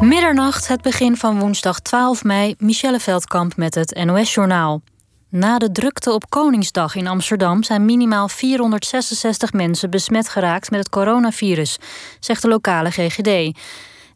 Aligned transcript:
Middernacht, 0.00 0.68
het 0.68 0.82
begin 0.82 1.16
van 1.16 1.38
woensdag 1.38 1.80
12 1.80 2.24
mei, 2.24 2.54
Michelle 2.58 3.00
Veldkamp 3.00 3.56
met 3.56 3.74
het 3.74 4.04
NOS-journaal. 4.04 4.82
Na 5.28 5.58
de 5.58 5.72
drukte 5.72 6.12
op 6.12 6.30
Koningsdag 6.30 6.94
in 6.94 7.06
Amsterdam 7.06 7.62
zijn 7.62 7.84
minimaal 7.84 8.28
466 8.28 9.52
mensen 9.52 9.90
besmet 9.90 10.28
geraakt 10.28 10.70
met 10.70 10.78
het 10.78 10.88
coronavirus, 10.88 11.78
zegt 12.20 12.42
de 12.42 12.48
lokale 12.48 12.90
GGD. 12.90 13.58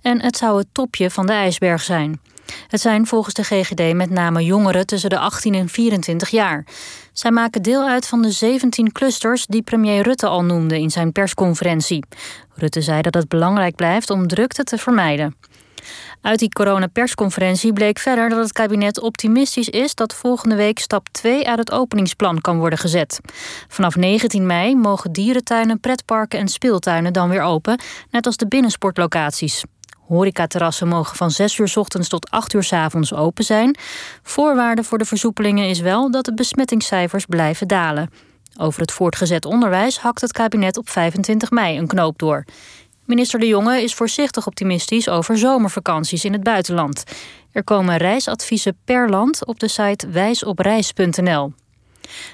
En 0.03 0.23
het 0.23 0.37
zou 0.37 0.59
het 0.59 0.67
topje 0.73 1.11
van 1.11 1.27
de 1.27 1.33
ijsberg 1.33 1.83
zijn. 1.83 2.21
Het 2.69 2.81
zijn 2.81 3.07
volgens 3.07 3.35
de 3.35 3.45
GGD 3.45 3.95
met 3.95 4.11
name 4.11 4.45
jongeren 4.45 4.87
tussen 4.87 5.11
de 5.11 5.19
18 5.19 5.55
en 5.55 5.69
24 5.69 6.29
jaar. 6.29 6.67
Zij 7.13 7.31
maken 7.31 7.63
deel 7.63 7.89
uit 7.89 8.07
van 8.07 8.23
de 8.23 8.31
17 8.31 8.93
clusters 8.93 9.47
die 9.47 9.63
premier 9.63 10.03
Rutte 10.03 10.27
al 10.27 10.45
noemde 10.45 10.81
in 10.81 10.91
zijn 10.91 11.13
persconferentie. 11.13 12.05
Rutte 12.55 12.81
zei 12.81 13.03
dat 13.03 13.15
het 13.15 13.29
belangrijk 13.29 13.77
blijft 13.77 14.11
om 14.11 14.27
drukte 14.27 14.65
te 14.65 14.79
vermijden. 14.79 15.37
Uit 16.21 16.39
die 16.39 16.49
coronapersconferentie 16.49 17.73
bleek 17.73 17.99
verder 17.99 18.29
dat 18.29 18.39
het 18.39 18.53
kabinet 18.53 19.01
optimistisch 19.01 19.69
is 19.69 19.95
dat 19.95 20.15
volgende 20.15 20.55
week 20.55 20.79
stap 20.79 21.09
2 21.09 21.49
uit 21.49 21.59
het 21.59 21.71
openingsplan 21.71 22.41
kan 22.41 22.59
worden 22.59 22.79
gezet. 22.79 23.21
Vanaf 23.69 23.97
19 23.97 24.47
mei 24.47 24.77
mogen 24.77 25.13
dierentuinen, 25.13 25.81
pretparken 25.81 26.39
en 26.39 26.49
speeltuinen 26.49 27.13
dan 27.13 27.29
weer 27.29 27.43
open, 27.43 27.81
net 28.11 28.27
als 28.27 28.37
de 28.37 28.49
binnensportlocaties. 28.49 29.65
Horecaterrassen 30.07 30.89
mogen 30.89 31.17
van 31.17 31.31
6 31.31 31.59
uur 31.59 31.73
ochtends 31.75 32.09
tot 32.09 32.31
8 32.31 32.53
uur 32.53 32.69
avonds 32.71 33.15
open 33.15 33.45
zijn. 33.45 33.77
Voorwaarde 34.23 34.85
voor 34.85 34.99
de 34.99 35.05
versoepelingen 35.05 35.69
is 35.69 35.81
wel 35.81 36.11
dat 36.11 36.25
de 36.25 36.35
besmettingscijfers 36.35 37.27
blijven 37.27 37.69
dalen. 37.69 38.11
Over 38.57 38.81
het 38.81 38.93
voortgezet 38.93 39.45
onderwijs 39.45 39.99
hakt 39.99 40.21
het 40.21 40.33
kabinet 40.33 40.77
op 40.77 40.89
25 40.89 41.51
mei 41.51 41.79
een 41.79 41.87
knoop 41.87 42.19
door. 42.19 42.45
Minister 43.11 43.39
De 43.39 43.47
Jonge 43.47 43.83
is 43.83 43.95
voorzichtig 43.95 44.47
optimistisch 44.47 45.09
over 45.09 45.39
zomervakanties 45.39 46.25
in 46.25 46.33
het 46.33 46.43
buitenland. 46.43 47.05
Er 47.53 47.65
komen 47.65 47.97
reisadviezen 47.97 48.77
per 48.85 49.09
land 49.09 49.47
op 49.47 49.61
de 49.61 49.69
site 49.69 50.09
wijsopreis.nl. 50.09 51.53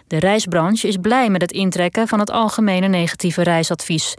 De 0.07 0.19
reisbranche 0.19 0.89
is 0.89 0.97
blij 0.97 1.31
met 1.31 1.41
het 1.41 1.53
intrekken 1.53 2.09
van 2.09 2.19
het 2.19 2.31
algemene 2.31 2.89
negatieve 2.89 3.43
reisadvies. 3.43 4.15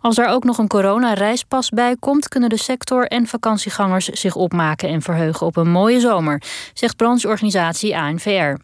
Als 0.00 0.18
er 0.18 0.26
ook 0.26 0.44
nog 0.44 0.58
een 0.58 0.68
coronareispas 0.68 1.68
bij 1.68 1.96
komt, 2.00 2.28
kunnen 2.28 2.48
de 2.48 2.58
sector 2.58 3.06
en 3.06 3.26
vakantiegangers 3.26 4.06
zich 4.06 4.34
opmaken 4.34 4.88
en 4.88 5.02
verheugen 5.02 5.46
op 5.46 5.56
een 5.56 5.70
mooie 5.70 6.00
zomer, 6.00 6.42
zegt 6.74 6.96
brancheorganisatie 6.96 7.96
ANVR. 7.96 8.54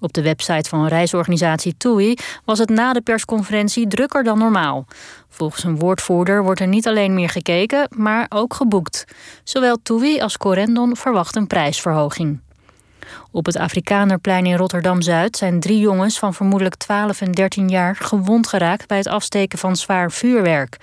Op 0.00 0.12
de 0.12 0.22
website 0.22 0.68
van 0.68 0.86
reisorganisatie 0.86 1.76
TUI 1.76 2.16
was 2.44 2.58
het 2.58 2.68
na 2.68 2.92
de 2.92 3.00
persconferentie 3.00 3.86
drukker 3.86 4.24
dan 4.24 4.38
normaal. 4.38 4.86
Volgens 5.28 5.64
een 5.64 5.78
woordvoerder 5.78 6.42
wordt 6.42 6.60
er 6.60 6.66
niet 6.66 6.86
alleen 6.86 7.14
meer 7.14 7.28
gekeken, 7.28 7.88
maar 7.96 8.26
ook 8.28 8.54
geboekt. 8.54 9.04
Zowel 9.44 9.78
TUI 9.82 10.20
als 10.20 10.36
Corendon 10.36 10.96
verwachten 10.96 11.40
een 11.40 11.46
prijsverhoging. 11.46 12.40
Op 13.30 13.46
het 13.46 13.56
Afrikanerplein 13.56 14.46
in 14.46 14.56
Rotterdam-Zuid 14.56 15.36
zijn 15.36 15.60
drie 15.60 15.78
jongens 15.78 16.18
van 16.18 16.34
vermoedelijk 16.34 16.76
12 16.76 17.20
en 17.20 17.32
13 17.32 17.68
jaar 17.68 17.96
gewond 17.96 18.46
geraakt 18.46 18.88
bij 18.88 18.96
het 18.96 19.06
afsteken 19.06 19.58
van 19.58 19.76
zwaar 19.76 20.12
vuurwerk. 20.12 20.76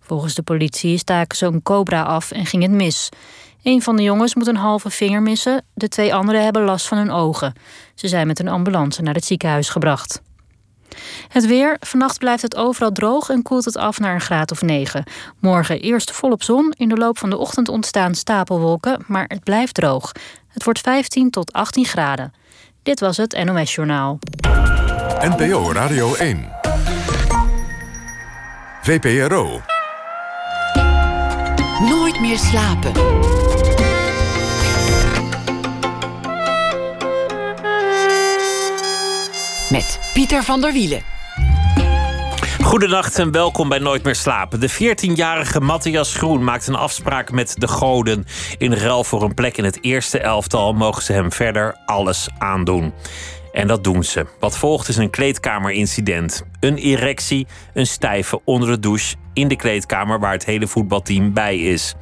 Volgens 0.00 0.34
de 0.34 0.42
politie 0.42 0.98
staken 0.98 1.36
ze 1.36 1.46
een 1.46 1.62
cobra 1.62 2.02
af 2.02 2.30
en 2.30 2.46
ging 2.46 2.62
het 2.62 2.72
mis. 2.72 3.08
Een 3.66 3.82
van 3.82 3.96
de 3.96 4.02
jongens 4.02 4.34
moet 4.34 4.46
een 4.46 4.56
halve 4.56 4.90
vinger 4.90 5.22
missen, 5.22 5.64
de 5.74 5.88
twee 5.88 6.14
anderen 6.14 6.42
hebben 6.44 6.62
last 6.62 6.88
van 6.88 6.98
hun 6.98 7.10
ogen. 7.10 7.54
Ze 7.94 8.08
zijn 8.08 8.26
met 8.26 8.38
een 8.38 8.48
ambulance 8.48 9.02
naar 9.02 9.14
het 9.14 9.24
ziekenhuis 9.24 9.68
gebracht. 9.68 10.22
Het 11.28 11.46
weer. 11.46 11.76
Vannacht 11.80 12.18
blijft 12.18 12.42
het 12.42 12.56
overal 12.56 12.92
droog 12.92 13.28
en 13.28 13.42
koelt 13.42 13.64
het 13.64 13.76
af 13.76 13.98
naar 13.98 14.14
een 14.14 14.20
graad 14.20 14.50
of 14.50 14.62
9. 14.62 15.04
Morgen 15.40 15.80
eerst 15.80 16.10
volop 16.10 16.42
zon. 16.42 16.74
In 16.76 16.88
de 16.88 16.96
loop 16.96 17.18
van 17.18 17.30
de 17.30 17.36
ochtend 17.36 17.68
ontstaan 17.68 18.14
stapelwolken, 18.14 19.04
maar 19.06 19.24
het 19.28 19.44
blijft 19.44 19.74
droog. 19.74 20.12
Het 20.48 20.64
wordt 20.64 20.80
15 20.80 21.30
tot 21.30 21.52
18 21.52 21.84
graden. 21.84 22.32
Dit 22.82 23.00
was 23.00 23.16
het 23.16 23.44
NOS 23.44 23.74
Journaal. 23.74 24.18
NPO 25.20 25.72
Radio 25.72 26.14
1. 26.14 26.48
VPRO. 28.82 29.60
Nooit 31.80 32.20
meer 32.20 32.38
slapen. 32.38 32.92
Met 39.70 40.00
Pieter 40.12 40.42
van 40.42 40.60
der 40.60 40.72
Wielen. 40.72 41.02
Goedenacht 42.62 43.18
en 43.18 43.30
welkom 43.32 43.68
bij 43.68 43.78
Nooit 43.78 44.02
meer 44.02 44.14
slapen. 44.14 44.60
De 44.60 44.70
14-jarige 44.70 45.60
Matthias 45.60 46.14
Groen 46.14 46.44
maakt 46.44 46.66
een 46.66 46.74
afspraak 46.74 47.30
met 47.30 47.54
de 47.58 47.68
goden. 47.68 48.24
In 48.58 48.72
ruil 48.72 49.04
voor 49.04 49.22
een 49.22 49.34
plek 49.34 49.56
in 49.56 49.64
het 49.64 49.78
eerste 49.80 50.18
elftal 50.18 50.72
mogen 50.72 51.02
ze 51.02 51.12
hem 51.12 51.32
verder 51.32 51.76
alles 51.86 52.28
aandoen. 52.38 52.92
En 53.56 53.66
dat 53.66 53.84
doen 53.84 54.04
ze. 54.04 54.26
Wat 54.40 54.58
volgt 54.58 54.88
is 54.88 54.96
een 54.96 55.10
kleedkamerincident. 55.10 56.44
Een 56.60 56.76
erectie, 56.76 57.46
een 57.74 57.86
stijve 57.86 58.40
onder 58.44 58.68
de 58.68 58.78
douche 58.78 59.16
in 59.32 59.48
de 59.48 59.56
kleedkamer 59.56 60.18
waar 60.20 60.32
het 60.32 60.44
hele 60.44 60.66
voetbalteam 60.66 61.32
bij 61.32 61.58
is. 61.58 61.94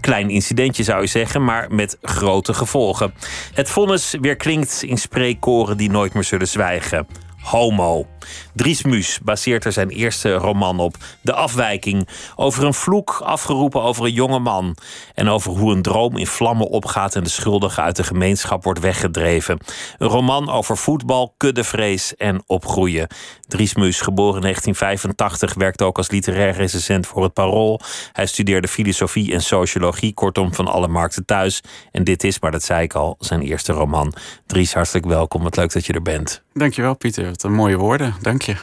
Klein 0.00 0.30
incidentje 0.30 0.82
zou 0.82 1.00
je 1.00 1.06
zeggen, 1.06 1.44
maar 1.44 1.74
met 1.74 1.98
grote 2.02 2.54
gevolgen. 2.54 3.14
Het 3.54 3.70
vonnis 3.70 4.16
weer 4.20 4.36
klinkt 4.36 4.82
in 4.82 4.96
spreekkoren 4.96 5.76
die 5.76 5.90
nooit 5.90 6.14
meer 6.14 6.24
zullen 6.24 6.48
zwijgen. 6.48 7.06
Homo. 7.42 8.06
Dries 8.54 8.82
Muus 8.82 9.18
baseert 9.22 9.64
er 9.64 9.72
zijn 9.72 9.88
eerste 9.88 10.32
roman 10.32 10.80
op. 10.80 10.96
De 11.20 11.32
afwijking. 11.32 12.08
Over 12.36 12.64
een 12.64 12.74
vloek 12.74 13.20
afgeroepen 13.24 13.82
over 13.82 14.04
een 14.04 14.12
jonge 14.12 14.38
man. 14.38 14.76
En 15.14 15.28
over 15.28 15.52
hoe 15.52 15.72
een 15.72 15.82
droom 15.82 16.16
in 16.16 16.26
vlammen 16.26 16.68
opgaat 16.68 17.14
en 17.14 17.24
de 17.24 17.30
schuldige 17.30 17.80
uit 17.80 17.96
de 17.96 18.04
gemeenschap 18.04 18.64
wordt 18.64 18.80
weggedreven. 18.80 19.58
Een 19.98 20.08
roman 20.08 20.50
over 20.50 20.76
voetbal, 20.76 21.34
kuddevrees 21.36 22.16
en 22.16 22.42
opgroeien. 22.46 23.06
Dries 23.46 23.74
Muus, 23.74 24.00
geboren 24.00 24.34
in 24.34 24.40
1985, 24.40 25.54
werkte 25.54 25.84
ook 25.84 25.96
als 25.96 26.10
literair 26.10 26.52
recensent 26.52 27.06
voor 27.06 27.22
het 27.22 27.32
Parool. 27.32 27.80
Hij 28.12 28.26
studeerde 28.26 28.68
filosofie 28.68 29.32
en 29.32 29.42
sociologie, 29.42 30.14
kortom 30.14 30.54
van 30.54 30.66
alle 30.66 30.88
markten 30.88 31.24
thuis. 31.24 31.60
En 31.92 32.04
dit 32.04 32.24
is, 32.24 32.40
maar 32.40 32.50
dat 32.50 32.62
zei 32.62 32.82
ik 32.82 32.94
al, 32.94 33.16
zijn 33.18 33.42
eerste 33.42 33.72
roman. 33.72 34.14
Dries, 34.46 34.74
hartelijk 34.74 35.06
welkom. 35.06 35.42
Wat 35.42 35.56
leuk 35.56 35.72
dat 35.72 35.86
je 35.86 35.92
er 35.92 36.02
bent. 36.02 36.42
Dankjewel, 36.52 36.96
Pieter. 36.96 37.24
Wat 37.24 37.42
een 37.42 37.52
mooie 37.52 37.76
woorden. 37.76 38.07
Dank 38.20 38.42
je. 38.42 38.56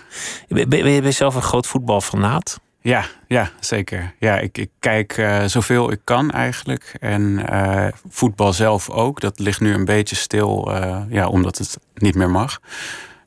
Ben, 0.48 0.70
ben 0.70 0.92
je 0.92 1.12
zelf 1.12 1.36
een 1.36 1.42
groot 1.42 1.68
voetbalfanaat? 1.68 2.60
Ja, 2.86 3.06
ja, 3.28 3.52
zeker. 3.60 4.14
Ja, 4.20 4.40
ik, 4.40 4.58
ik 4.58 4.70
kijk 4.80 5.18
uh, 5.18 5.44
zoveel 5.46 5.92
ik 5.92 6.00
kan 6.04 6.32
eigenlijk. 6.32 6.96
En 7.00 7.46
uh, 7.52 7.88
voetbal 8.10 8.54
zelf 8.54 8.90
ook. 8.90 9.20
Dat 9.20 9.40
ligt 9.40 9.60
nu 9.60 9.74
een 9.74 9.86
beetje 9.86 10.16
stil, 10.16 10.72
uh, 10.72 11.02
ja, 11.10 11.28
omdat 11.28 11.58
het 11.58 11.78
niet 11.94 12.16
meer 12.16 12.30
mag. 12.30 12.60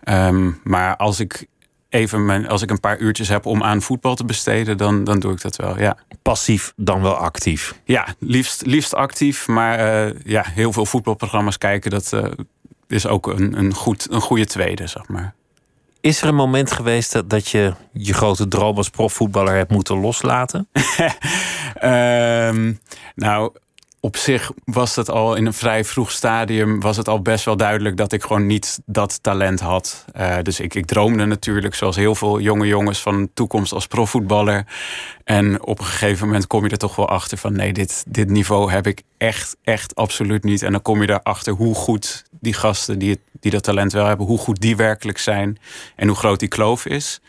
Um, 0.05 0.61
maar 0.65 0.97
als 0.97 1.21
ik 1.21 1.47
even 1.89 2.25
mijn, 2.25 2.49
als 2.49 2.63
ik 2.63 2.71
een 2.71 2.81
paar 2.81 2.99
uurtjes 2.99 3.29
heb 3.29 3.47
om 3.47 3.63
aan 3.63 3.83
voetbal 3.83 4.15
te 4.15 4.25
besteden, 4.25 4.77
dan, 4.77 5.05
dan 5.05 5.19
doe 5.19 5.33
ik 5.33 5.41
dat 5.41 5.57
wel. 5.57 5.79
Ja. 5.79 5.97
Passief 6.23 6.73
dan 6.77 7.03
wel 7.03 7.15
actief? 7.15 7.81
Ja, 7.85 8.07
liefst, 8.19 8.67
liefst 8.67 8.95
actief. 8.95 9.49
Maar 9.49 10.13
ja, 10.25 10.45
heel 10.47 10.73
veel 10.73 10.87
voetbalprogramma's 10.87 11.59
kijken, 11.59 11.91
dat 11.91 12.13
is 12.89 13.07
ook 13.07 13.27
een, 13.27 13.59
een, 13.59 13.75
goed, 13.75 14.07
een 14.11 14.21
goede 14.21 14.47
tweede, 14.47 14.87
zeg 14.87 15.09
maar. 15.09 15.35
Is 16.09 16.23
er 16.23 16.29
een 16.29 16.35
moment 16.35 16.73
geweest 16.73 17.29
dat, 17.29 17.49
je 17.49 17.73
je 17.93 18.13
grote 18.13 18.49
droom 18.49 18.77
als 18.77 18.91
profvoetballer 18.91 19.55
hebt 19.55 19.71
moeten 19.71 20.01
loslaten? 20.01 20.69
um, 21.83 22.81
nou, 23.25 23.53
op 24.01 24.17
zich 24.17 24.53
was 24.65 24.97
het 24.97 25.11
al 25.11 25.35
in 25.35 25.47
een 25.47 25.53
vrij 25.53 25.85
vroeg 25.85 26.11
stadium 26.11 26.81
was 26.81 26.97
het 26.97 27.09
al 27.09 27.23
best 27.23 27.45
wel 27.45 27.57
duidelijk 27.57 27.97
dat 27.97 28.13
ik 28.13 28.23
gewoon 28.23 28.47
niet 28.47 28.79
dat 28.87 29.23
talent 29.23 29.61
had. 29.61 30.05
Uh, 30.17 30.37
dus 30.43 30.61
ik, 30.61 30.75
ik 30.75 30.87
droomde 30.87 31.25
natuurlijk, 31.25 31.75
zoals 31.75 31.97
heel 31.97 32.15
veel 32.15 32.41
jonge 32.41 32.67
jongens, 32.67 33.01
van 33.01 33.29
toekomst 33.35 33.73
als 33.73 33.87
profvoetballer. 33.87 34.67
En 35.25 35.63
op 35.63 35.79
een 35.79 35.85
gegeven 35.85 36.27
moment 36.27 36.47
kom 36.47 36.65
je 36.65 36.71
er 36.71 36.79
toch 36.79 36.97
wel 36.97 37.09
achter 37.09 37.39
van 37.39 37.53
nee, 37.53 37.73
dit, 37.73 38.05
dit 38.09 38.31
niveau 38.31 38.71
heb 38.71 38.87
ik 38.87 39.03
echt, 39.17 39.57
echt 39.63 39.95
absoluut 39.95 40.45
niet. 40.45 40.63
En 40.63 40.73
dan 40.73 40.83
kom 40.83 41.03
je 41.03 41.11
erachter 41.11 41.53
hoe 41.53 41.75
goed 41.75 42.25
die 42.41 42.55
gasten 42.55 42.99
die, 42.99 43.21
die 43.41 43.51
dat 43.51 43.63
talent 43.63 43.93
wel 43.93 44.07
hebben, 44.07 44.27
hoe 44.27 44.39
goed 44.39 44.61
die 44.61 44.77
werkelijk 44.77 45.19
zijn 45.19 45.59
en 45.97 46.09
hoe 46.09 46.17
groot 46.17 46.41
die 46.41 46.49
kloof 46.49 46.87
is. 46.87 47.21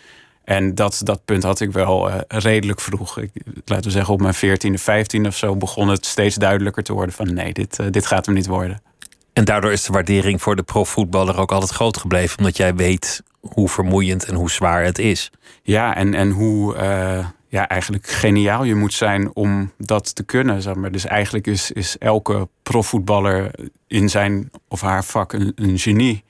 En 0.49 0.75
dat, 0.75 1.01
dat 1.03 1.25
punt 1.25 1.43
had 1.43 1.59
ik 1.59 1.71
wel 1.71 2.09
uh, 2.09 2.15
redelijk 2.27 2.81
vroeg. 2.81 3.17
Ik, 3.17 3.31
laten 3.65 3.85
we 3.85 3.91
zeggen 3.91 4.13
op 4.13 4.21
mijn 4.21 4.35
14e, 4.35 4.73
15 4.73 5.27
of 5.27 5.35
zo 5.35 5.55
begon 5.55 5.87
het 5.87 6.05
steeds 6.05 6.35
duidelijker 6.35 6.83
te 6.83 6.93
worden 6.93 7.15
van 7.15 7.33
nee, 7.33 7.53
dit, 7.53 7.79
uh, 7.79 7.87
dit 7.91 8.05
gaat 8.05 8.25
hem 8.25 8.35
niet 8.35 8.47
worden. 8.47 8.81
En 9.33 9.45
daardoor 9.45 9.71
is 9.71 9.83
de 9.83 9.93
waardering 9.93 10.41
voor 10.41 10.55
de 10.55 10.63
profvoetballer 10.63 11.37
ook 11.37 11.51
altijd 11.51 11.71
groot 11.71 11.97
gebleven, 11.97 12.37
omdat 12.37 12.57
jij 12.57 12.75
weet 12.75 13.23
hoe 13.39 13.69
vermoeiend 13.69 14.25
en 14.25 14.35
hoe 14.35 14.51
zwaar 14.51 14.83
het 14.83 14.99
is. 14.99 15.31
Ja, 15.61 15.95
en, 15.95 16.13
en 16.13 16.29
hoe 16.29 16.75
uh, 16.75 17.27
ja, 17.47 17.67
eigenlijk 17.67 18.07
geniaal 18.07 18.63
je 18.63 18.75
moet 18.75 18.93
zijn 18.93 19.35
om 19.35 19.71
dat 19.77 20.15
te 20.15 20.23
kunnen. 20.23 20.61
Zeg 20.61 20.75
maar. 20.75 20.91
Dus 20.91 21.05
eigenlijk 21.05 21.47
is, 21.47 21.71
is 21.71 21.97
elke 21.97 22.47
profvoetballer 22.63 23.51
in 23.87 24.09
zijn 24.09 24.51
of 24.67 24.81
haar 24.81 25.03
vak 25.03 25.33
een, 25.33 25.51
een 25.55 25.79
genie. 25.79 26.23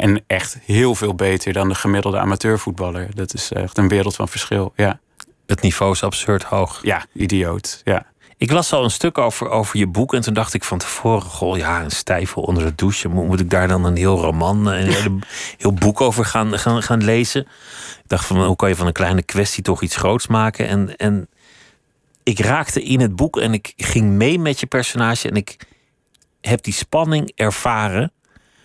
En 0.00 0.24
echt 0.26 0.58
heel 0.64 0.94
veel 0.94 1.14
beter 1.14 1.52
dan 1.52 1.68
de 1.68 1.74
gemiddelde 1.74 2.18
amateurvoetballer. 2.18 3.08
Dat 3.14 3.34
is 3.34 3.52
echt 3.52 3.78
een 3.78 3.88
wereld 3.88 4.16
van 4.16 4.28
verschil. 4.28 4.72
Ja. 4.76 5.00
Het 5.46 5.60
niveau 5.60 5.92
is 5.92 6.02
absurd 6.02 6.42
hoog. 6.42 6.78
Ja, 6.82 7.06
idioot. 7.12 7.80
Ja. 7.84 8.06
Ik 8.38 8.50
las 8.52 8.72
al 8.72 8.84
een 8.84 8.90
stuk 8.90 9.18
over, 9.18 9.48
over 9.48 9.78
je 9.78 9.86
boek 9.86 10.14
en 10.14 10.20
toen 10.20 10.34
dacht 10.34 10.54
ik 10.54 10.64
van 10.64 10.78
tevoren: 10.78 11.22
Goh, 11.22 11.56
ja, 11.56 11.82
een 11.82 11.90
stijfel 11.90 12.42
onder 12.42 12.64
de 12.64 12.74
douche. 12.74 13.08
Moet, 13.08 13.26
moet 13.26 13.40
ik 13.40 13.50
daar 13.50 13.68
dan 13.68 13.84
een 13.84 13.96
heel 13.96 14.20
roman, 14.20 14.66
een 14.66 14.92
heel, 14.92 15.18
heel 15.58 15.72
boek 15.72 16.00
over 16.00 16.24
gaan, 16.24 16.58
gaan, 16.58 16.82
gaan 16.82 17.04
lezen? 17.04 17.40
Ik 17.40 18.04
dacht 18.06 18.26
van 18.26 18.44
hoe 18.44 18.56
kan 18.56 18.68
je 18.68 18.76
van 18.76 18.86
een 18.86 18.92
kleine 18.92 19.22
kwestie 19.22 19.62
toch 19.62 19.82
iets 19.82 19.96
groots 19.96 20.26
maken? 20.26 20.68
En, 20.68 20.96
en 20.96 21.28
ik 22.22 22.38
raakte 22.38 22.82
in 22.82 23.00
het 23.00 23.16
boek 23.16 23.38
en 23.38 23.52
ik 23.52 23.72
ging 23.76 24.10
mee 24.10 24.38
met 24.38 24.60
je 24.60 24.66
personage 24.66 25.28
en 25.28 25.36
ik 25.36 25.56
heb 26.40 26.62
die 26.62 26.74
spanning 26.74 27.32
ervaren. 27.34 28.12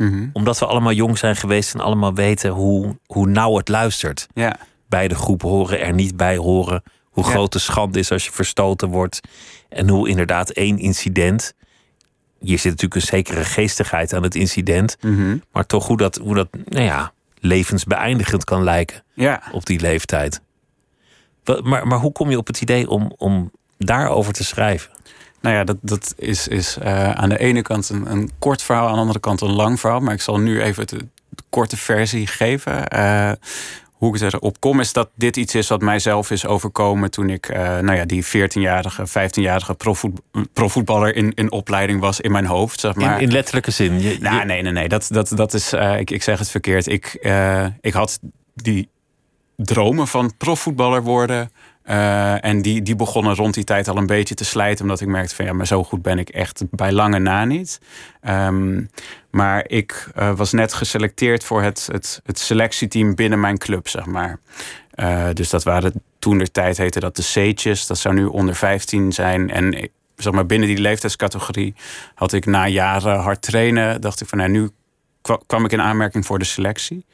Mhm. 0.02 0.28
Omdat 0.34 0.60
we 0.60 0.66
allemaal 0.66 0.92
jong 0.92 1.18
zijn 1.18 1.36
geweest 1.36 1.74
en 1.74 1.80
allemaal 1.80 2.14
weten 2.14 2.50
hoe, 2.52 2.98
hoe 3.06 3.28
nauw 3.28 3.58
het 3.58 3.68
luistert. 3.70 4.28
Ja. 4.34 4.58
Bij 4.90 5.08
de 5.08 5.16
groep 5.16 5.42
horen, 5.42 5.80
er 5.82 5.94
niet 5.94 6.18
bij 6.18 6.38
horen. 6.38 6.84
Hoe 7.04 7.24
Ja. 7.26 7.30
groot 7.30 7.52
de 7.54 7.60
schande 7.60 8.00
is 8.00 8.12
als 8.12 8.26
je 8.26 8.32
verstoten 8.32 8.90
wordt. 8.90 9.20
En 9.70 9.90
hoe 9.90 10.10
inderdaad 10.10 10.50
één 10.50 10.78
incident. 10.80 11.54
Hier 12.40 12.60
zit 12.60 12.72
natuurlijk 12.72 12.96
een 13.02 13.08
zekere 13.08 13.44
geestigheid 13.44 14.14
aan 14.14 14.24
het 14.24 14.36
incident. 14.36 14.98
Mhm. 15.02 15.38
Maar 15.52 15.66
toch 15.66 15.88
hoe 15.88 15.98
dat, 15.98 16.16
hoe 16.16 16.36
dat 16.36 16.48
nou 16.66 16.84
ja, 16.86 17.12
levensbeëindigend 17.40 18.44
kan 18.44 18.64
lijken 18.64 19.04
Ja. 19.14 19.42
op 19.52 19.66
die 19.66 19.80
leeftijd. 19.80 20.42
Maar, 21.64 21.88
maar 21.88 22.00
hoe 22.00 22.12
kom 22.12 22.30
je 22.30 22.38
op 22.38 22.48
het 22.48 22.62
idee 22.62 22.90
om, 22.90 23.14
om 23.18 23.52
daarover 23.78 24.34
te 24.34 24.44
schrijven? 24.44 24.92
Nou 25.42 25.56
ja, 25.56 25.64
dat, 25.64 25.78
dat 25.82 26.14
is, 26.18 26.48
is 26.48 26.78
eh, 26.78 27.12
aan 27.12 27.30
de 27.30 27.38
ene 27.40 27.62
kant 27.62 27.90
een, 27.90 28.12
een 28.12 28.30
kort 28.40 28.62
verhaal, 28.62 28.88
aan 28.88 28.94
de 28.94 29.00
andere 29.00 29.20
kant 29.20 29.42
een 29.42 29.52
lang 29.54 29.80
verhaal. 29.80 30.00
Maar 30.00 30.14
ik 30.14 30.22
zal 30.22 30.40
nu 30.40 30.62
even 30.62 30.88
de, 30.88 30.98
de 31.30 31.44
korte 31.50 31.78
versie 31.78 32.28
geven. 32.28 32.88
Eh, 32.88 33.32
hoe 33.92 34.16
ik 34.16 34.22
erop 34.22 34.60
kom, 34.60 34.80
is 34.80 34.94
dat 34.94 35.10
dit 35.16 35.38
iets 35.38 35.56
is 35.56 35.68
wat 35.68 35.82
mijzelf 35.82 36.32
is 36.32 36.46
overkomen 36.46 37.12
toen 37.12 37.30
ik, 37.30 37.48
eh, 37.50 37.60
nou 37.80 37.94
ja, 37.94 38.06
die 38.06 38.26
14-jarige, 38.26 39.04
15-jarige 39.08 39.74
profvoet, 39.74 40.22
profvoetballer 40.54 41.16
in, 41.16 41.34
in 41.34 41.52
opleiding 41.52 42.00
was 42.00 42.20
in 42.20 42.32
mijn 42.32 42.46
hoofd. 42.46 42.80
Zeg 42.80 42.96
maar. 42.96 43.16
In, 43.16 43.28
in 43.28 43.32
letterlijke 43.32 43.72
zin. 43.72 44.02
Je, 44.02 44.18
Nou, 44.20 44.40
je- 44.40 44.46
nee, 44.46 44.62
nee, 44.62 44.72
nee. 44.72 44.88
Dat, 44.88 45.08
dat, 45.12 45.32
dat 45.36 45.54
is, 45.54 45.74
ik, 45.74 46.12
ik 46.12 46.24
zeg 46.24 46.40
het 46.40 46.50
verkeerd. 46.50 46.88
Ik, 46.88 47.14
ik 47.82 47.94
had 47.94 48.20
die 48.54 48.90
dromen 49.56 50.08
van 50.08 50.34
profvoetballer 50.38 51.04
worden. 51.04 51.52
Eh, 51.84 52.46
en 52.46 52.62
die, 52.62 52.82
die 52.82 52.96
begonnen 52.96 53.36
rond 53.36 53.54
die 53.54 53.64
tijd 53.64 53.88
al 53.88 53.98
een 53.98 54.06
beetje 54.06 54.36
te 54.36 54.46
slijten. 54.46 54.84
Omdat 54.84 55.02
ik 55.02 55.08
merkte 55.08 55.36
van 55.36 55.46
ja, 55.46 55.54
maar 55.54 55.68
zo 55.68 55.84
goed 55.84 56.02
ben 56.02 56.20
ik 56.20 56.30
echt 56.30 56.64
bij 56.72 56.92
lange 56.92 57.20
na 57.20 57.46
niet. 57.46 57.80
Ehm, 58.22 58.82
maar 59.32 59.68
ik 59.68 60.08
eh, 60.16 60.34
was 60.36 60.52
net 60.52 60.74
geselecteerd 60.74 61.44
voor 61.44 61.62
het, 61.62 61.88
het, 61.92 62.22
het 62.26 62.40
selectieteam 62.40 63.16
binnen 63.16 63.40
mijn 63.40 63.58
club, 63.58 63.88
zeg 63.88 64.06
maar. 64.06 64.40
Eh, 64.92 65.28
dus 65.34 65.50
dat 65.50 65.64
waren 65.64 65.94
toen 66.20 66.38
de 66.38 66.52
tijd 66.52 66.78
heette 66.78 67.00
dat 67.00 67.16
de 67.16 67.24
C'tjes. 67.24 67.88
Dat 67.88 67.98
zou 67.98 68.16
nu 68.16 68.26
onder 68.26 68.56
15 68.56 69.12
zijn. 69.12 69.50
En 69.50 69.90
zeg 70.16 70.34
maar, 70.34 70.46
binnen 70.46 70.68
die 70.68 70.78
leeftijdscategorie 70.78 71.74
had 72.16 72.34
ik 72.34 72.46
na 72.46 72.68
jaren 72.68 73.20
hard 73.20 73.42
trainen, 73.42 74.02
dacht 74.02 74.22
ik 74.22 74.28
van 74.28 74.38
nou, 74.38 74.50
nu 74.50 74.70
kwa- 75.22 75.40
kwam 75.46 75.66
ik 75.66 75.72
in 75.72 75.82
aanmerking 75.82 76.26
voor 76.26 76.40
de 76.40 76.46
selectie. 76.46 77.06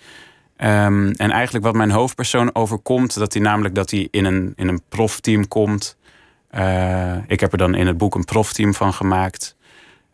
Ehm, 0.57 1.11
en 1.11 1.31
eigenlijk 1.31 1.65
wat 1.65 1.75
mijn 1.75 1.91
hoofdpersoon 1.91 2.55
overkomt, 2.55 3.19
dat 3.19 3.33
hij 3.33 3.41
namelijk 3.41 3.75
dat 3.75 3.91
hij 3.91 4.07
in 4.11 4.25
een, 4.25 4.53
in 4.55 4.67
een 4.67 4.81
profteam 4.89 5.47
komt. 5.47 5.97
Eh, 6.49 7.15
ik 7.27 7.39
heb 7.39 7.51
er 7.51 7.57
dan 7.57 7.75
in 7.75 7.87
het 7.87 7.97
boek 7.97 8.15
een 8.15 8.25
profteam 8.25 8.73
van 8.73 8.93
gemaakt. 8.93 9.55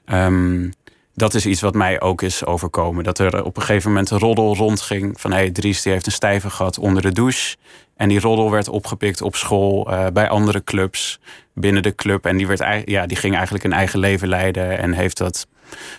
Ehm, 0.05 0.69
dat 1.13 1.33
is 1.33 1.45
iets 1.45 1.61
wat 1.61 1.73
mij 1.73 2.01
ook 2.01 2.21
is 2.21 2.45
overkomen. 2.45 3.03
Dat 3.03 3.19
er 3.19 3.43
op 3.43 3.57
een 3.57 3.63
gegeven 3.63 3.89
moment 3.89 4.09
een 4.09 4.19
roddel 4.19 4.55
rondging 4.55 5.21
van 5.21 5.31
hey, 5.31 5.51
Dries 5.51 5.81
die 5.81 5.91
heeft 5.91 6.05
een 6.05 6.11
stijve 6.11 6.49
gehad 6.49 6.79
onder 6.79 7.01
de 7.01 7.11
douche. 7.11 7.55
En 7.95 8.09
die 8.09 8.19
roddel 8.19 8.51
werd 8.51 8.67
opgepikt 8.67 9.21
op 9.21 9.35
school, 9.35 9.91
eh, 9.91 10.07
bij 10.13 10.29
andere 10.29 10.63
clubs, 10.63 11.19
binnen 11.53 11.83
de 11.83 11.95
club. 11.95 12.25
En 12.25 12.37
die, 12.37 12.47
werd, 12.47 12.89
ja, 12.89 13.05
die 13.05 13.17
ging 13.17 13.35
eigenlijk 13.35 13.63
een 13.63 13.73
eigen 13.73 13.99
leven 13.99 14.27
leiden 14.27 14.77
en 14.77 14.93
heeft 14.93 15.17
dat 15.17 15.47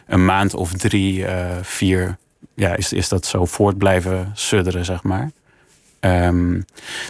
een 0.06 0.25
maand 0.25 0.55
of 0.55 0.73
drie, 0.73 1.26
eh, 1.26 1.47
vier, 1.62 2.17
ja, 2.55 2.77
is, 2.77 2.93
is 2.93 3.09
dat 3.09 3.27
zo 3.27 3.45
voort 3.45 3.79
blijven 3.79 4.31
sudderen, 4.35 4.85
zeg 4.85 5.03
maar. 5.03 5.31
Ehm, 6.01 6.61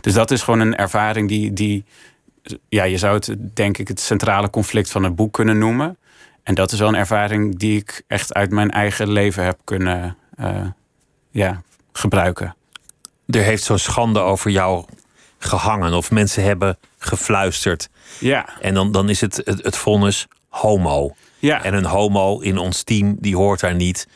dus 0.00 0.12
dat 0.12 0.30
is 0.30 0.42
gewoon 0.42 0.60
een 0.60 0.76
ervaring 0.76 1.28
die, 1.28 1.52
die, 1.52 1.84
ja, 2.68 2.84
je 2.84 2.98
zou 2.98 3.14
het 3.14 3.36
denk 3.54 3.78
ik 3.78 3.88
het 3.88 4.00
centrale 4.00 4.50
conflict 4.50 4.90
van 4.90 5.02
het 5.04 5.16
boek 5.16 5.32
kunnen 5.32 5.58
noemen. 5.58 5.96
En 6.42 6.54
dat 6.54 6.72
is 6.72 6.78
wel 6.78 6.88
een 6.88 6.94
ervaring 6.94 7.58
die 7.58 7.78
ik 7.78 8.02
echt 8.06 8.34
uit 8.34 8.50
mijn 8.50 8.70
eigen 8.70 9.10
leven 9.10 9.44
heb 9.44 9.58
kunnen 9.64 10.16
eh, 10.36 10.66
ja, 11.30 11.62
gebruiken. 11.92 12.56
er 13.26 13.42
heeft 13.42 13.62
zo'n 13.62 13.78
schande 13.78 14.20
over 14.20 14.50
jou 14.50 14.84
gehangen. 15.38 15.92
Of 15.92 16.10
mensen 16.10 16.42
hebben 16.44 16.78
gefluisterd. 16.98 17.88
Ja, 18.18 18.48
En 18.60 18.74
dan, 18.74 18.92
dan 18.92 19.08
is 19.08 19.20
het, 19.20 19.40
het, 19.44 19.62
het 19.62 19.76
vonnis 19.76 20.26
homo. 20.48 21.14
ja. 21.38 21.62
En 21.64 21.74
een 21.74 21.84
homo 21.84 22.38
in 22.40 22.58
ons 22.58 22.82
team, 22.82 23.16
die 23.20 23.36
hoort 23.36 23.60
daar 23.60 23.74
niet. 23.74 24.08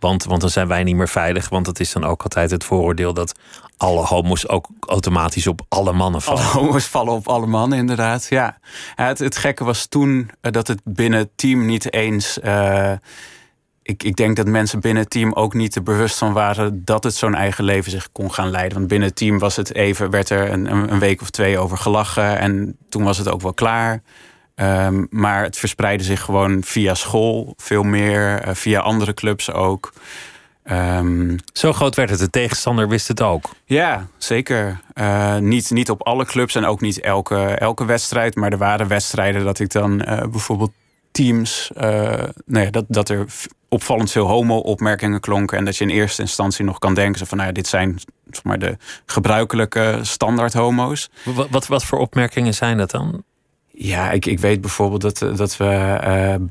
Want, 0.00 0.24
want 0.24 0.40
dan 0.40 0.50
zijn 0.50 0.68
wij 0.68 0.82
niet 0.82 0.96
meer 0.96 1.08
veilig. 1.08 1.48
Want 1.48 1.64
dat 1.64 1.80
is 1.80 1.92
dan 1.92 2.04
ook 2.04 2.22
altijd 2.22 2.50
het 2.50 2.64
vooroordeel 2.64 3.14
dat 3.14 3.38
alle 3.76 4.04
homo's 4.04 4.48
ook 4.48 4.66
automatisch 4.86 5.46
op 5.46 5.60
alle 5.68 5.92
mannen 5.92 6.20
Alle 6.24 6.38
vallen. 6.38 6.66
homo's 6.66 6.84
vallen 6.86 7.12
op 7.12 7.28
alle 7.28 7.46
mannen, 7.46 7.78
inderdaad. 7.78 8.26
Ja. 8.30 8.58
Het, 8.94 9.18
het 9.18 9.36
gekke 9.36 9.64
was 9.64 9.86
toen 9.86 10.30
eh, 10.40 10.52
dat 10.52 10.66
het 10.66 10.80
binnen 10.84 11.18
het 11.18 11.30
team 11.34 11.66
niet 11.66 11.92
eens. 11.92 12.40
eh, 12.40 12.92
ik, 13.82 14.02
ik 14.02 14.16
denk 14.16 14.36
dat 14.36 14.46
mensen 14.46 14.80
binnen 14.80 15.02
het 15.02 15.10
team 15.12 15.32
ook 15.32 15.54
niet 15.54 15.74
er 15.74 15.82
bewust 15.82 16.18
van 16.18 16.32
waren 16.32 16.84
dat 16.84 17.04
het 17.04 17.14
zo'n 17.14 17.34
eigen 17.34 17.64
leven 17.64 17.90
zich 17.90 18.12
kon 18.12 18.32
gaan 18.32 18.50
leiden. 18.50 18.76
Want 18.76 18.88
binnen 18.88 19.08
het 19.08 19.16
team 19.16 19.38
was 19.38 19.56
het 19.56 19.74
even, 19.74 20.10
werd 20.10 20.30
er 20.30 20.50
een 20.52 20.72
een 20.92 20.98
week 20.98 21.20
of 21.20 21.30
twee 21.30 21.58
over 21.58 21.78
gelachen. 21.78 22.38
En 22.38 22.76
toen 22.88 23.02
was 23.04 23.18
het 23.18 23.28
ook 23.28 23.40
wel 23.42 23.54
klaar. 23.54 24.02
Ehm, 24.60 25.04
maar 25.10 25.42
het 25.42 25.56
verspreidde 25.56 26.04
zich 26.04 26.20
gewoon 26.20 26.62
via 26.62 26.94
school 26.94 27.54
veel 27.56 27.82
meer, 27.82 28.40
eh, 28.40 28.54
via 28.54 28.80
andere 28.80 29.14
clubs 29.14 29.52
ook. 29.52 29.92
Ehm, 30.64 31.36
Zo 31.52 31.72
groot 31.72 31.94
werd 31.96 32.10
het. 32.10 32.18
De 32.18 32.30
tegenstander 32.30 32.88
wist 32.88 33.08
het 33.08 33.22
ook. 33.22 33.50
ja, 33.64 34.06
zeker. 34.18 34.80
Eh, 34.94 35.36
niet, 35.36 35.70
niet 35.70 35.90
op 35.90 36.02
alle 36.02 36.24
clubs 36.24 36.54
en 36.54 36.64
ook 36.64 36.80
niet 36.80 37.00
elke, 37.00 37.36
elke 37.44 37.84
wedstrijd. 37.84 38.34
Maar 38.34 38.52
er 38.52 38.58
waren 38.58 38.88
wedstrijden 38.88 39.44
dat 39.44 39.58
ik 39.58 39.70
dan 39.70 40.00
eh, 40.02 40.26
bijvoorbeeld 40.28 40.72
teams. 41.10 41.70
eh, 41.74 41.88
nou 42.46 42.64
ja, 42.64 42.70
dat, 42.70 42.84
dat 42.88 43.08
er 43.08 43.26
opvallend 43.68 44.10
veel 44.10 44.26
homo-opmerkingen 44.26 45.20
klonken. 45.20 45.58
En 45.58 45.64
dat 45.64 45.76
je 45.76 45.84
in 45.84 45.90
eerste 45.90 46.22
instantie 46.22 46.64
nog 46.64 46.78
kan 46.78 46.94
denken: 46.94 47.26
van, 47.26 47.36
nou 47.36 47.48
ja, 47.48 47.54
dit 47.54 47.66
zijn 47.66 47.98
zeg 48.30 48.44
maar, 48.44 48.58
de 48.58 48.76
gebruikelijke 49.06 49.98
standaard 50.02 50.52
homo's. 50.52 51.10
Wat, 51.24 51.48
wat, 51.50 51.66
wat 51.66 51.84
voor 51.84 51.98
opmerkingen 51.98 52.54
zijn 52.54 52.76
dat 52.76 52.90
dan? 52.90 53.24
Ja, 53.82 54.10
ik, 54.10 54.26
ik 54.26 54.38
weet 54.38 54.60
bijvoorbeeld 54.60 55.00
dat, 55.00 55.22
eh, 55.22 55.36
dat 55.36 55.56
we. 55.56 55.64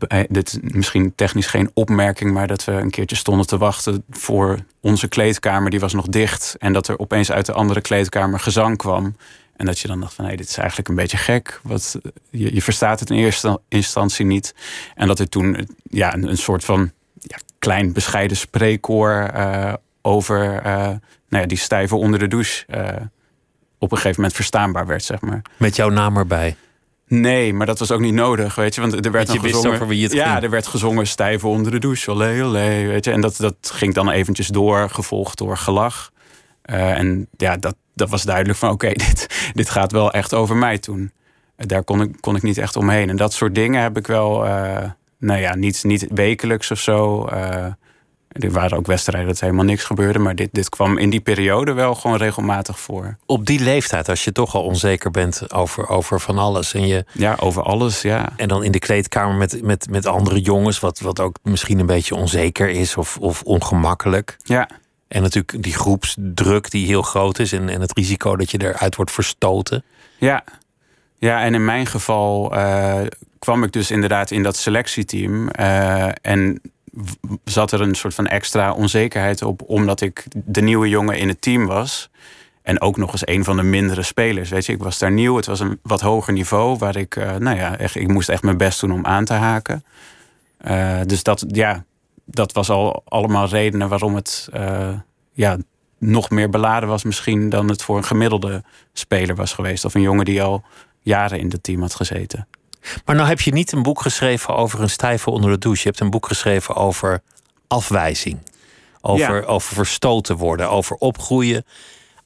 eh, 0.07 0.19
dit 0.29 0.47
is 0.47 0.73
misschien 0.73 1.15
technisch 1.15 1.47
geen 1.47 1.71
opmerking, 1.73 2.31
maar 2.31 2.47
dat 2.47 2.65
we 2.65 2.71
een 2.71 2.89
keertje 2.89 3.15
stonden 3.15 3.47
te 3.47 3.57
wachten 3.57 4.03
voor 4.09 4.59
onze 4.79 5.07
kleedkamer. 5.07 5.69
Die 5.69 5.79
was 5.79 5.93
nog 5.93 6.07
dicht. 6.07 6.55
En 6.59 6.73
dat 6.73 6.87
er 6.87 6.99
opeens 6.99 7.31
uit 7.31 7.45
de 7.45 7.53
andere 7.53 7.81
kleedkamer 7.81 8.39
gezang 8.39 8.77
kwam. 8.77 9.15
En 9.55 9.65
dat 9.65 9.79
je 9.79 9.87
dan 9.87 9.99
dacht 9.99 10.13
van 10.13 10.25
hé, 10.25 10.35
dit 10.35 10.49
is 10.49 10.57
eigenlijk 10.57 10.89
een 10.89 10.95
beetje 10.95 11.17
gek. 11.17 11.59
Wat, 11.63 11.99
je, 12.29 12.53
je 12.55 12.61
verstaat 12.61 12.99
het 12.99 13.09
in 13.09 13.17
eerste 13.17 13.59
instantie 13.67 14.25
niet. 14.25 14.55
En 14.95 15.07
dat 15.07 15.19
er 15.19 15.29
toen 15.29 15.67
ja, 15.83 16.13
een, 16.13 16.29
een 16.29 16.37
soort 16.37 16.65
van 16.65 16.91
ja, 17.19 17.37
klein 17.59 17.93
bescheiden 17.93 18.37
spreekkoor 18.37 19.31
over 20.01 20.57
eh, 20.57 20.73
nou 21.29 21.41
ja, 21.41 21.45
die 21.45 21.57
stijve 21.57 21.95
onder 21.95 22.19
de 22.19 22.27
douche. 22.27 22.65
op 23.77 23.91
een 23.91 23.97
gegeven 23.97 24.15
moment 24.15 24.33
verstaanbaar 24.33 24.87
werd, 24.87 25.03
zeg 25.03 25.21
maar. 25.21 25.41
Met 25.57 25.75
jouw 25.75 25.89
naam 25.89 26.17
erbij. 26.17 26.55
Nee, 27.09 27.53
maar 27.53 27.65
dat 27.65 27.79
was 27.79 27.91
ook 27.91 27.99
niet 27.99 28.13
nodig, 28.13 28.55
weet 28.55 28.75
je. 28.75 28.81
Want 28.81 29.05
er 29.05 29.11
werd 29.11 29.31
je 29.31 29.39
gezongen, 29.39 29.71
over 29.71 29.87
wie 29.87 30.03
het 30.03 30.11
ja, 30.11 30.31
ging. 30.31 30.43
er 30.43 30.49
werd 30.49 30.67
gezongen 30.67 31.07
stijf 31.07 31.45
onder 31.45 31.71
de 31.71 31.79
douche, 31.79 32.11
olé, 32.11 32.43
olé, 32.43 32.85
weet 32.85 33.05
je. 33.05 33.11
En 33.11 33.21
dat, 33.21 33.37
dat 33.37 33.55
ging 33.73 33.93
dan 33.93 34.09
eventjes 34.09 34.47
door, 34.47 34.89
gevolgd 34.89 35.37
door 35.37 35.57
gelach. 35.57 36.11
Eh, 36.61 36.97
en 36.97 37.27
ja, 37.37 37.57
dat, 37.57 37.75
dat 37.95 38.09
was 38.09 38.23
duidelijk 38.23 38.57
van, 38.59 38.69
oké, 38.69 38.89
dit, 39.07 39.51
dit 39.53 39.69
gaat 39.69 39.91
wel 39.91 40.11
echt 40.11 40.33
over 40.33 40.55
mij 40.55 40.77
toen. 40.77 41.11
Eh, 41.55 41.67
Daar 41.67 41.83
kon 41.83 42.01
ik, 42.01 42.15
kon 42.19 42.35
ik 42.35 42.41
niet 42.41 42.57
echt 42.57 42.75
omheen. 42.75 43.09
En 43.09 43.15
dat 43.15 43.33
soort 43.33 43.55
dingen 43.55 43.81
heb 43.81 43.97
ik 43.97 44.07
wel, 44.07 44.45
eh, 44.45 44.89
nou 45.19 45.39
ja, 45.39 45.55
niet, 45.55 45.83
niet 45.83 46.07
wekelijks 46.09 46.71
of 46.71 46.79
zo. 46.79 47.29
Er 48.29 48.51
waren 48.51 48.77
ook 48.77 48.87
wedstrijden 48.87 49.27
dat 49.27 49.39
helemaal 49.39 49.65
niks 49.65 49.83
gebeurde. 49.83 50.19
Maar 50.19 50.35
dit, 50.35 50.49
dit 50.51 50.69
kwam 50.69 50.97
in 50.97 51.09
die 51.09 51.19
periode 51.19 51.73
wel 51.73 51.95
gewoon 51.95 52.17
regelmatig 52.17 52.79
voor. 52.79 53.17
Op 53.25 53.45
die 53.45 53.59
leeftijd, 53.59 54.09
als 54.09 54.23
je 54.23 54.31
toch 54.31 54.55
al 54.55 54.63
onzeker 54.63 55.11
bent 55.11 55.53
over, 55.53 55.89
over 55.89 56.19
van 56.19 56.37
alles. 56.37 56.73
En, 56.73 56.87
je, 56.87 57.05
Ja, 57.11 57.35
over 57.39 57.63
alles, 57.63 58.01
ja. 58.01 58.33
en 58.35 58.47
dan 58.47 58.63
in 58.63 58.71
de 58.71 58.79
kleedkamer 58.79 59.35
met, 59.35 59.63
met, 59.63 59.87
met 59.89 60.05
andere 60.05 60.41
jongens, 60.41 60.79
wat, 60.79 60.99
wat 60.99 61.19
ook 61.19 61.37
misschien 61.43 61.79
een 61.79 61.85
beetje 61.85 62.15
onzeker 62.15 62.69
is 62.69 62.97
of, 62.97 63.17
of 63.17 63.41
ongemakkelijk. 63.41 64.37
Ja, 64.43 64.69
En 65.07 65.21
natuurlijk 65.21 65.63
die 65.63 65.73
groepsdruk 65.73 66.71
die 66.71 66.85
heel 66.85 67.01
groot 67.01 67.39
is. 67.39 67.51
En, 67.51 67.69
en 67.69 67.81
het 67.81 67.97
risico 67.97 68.35
dat 68.35 68.51
je 68.51 68.61
eruit 68.61 68.95
wordt 68.95 69.11
verstoten. 69.11 69.83
Ja, 70.17 70.43
ja 71.17 71.41
en 71.43 71.53
in 71.53 71.65
mijn 71.65 71.85
geval 71.85 72.55
eh, 72.55 73.01
kwam 73.39 73.63
ik 73.63 73.71
dus 73.71 73.91
inderdaad 73.91 74.31
in 74.31 74.43
dat 74.43 74.55
selectieteam. 74.57 75.49
eh, 75.49 76.09
en 76.21 76.61
zat 77.43 77.71
er 77.71 77.81
een 77.81 77.95
soort 77.95 78.13
van 78.13 78.27
extra 78.27 78.73
onzekerheid 78.73 79.41
op, 79.41 79.61
omdat 79.65 80.01
ik 80.01 80.25
de 80.45 80.61
nieuwe 80.61 80.89
jongen 80.89 81.17
in 81.17 81.27
het 81.27 81.41
team 81.41 81.65
was. 81.65 82.09
En 82.61 82.81
ook 82.81 82.97
nog 82.97 83.11
eens 83.11 83.27
een 83.27 83.43
van 83.43 83.57
de 83.57 83.63
mindere 83.63 84.03
spelers. 84.03 84.49
Weet 84.49 84.65
je, 84.65 84.73
ik 84.73 84.83
was 84.83 84.99
daar 84.99 85.11
nieuw. 85.11 85.35
Het 85.35 85.45
was 85.45 85.59
een 85.59 85.79
wat 85.81 86.01
hoger 86.01 86.33
niveau 86.33 86.77
waar 86.77 86.95
ik, 86.95 87.15
uh, 87.15 87.35
nou 87.35 87.57
ja, 87.57 87.77
echt, 87.77 87.95
ik 87.95 88.07
moest 88.07 88.29
echt 88.29 88.43
mijn 88.43 88.57
best 88.57 88.79
doen 88.81 88.91
om 88.91 89.05
aan 89.05 89.25
te 89.25 89.33
haken. 89.33 89.83
Uh, 90.67 90.99
dus 91.05 91.23
dat, 91.23 91.45
ja, 91.47 91.83
dat 92.25 92.51
was 92.51 92.69
al 92.69 93.01
allemaal 93.05 93.47
redenen 93.47 93.89
waarom 93.89 94.15
het 94.15 94.49
uh, 94.53 94.89
ja, 95.33 95.57
nog 95.97 96.29
meer 96.29 96.49
beladen 96.49 96.89
was, 96.89 97.03
misschien 97.03 97.49
dan 97.49 97.69
het 97.69 97.81
voor 97.81 97.97
een 97.97 98.03
gemiddelde 98.03 98.63
speler 98.93 99.35
was 99.35 99.53
geweest. 99.53 99.85
Of 99.85 99.93
een 99.93 100.01
jongen 100.01 100.25
die 100.25 100.41
al 100.41 100.63
jaren 100.99 101.39
in 101.39 101.49
het 101.49 101.63
team 101.63 101.81
had 101.81 101.95
gezeten. 101.95 102.47
Maar 103.05 103.15
nou 103.15 103.27
heb 103.27 103.41
je 103.41 103.51
niet 103.51 103.71
een 103.71 103.83
boek 103.83 104.01
geschreven 104.01 104.55
over 104.55 104.81
een 104.81 104.89
stijve 104.89 105.29
onder 105.29 105.51
de 105.51 105.57
douche. 105.57 105.81
Je 105.83 105.89
hebt 105.89 105.99
een 105.99 106.09
boek 106.09 106.27
geschreven 106.27 106.75
over 106.75 107.21
afwijzing. 107.67 108.39
Over, 109.01 109.45
over 109.45 109.73
verstoten 109.73 110.37
worden, 110.37 110.69
over 110.69 110.95
opgroeien, 110.95 111.65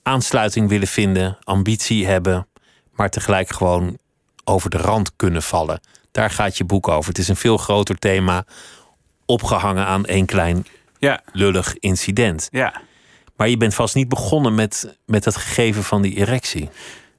aansluiting 0.04 0.70
willen 0.70 0.88
vinden, 0.88 1.38
ambitie 1.44 2.06
hebben, 2.06 2.48
maar 2.92 3.10
tegelijk 3.10 3.50
gewoon 3.50 3.98
over 4.44 4.70
de 4.70 4.78
rand 4.78 5.16
kunnen 5.16 5.44
vallen. 5.44 5.80
Daar 6.12 6.30
gaat 6.30 6.58
je 6.58 6.64
boek 6.64 6.88
over. 6.88 7.10
Het 7.10 7.18
is 7.18 7.28
een 7.28 7.36
veel 7.36 7.58
groter 7.58 7.98
thema, 7.98 8.46
opgehangen 9.26 9.86
aan 9.86 10.06
één 10.06 10.26
klein 10.26 10.66
ja. 11.00 11.22
lullig 11.32 11.78
incident. 11.80 12.48
Ja. 12.52 12.82
Maar 13.36 13.50
je 13.50 13.58
bent 13.58 13.74
vast 13.74 13.96
niet 13.96 14.10
begonnen 14.10 14.56
met, 14.56 14.98
met 15.06 15.26
het 15.26 15.36
gegeven 15.36 15.84
van 15.84 16.02
die 16.02 16.16
erectie. 16.16 16.70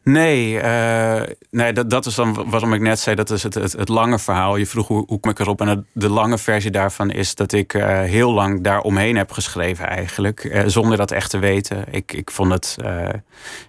Nee, 0.04 0.52
uh, 0.62 1.22
nee 1.50 1.72
dat, 1.72 1.90
dat 1.90 2.06
is 2.06 2.14
dan 2.14 2.50
waarom 2.50 2.72
ik 2.72 2.80
net 2.80 2.98
zei, 3.00 3.16
dat 3.16 3.30
is 3.30 3.42
het, 3.42 3.54
het, 3.54 3.72
het 3.72 3.88
lange 3.88 4.18
verhaal. 4.18 4.56
Je 4.56 4.66
vroeg 4.66 4.88
hoe, 4.88 5.04
hoe 5.06 5.18
ik 5.20 5.38
erop. 5.38 5.60
En 5.60 5.86
de 5.92 6.08
lange 6.08 6.38
versie 6.38 6.70
daarvan 6.70 7.10
is 7.10 7.34
dat 7.34 7.52
ik 7.52 7.74
uh, 7.74 8.00
heel 8.00 8.32
lang 8.32 8.62
daar 8.62 8.80
omheen 8.80 9.16
heb 9.16 9.32
geschreven 9.32 9.86
eigenlijk. 9.88 10.44
Uh, 10.44 10.62
zonder 10.66 10.96
dat 10.96 11.10
echt 11.10 11.30
te 11.30 11.38
weten. 11.38 11.84
Ik, 11.90 12.12
ik 12.12 12.30
vond 12.30 12.52
het, 12.52 12.76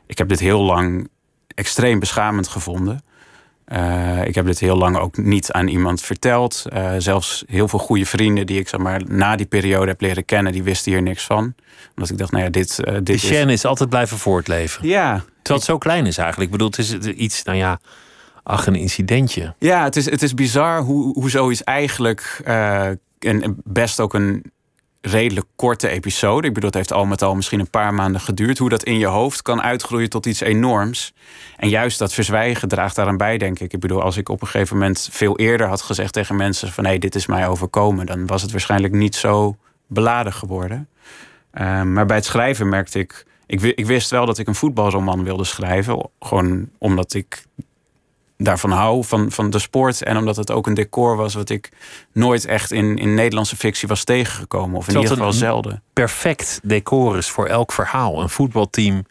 ik 0.08 0.18
heb 0.18 0.30
dit 0.30 0.39
heel 0.39 0.62
lang 0.62 1.10
extreem 1.48 2.00
beschamend 2.00 2.48
gevonden. 2.48 3.04
ik 4.24 4.36
heb 4.36 4.46
dit 4.46 4.60
heel 4.60 4.77
lang 4.77 4.98
ook 4.98 5.18
niet 5.18 5.51
aan 5.51 5.68
iemand 5.68 6.01
verteld. 6.01 6.65
zelfs 6.98 7.44
heel 7.48 7.68
veel 7.68 7.80
goede 7.80 8.06
vrienden 8.06 8.46
die 8.46 8.60
ik 8.60 8.68
zeg 8.68 8.80
maar, 8.80 9.01
na 9.08 9.36
die 9.36 9.46
periode 9.46 9.88
heb 9.88 10.01
leren 10.01 10.25
kennen, 10.25 10.51
die 10.51 10.63
wisten 10.63 10.92
hier 10.92 11.01
niks 11.01 11.25
van. 11.25 11.56
Omdat 11.96 12.10
ik 12.10 12.18
dacht, 12.18 12.32
nou 12.32 12.44
ja, 12.44 12.50
dit. 12.50 12.75
dit 12.75 13.06
Die 13.06 13.15
is... 13.15 13.30
is 13.32 13.65
altijd 13.65 13.89
blijven 13.89 14.18
voortleven. 14.18 14.88
Ja, 14.88 15.24
Terwijl 15.46 15.66
het 15.66 15.74
zo 15.74 15.78
klein 15.78 16.06
is 16.06 16.18
eigenlijk. 16.18 16.52
Ik 16.52 16.58
bedoel, 16.58 16.70
het 16.70 16.78
is 16.78 16.94
iets, 17.14 17.44
nou 17.44 17.58
ja, 17.58 17.80
ach, 18.44 18.68
een 18.68 18.75
incidentje. 18.75 19.56
Ja, 19.60 19.84
het 19.84 19.96
is, 19.96 20.10
het 20.10 20.22
is 20.22 20.34
bizar 20.34 20.82
hoe, 20.82 21.14
hoe 21.14 21.30
zoiets 21.30 21.64
eigenlijk... 21.64 22.42
Uh, 22.48 22.90
best 23.64 24.00
ook 24.00 24.14
een 24.14 24.52
redelijk 25.02 25.48
korte 25.56 25.90
episode. 25.90 26.48
Ik 26.48 26.54
bedoel, 26.54 26.70
het 26.70 26.78
heeft 26.78 26.94
al 26.94 27.06
met 27.06 27.22
al 27.22 27.36
misschien 27.36 27.60
een 27.60 27.70
paar 27.70 27.94
maanden 27.94 28.22
geduurd. 28.22 28.58
Hoe 28.58 28.70
dat 28.70 28.84
in 28.84 28.98
je 28.98 29.06
hoofd 29.06 29.42
kan 29.42 29.62
uitgroeien 29.62 30.10
tot 30.10 30.25
iets 30.25 30.40
enorms. 30.40 31.14
En 31.58 31.70
juist 31.70 32.00
dat 32.00 32.14
verzwijgen 32.14 32.68
draagt 32.68 32.96
daaraan 32.96 33.18
bij, 33.18 33.38
denk 33.38 33.60
ik. 33.60 33.74
Ik 33.74 33.80
bedoel, 33.80 34.02
als 34.02 34.18
ik 34.18 34.30
op 34.30 34.42
een 34.42 34.48
gegeven 34.48 34.78
moment 34.78 35.10
veel 35.12 35.38
eerder 35.38 35.68
had 35.68 35.82
gezegd 35.82 36.14
tegen 36.14 36.36
mensen... 36.36 36.72
van 36.72 36.86
hé, 36.86 36.98
dit 36.98 37.16
is 37.16 37.25
mij 37.25 37.48
overkomen... 37.48 38.06
dan 38.06 38.28
was 38.28 38.42
het 38.42 38.52
waarschijnlijk 38.52 38.94
niet 38.94 39.16
zo 39.16 39.56
beladen 39.88 40.34
geworden. 40.34 40.88
Uh, 41.54 41.82
maar 41.82 42.06
bij 42.06 42.16
het 42.16 42.25
schrijven 42.25 42.70
merkte 42.70 43.00
ik 43.00 43.25
ik, 43.48 43.62
ik 43.62 43.86
wist 43.86 44.10
wel 44.10 44.25
dat 44.25 44.38
ik 44.38 44.48
een 44.48 44.56
voetbalroman 44.56 45.24
wilde 45.24 45.44
schrijven. 45.44 46.10
Gewoon 46.20 46.70
omdat 46.78 47.14
ik 47.14 47.46
daarvan 48.38 48.72
hou, 48.72 49.04
van, 49.04 49.32
van 49.32 49.50
de 49.50 49.60
sport. 49.60 50.04
En 50.04 50.18
omdat 50.18 50.36
het 50.36 50.52
ook 50.52 50.68
een 50.68 50.74
decor 50.74 51.16
was 51.16 51.34
wat 51.34 51.50
ik 51.50 51.72
nooit 52.12 52.46
echt 52.46 52.72
in, 52.72 52.98
in 52.98 53.14
Nederlandse 53.14 53.56
fictie 53.56 53.88
was 53.88 54.04
tegengekomen. 54.04 54.78
Of 54.78 54.88
in 54.88 54.96
ieder 54.96 55.10
geval 55.10 55.34
zelden. 55.34 55.84
Perfect 55.94 56.60
decor 56.64 57.18
is 57.18 57.30
voor 57.30 57.46
elk 57.46 57.72
verhaal. 57.72 58.22
Een 58.22 58.30
voetbalteam, 58.30 59.06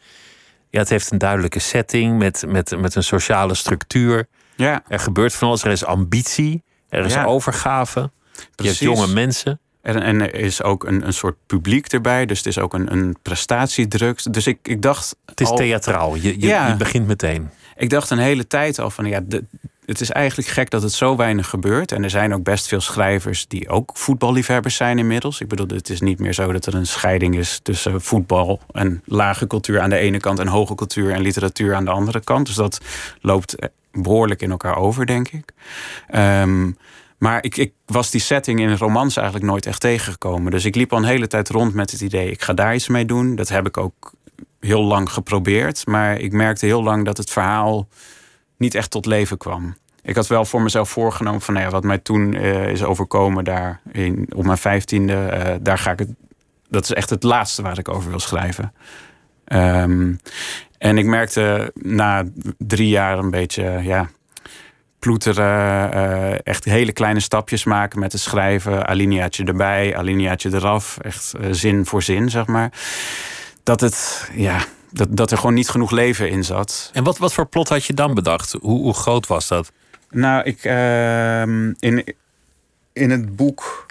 ja, 0.70 0.78
het 0.78 0.88
heeft 0.88 1.10
een 1.10 1.18
duidelijke 1.18 1.58
setting 1.58 2.18
met, 2.18 2.44
met, 2.46 2.80
met 2.80 2.94
een 2.94 3.04
sociale 3.04 3.54
structuur. 3.54 4.28
Ja. 4.56 4.82
Er 4.88 4.98
gebeurt 4.98 5.34
van 5.34 5.48
alles. 5.48 5.64
Er 5.64 5.70
is 5.70 5.84
ambitie, 5.84 6.62
er 6.88 7.04
is 7.04 7.16
overgave. 7.16 8.10
Precies. 8.54 8.78
Je 8.78 8.86
hebt 8.86 8.98
jonge 8.98 9.12
mensen. 9.12 9.60
En, 9.84 10.02
en 10.02 10.20
er 10.20 10.34
is 10.34 10.62
ook 10.62 10.84
een, 10.84 11.06
een 11.06 11.12
soort 11.12 11.36
publiek 11.46 11.86
erbij. 11.86 12.26
Dus 12.26 12.38
het 12.38 12.46
is 12.46 12.58
ook 12.58 12.74
een, 12.74 12.92
een 12.92 13.16
prestatiedruk. 13.22 14.32
Dus 14.32 14.46
ik, 14.46 14.58
ik 14.62 14.82
dacht. 14.82 15.16
Het 15.26 15.40
is 15.40 15.50
theatraal. 15.50 16.14
Je, 16.14 16.40
je, 16.40 16.46
ja, 16.46 16.68
je 16.68 16.76
begint 16.76 17.06
meteen. 17.06 17.50
Ik 17.76 17.90
dacht 17.90 18.10
een 18.10 18.18
hele 18.18 18.46
tijd 18.46 18.78
al 18.78 18.90
van 18.90 19.04
ja. 19.04 19.20
De, 19.26 19.44
het 19.86 20.00
is 20.00 20.10
eigenlijk 20.10 20.48
gek 20.48 20.70
dat 20.70 20.82
het 20.82 20.92
zo 20.92 21.16
weinig 21.16 21.48
gebeurt. 21.48 21.92
En 21.92 22.04
er 22.04 22.10
zijn 22.10 22.34
ook 22.34 22.42
best 22.42 22.66
veel 22.66 22.80
schrijvers 22.80 23.48
die 23.48 23.68
ook 23.68 23.90
voetballiefhebbers 23.94 24.76
zijn 24.76 24.98
inmiddels. 24.98 25.40
Ik 25.40 25.48
bedoel, 25.48 25.66
het 25.66 25.90
is 25.90 26.00
niet 26.00 26.18
meer 26.18 26.32
zo 26.32 26.52
dat 26.52 26.66
er 26.66 26.74
een 26.74 26.86
scheiding 26.86 27.36
is 27.36 27.60
tussen 27.62 28.02
voetbal 28.02 28.60
en 28.72 29.02
lage 29.04 29.46
cultuur 29.46 29.80
aan 29.80 29.90
de 29.90 29.96
ene 29.96 30.18
kant 30.18 30.38
en 30.38 30.46
hoge 30.46 30.74
cultuur 30.74 31.12
en 31.12 31.20
literatuur 31.20 31.74
aan 31.74 31.84
de 31.84 31.90
andere 31.90 32.20
kant. 32.20 32.46
Dus 32.46 32.54
dat 32.54 32.80
loopt 33.20 33.54
behoorlijk 33.92 34.42
in 34.42 34.50
elkaar 34.50 34.76
over, 34.76 35.06
denk 35.06 35.28
ik. 35.28 35.52
Um, 36.14 36.76
maar 37.24 37.44
ik, 37.44 37.56
ik, 37.56 37.72
was 37.86 38.10
die 38.10 38.20
setting 38.20 38.60
in 38.60 38.76
romans 38.76 39.16
eigenlijk 39.16 39.46
nooit 39.46 39.66
echt 39.66 39.80
tegengekomen. 39.80 40.50
Dus 40.50 40.64
ik 40.64 40.74
liep 40.74 40.92
al 40.92 40.98
een 40.98 41.04
hele 41.04 41.26
tijd 41.26 41.48
rond 41.48 41.74
met 41.74 41.90
het 41.90 42.00
idee: 42.00 42.30
ik 42.30 42.42
ga 42.42 42.52
daar 42.52 42.74
iets 42.74 42.88
mee 42.88 43.04
doen. 43.04 43.34
Dat 43.34 43.48
heb 43.48 43.66
ik 43.66 43.76
ook 43.76 44.12
heel 44.60 44.82
lang 44.82 45.10
geprobeerd. 45.10 45.86
Maar 45.86 46.18
ik 46.18 46.32
merkte 46.32 46.66
heel 46.66 46.82
lang 46.82 47.04
dat 47.04 47.16
het 47.16 47.30
verhaal 47.30 47.88
niet 48.56 48.74
echt 48.74 48.90
tot 48.90 49.06
leven 49.06 49.38
kwam. 49.38 49.76
Ik 50.02 50.14
had 50.14 50.26
wel 50.26 50.44
voor 50.44 50.62
mezelf 50.62 50.90
voorgenomen 50.90 51.40
van 51.40 51.54
nou 51.54 51.66
ja, 51.66 51.72
wat 51.72 51.84
mij 51.84 51.98
toen 51.98 52.34
uh, 52.34 52.68
is 52.68 52.82
overkomen 52.82 53.44
daar 53.44 53.80
in, 53.92 54.26
op 54.34 54.44
mijn 54.44 54.58
vijftiende, 54.58 55.30
uh, 55.32 55.54
daar 55.60 55.78
ga 55.78 55.90
ik 55.90 55.98
het. 55.98 56.10
Dat 56.68 56.82
is 56.82 56.92
echt 56.92 57.10
het 57.10 57.22
laatste 57.22 57.62
waar 57.62 57.78
ik 57.78 57.88
over 57.88 58.10
wil 58.10 58.20
schrijven. 58.20 58.72
Um, 59.46 60.18
en 60.78 60.98
ik 60.98 61.06
merkte 61.06 61.72
na 61.74 62.24
drie 62.58 62.88
jaar 62.88 63.18
een 63.18 63.30
beetje, 63.30 63.80
ja, 63.82 64.08
ploeteren, 65.04 65.94
uh, 65.94 66.46
echt 66.46 66.64
hele 66.64 66.92
kleine 66.92 67.20
stapjes 67.20 67.64
maken 67.64 67.98
met 67.98 68.12
het 68.12 68.20
schrijven, 68.20 68.86
alineaatje 68.86 69.44
erbij, 69.44 69.96
alineaatje 69.96 70.54
eraf, 70.54 70.98
echt 71.02 71.34
uh, 71.40 71.46
zin 71.50 71.86
voor 71.86 72.02
zin, 72.02 72.30
zeg 72.30 72.46
maar. 72.46 72.72
Dat 73.62 73.80
het, 73.80 74.28
ja, 74.34 74.64
dat, 74.90 75.16
dat 75.16 75.30
er 75.30 75.36
gewoon 75.36 75.54
niet 75.54 75.68
genoeg 75.68 75.90
leven 75.90 76.30
in 76.30 76.44
zat. 76.44 76.90
En 76.92 77.04
wat, 77.04 77.18
wat 77.18 77.34
voor 77.34 77.46
plot 77.46 77.68
had 77.68 77.84
je 77.84 77.94
dan 77.94 78.14
bedacht? 78.14 78.56
Hoe, 78.60 78.80
hoe 78.80 78.94
groot 78.94 79.26
was 79.26 79.48
dat? 79.48 79.72
Nou, 80.10 80.44
ik, 80.44 80.64
uh, 80.64 81.42
in, 81.78 82.14
in 82.92 83.10
het 83.10 83.36
boek 83.36 83.86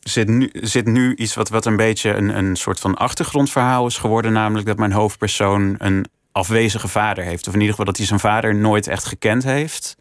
zit 0.00 0.28
nu, 0.28 0.50
zit 0.52 0.86
nu 0.86 1.14
iets 1.14 1.34
wat, 1.34 1.48
wat 1.48 1.66
een 1.66 1.76
beetje 1.76 2.14
een, 2.14 2.36
een 2.36 2.56
soort 2.56 2.80
van 2.80 2.94
achtergrondverhaal 2.94 3.86
is 3.86 3.98
geworden. 3.98 4.32
Namelijk 4.32 4.66
dat 4.66 4.78
mijn 4.78 4.92
hoofdpersoon 4.92 5.74
een 5.78 6.06
afwezige 6.32 6.88
vader 6.88 7.24
heeft. 7.24 7.46
Of 7.48 7.54
in 7.54 7.60
ieder 7.60 7.70
geval 7.70 7.92
dat 7.92 7.96
hij 7.96 8.06
zijn 8.06 8.20
vader 8.20 8.54
nooit 8.54 8.86
echt 8.86 9.04
gekend 9.04 9.44
heeft 9.44 9.96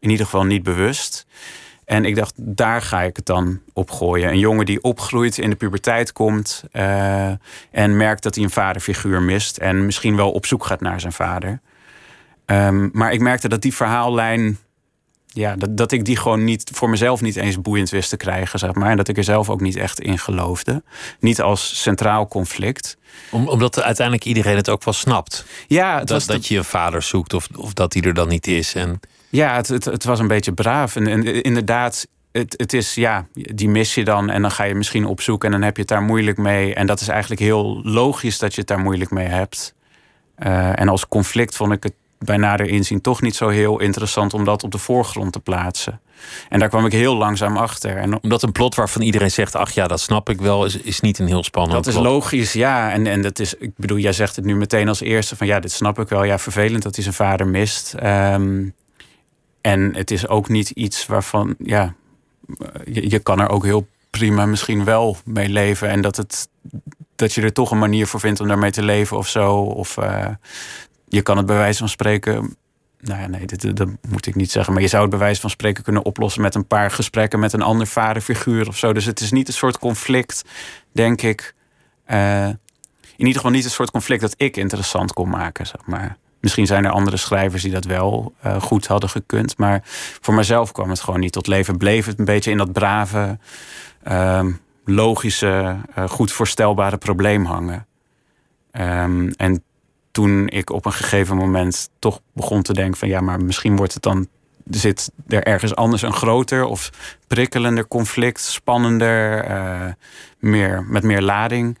in 0.00 0.10
ieder 0.10 0.24
geval 0.24 0.44
niet 0.44 0.62
bewust. 0.62 1.26
En 1.84 2.04
ik 2.04 2.16
dacht, 2.16 2.34
daar 2.36 2.82
ga 2.82 3.02
ik 3.02 3.16
het 3.16 3.26
dan 3.26 3.60
op 3.72 3.90
gooien. 3.90 4.28
Een 4.28 4.38
jongen 4.38 4.66
die 4.66 4.82
opgroeit, 4.82 5.38
in 5.38 5.50
de 5.50 5.56
puberteit 5.56 6.12
komt 6.12 6.64
uh, 6.72 7.26
en 7.70 7.96
merkt 7.96 8.22
dat 8.22 8.34
hij 8.34 8.44
een 8.44 8.50
vaderfiguur 8.50 9.22
mist 9.22 9.56
en 9.56 9.86
misschien 9.86 10.16
wel 10.16 10.32
op 10.32 10.46
zoek 10.46 10.64
gaat 10.64 10.80
naar 10.80 11.00
zijn 11.00 11.12
vader. 11.12 11.60
Um, 12.46 12.90
maar 12.92 13.12
ik 13.12 13.20
merkte 13.20 13.48
dat 13.48 13.62
die 13.62 13.74
verhaallijn, 13.74 14.58
ja, 15.26 15.56
dat, 15.56 15.76
dat 15.76 15.92
ik 15.92 16.04
die 16.04 16.16
gewoon 16.16 16.44
niet 16.44 16.70
voor 16.74 16.90
mezelf 16.90 17.20
niet 17.20 17.36
eens 17.36 17.60
boeiend 17.60 17.90
wist 17.90 18.10
te 18.10 18.16
krijgen, 18.16 18.58
zeg 18.58 18.74
maar. 18.74 18.90
En 18.90 18.96
dat 18.96 19.08
ik 19.08 19.16
er 19.16 19.24
zelf 19.24 19.50
ook 19.50 19.60
niet 19.60 19.76
echt 19.76 20.00
in 20.00 20.18
geloofde. 20.18 20.82
Niet 21.20 21.40
als 21.40 21.82
centraal 21.82 22.28
conflict. 22.28 22.96
Om, 23.30 23.48
omdat 23.48 23.82
uiteindelijk 23.82 24.26
iedereen 24.26 24.56
het 24.56 24.68
ook 24.68 24.84
wel 24.84 24.94
snapt. 24.94 25.44
Ja, 25.66 25.98
het 25.98 26.08
dat, 26.08 26.16
was 26.16 26.26
dat 26.26 26.46
je 26.46 26.56
een 26.56 26.64
vader 26.64 27.02
zoekt 27.02 27.34
of, 27.34 27.48
of 27.56 27.72
dat 27.72 27.92
hij 27.92 28.02
er 28.02 28.14
dan 28.14 28.28
niet 28.28 28.46
is. 28.46 28.74
En... 28.74 29.00
Ja, 29.30 29.54
het, 29.54 29.68
het, 29.68 29.84
het 29.84 30.04
was 30.04 30.18
een 30.18 30.26
beetje 30.26 30.52
braaf. 30.52 30.96
En, 30.96 31.06
en 31.06 31.42
inderdaad, 31.42 32.06
het, 32.32 32.54
het 32.56 32.72
is, 32.72 32.94
ja, 32.94 33.26
die 33.32 33.68
mis 33.68 33.94
je 33.94 34.04
dan 34.04 34.30
en 34.30 34.42
dan 34.42 34.50
ga 34.50 34.64
je 34.64 34.74
misschien 34.74 35.04
op 35.04 35.20
zoek 35.20 35.44
en 35.44 35.50
dan 35.50 35.62
heb 35.62 35.74
je 35.74 35.80
het 35.80 35.90
daar 35.90 36.02
moeilijk 36.02 36.38
mee. 36.38 36.74
En 36.74 36.86
dat 36.86 37.00
is 37.00 37.08
eigenlijk 37.08 37.40
heel 37.40 37.80
logisch 37.82 38.38
dat 38.38 38.54
je 38.54 38.60
het 38.60 38.68
daar 38.68 38.80
moeilijk 38.80 39.10
mee 39.10 39.26
hebt. 39.26 39.74
Uh, 40.38 40.80
en 40.80 40.88
als 40.88 41.08
conflict 41.08 41.56
vond 41.56 41.72
ik 41.72 41.82
het 41.82 41.94
bij 42.18 42.36
nader 42.36 42.68
inzien 42.68 43.00
toch 43.00 43.22
niet 43.22 43.36
zo 43.36 43.48
heel 43.48 43.80
interessant 43.80 44.34
om 44.34 44.44
dat 44.44 44.64
op 44.64 44.70
de 44.70 44.78
voorgrond 44.78 45.32
te 45.32 45.40
plaatsen. 45.40 46.00
En 46.48 46.58
daar 46.58 46.68
kwam 46.68 46.86
ik 46.86 46.92
heel 46.92 47.16
langzaam 47.16 47.56
achter. 47.56 47.96
En 47.96 48.22
Omdat 48.22 48.42
een 48.42 48.52
plot 48.52 48.74
waarvan 48.74 49.02
iedereen 49.02 49.30
zegt: 49.30 49.54
ach 49.54 49.70
ja, 49.70 49.86
dat 49.86 50.00
snap 50.00 50.28
ik 50.28 50.40
wel, 50.40 50.64
is, 50.64 50.76
is 50.76 51.00
niet 51.00 51.18
een 51.18 51.26
heel 51.26 51.44
spannend. 51.44 51.84
Dat 51.84 51.94
is 51.94 52.00
logisch, 52.00 52.52
ja. 52.52 52.92
En, 52.92 53.06
en 53.06 53.22
dat 53.22 53.38
is, 53.38 53.54
ik 53.54 53.70
bedoel, 53.76 53.98
jij 53.98 54.12
zegt 54.12 54.36
het 54.36 54.44
nu 54.44 54.56
meteen 54.56 54.88
als 54.88 55.00
eerste: 55.00 55.36
van 55.36 55.46
ja, 55.46 55.60
dit 55.60 55.72
snap 55.72 55.98
ik 55.98 56.08
wel. 56.08 56.24
Ja, 56.24 56.38
vervelend 56.38 56.82
dat 56.82 56.94
hij 56.94 57.02
zijn 57.02 57.16
vader 57.16 57.46
mist. 57.46 57.94
Um, 58.02 58.74
en 59.60 59.94
het 59.94 60.10
is 60.10 60.28
ook 60.28 60.48
niet 60.48 60.70
iets 60.70 61.06
waarvan, 61.06 61.54
ja, 61.58 61.94
je, 62.84 63.10
je 63.10 63.18
kan 63.18 63.40
er 63.40 63.48
ook 63.48 63.64
heel 63.64 63.86
prima 64.10 64.46
misschien 64.46 64.84
wel 64.84 65.16
mee 65.24 65.48
leven. 65.48 65.88
En 65.88 66.00
dat, 66.00 66.16
het, 66.16 66.48
dat 67.16 67.32
je 67.32 67.42
er 67.42 67.52
toch 67.52 67.70
een 67.70 67.78
manier 67.78 68.06
voor 68.06 68.20
vindt 68.20 68.40
om 68.40 68.48
daarmee 68.48 68.70
te 68.70 68.82
leven 68.82 69.16
of 69.16 69.28
zo. 69.28 69.54
Of 69.56 69.96
uh, 69.96 70.26
je 71.08 71.22
kan 71.22 71.36
het 71.36 71.46
bij 71.46 71.56
wijze 71.56 71.78
van 71.78 71.88
spreken. 71.88 72.56
Nou 73.00 73.20
ja, 73.20 73.26
nee, 73.26 73.46
dat, 73.74 73.88
moet 74.08 74.26
ik 74.26 74.34
niet 74.34 74.50
zeggen. 74.50 74.72
Maar 74.72 74.82
je 74.82 74.88
zou 74.88 75.02
het 75.02 75.10
bij 75.10 75.20
wijze 75.20 75.40
van 75.40 75.50
spreken 75.50 75.82
kunnen 75.82 76.04
oplossen 76.04 76.42
met 76.42 76.54
een 76.54 76.66
paar 76.66 76.90
gesprekken 76.90 77.38
met 77.38 77.52
een 77.52 77.62
ander 77.62 77.86
vaderfiguur 77.86 78.68
of 78.68 78.76
zo. 78.76 78.92
Dus 78.92 79.04
het 79.04 79.20
is 79.20 79.30
niet 79.30 79.48
een 79.48 79.54
soort 79.54 79.78
conflict, 79.78 80.44
denk 80.92 81.22
ik. 81.22 81.54
Uh, 82.10 82.46
in 82.46 83.26
ieder 83.26 83.34
geval 83.34 83.50
niet 83.50 83.64
een 83.64 83.70
soort 83.70 83.90
conflict 83.90 84.20
dat 84.20 84.34
ik 84.36 84.56
interessant 84.56 85.12
kon 85.12 85.28
maken, 85.28 85.66
zeg 85.66 85.80
maar. 85.86 86.16
Misschien 86.40 86.66
zijn 86.66 86.84
er 86.84 86.90
andere 86.90 87.16
schrijvers 87.16 87.62
die 87.62 87.72
dat 87.72 87.84
wel 87.84 88.34
uh, 88.46 88.62
goed 88.62 88.86
hadden 88.86 89.10
gekund. 89.10 89.58
Maar 89.58 89.80
voor 90.20 90.34
mezelf 90.34 90.72
kwam 90.72 90.90
het 90.90 91.00
gewoon 91.00 91.20
niet 91.20 91.32
tot 91.32 91.46
leven. 91.46 91.76
Bleef 91.76 92.06
het 92.06 92.18
een 92.18 92.24
beetje 92.24 92.50
in 92.50 92.56
dat 92.56 92.72
brave, 92.72 93.38
uh, 94.08 94.44
logische, 94.84 95.76
uh, 95.98 96.08
goed 96.08 96.32
voorstelbare 96.32 96.96
probleem 96.96 97.44
hangen. 97.44 97.86
Um, 98.72 99.30
en 99.36 99.62
toen 100.10 100.48
ik 100.48 100.70
op 100.70 100.86
een 100.86 100.92
gegeven 100.92 101.36
moment 101.36 101.90
toch 101.98 102.20
begon 102.32 102.62
te 102.62 102.72
denken 102.72 102.98
van 102.98 103.08
ja, 103.08 103.20
maar 103.20 103.44
misschien 103.44 103.76
wordt 103.76 103.94
het 103.94 104.02
dan 104.02 104.28
zit 104.70 105.10
er 105.26 105.42
ergens 105.42 105.74
anders 105.74 106.02
een 106.02 106.12
groter 106.12 106.64
of 106.64 106.90
prikkelender 107.26 107.88
conflict, 107.88 108.40
spannender, 108.40 109.50
uh, 109.50 109.86
meer, 110.38 110.84
met 110.88 111.02
meer 111.02 111.22
lading. 111.22 111.78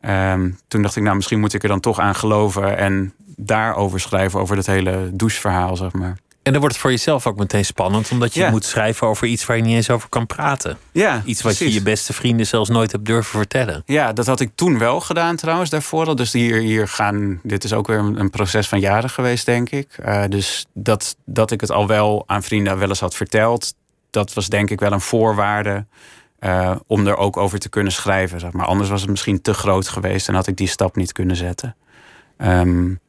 Um, 0.00 0.58
toen 0.68 0.82
dacht 0.82 0.96
ik, 0.96 1.02
nou, 1.02 1.16
misschien 1.16 1.40
moet 1.40 1.54
ik 1.54 1.62
er 1.62 1.68
dan 1.68 1.80
toch 1.80 1.98
aan 1.98 2.14
geloven 2.14 2.76
en 2.76 3.14
daarover 3.46 4.00
schrijven, 4.00 4.40
over 4.40 4.56
dat 4.56 4.66
hele 4.66 5.10
doucheverhaal, 5.12 5.76
zeg 5.76 5.92
maar. 5.92 6.18
En 6.42 6.52
dan 6.52 6.60
wordt 6.60 6.74
het 6.74 6.84
voor 6.84 6.90
jezelf 6.90 7.26
ook 7.26 7.36
meteen 7.36 7.64
spannend, 7.64 8.10
omdat 8.10 8.34
je 8.34 8.48
moet 8.50 8.64
schrijven 8.64 9.06
over 9.06 9.26
iets 9.26 9.46
waar 9.46 9.56
je 9.56 9.62
niet 9.62 9.74
eens 9.74 9.90
over 9.90 10.08
kan 10.08 10.26
praten. 10.26 10.78
Ja, 10.92 11.22
iets 11.24 11.42
wat 11.42 11.58
je 11.58 11.72
je 11.72 11.82
beste 11.82 12.12
vrienden 12.12 12.46
zelfs 12.46 12.68
nooit 12.68 12.92
hebt 12.92 13.04
durven 13.04 13.38
vertellen. 13.38 13.82
Ja, 13.86 14.12
dat 14.12 14.26
had 14.26 14.40
ik 14.40 14.50
toen 14.54 14.78
wel 14.78 15.00
gedaan 15.00 15.36
trouwens 15.36 15.70
daarvoor 15.70 16.06
al. 16.06 16.16
Dus 16.16 16.32
hier, 16.32 16.60
hier 16.60 16.88
gaan, 16.88 17.40
dit 17.42 17.64
is 17.64 17.72
ook 17.72 17.86
weer 17.86 17.98
een, 17.98 18.30
proces 18.30 18.68
van 18.68 18.80
jaren 18.80 19.10
geweest, 19.10 19.46
denk 19.46 19.70
ik. 19.70 19.98
Uh, 20.04 20.24
dus 20.28 20.66
dat, 20.74 21.16
dat 21.24 21.50
ik 21.50 21.60
het 21.60 21.70
al 21.70 21.86
wel 21.86 22.22
aan 22.26 22.42
vrienden 22.42 22.78
wel 22.78 22.88
eens 22.88 23.00
had 23.00 23.14
verteld, 23.14 23.74
dat 24.10 24.32
was 24.32 24.48
denk 24.48 24.70
ik 24.70 24.80
wel 24.80 24.92
een 24.92 25.00
voorwaarde. 25.00 25.86
Uh, 26.40 26.76
om 26.86 27.06
er 27.06 27.16
ook 27.16 27.36
over 27.36 27.58
te 27.58 27.68
kunnen 27.68 27.92
schrijven. 27.92 28.40
Zeg 28.40 28.52
maar. 28.52 28.66
Anders 28.66 28.90
was 28.90 29.00
het 29.00 29.10
misschien 29.10 29.42
te 29.42 29.54
groot 29.54 29.88
geweest 29.88 30.28
en 30.28 30.34
had 30.34 30.46
ik 30.46 30.56
die 30.56 30.68
stap 30.68 30.96
niet 30.96 31.12
kunnen 31.12 31.36
zetten. 31.36 31.76
Um, 32.38 33.00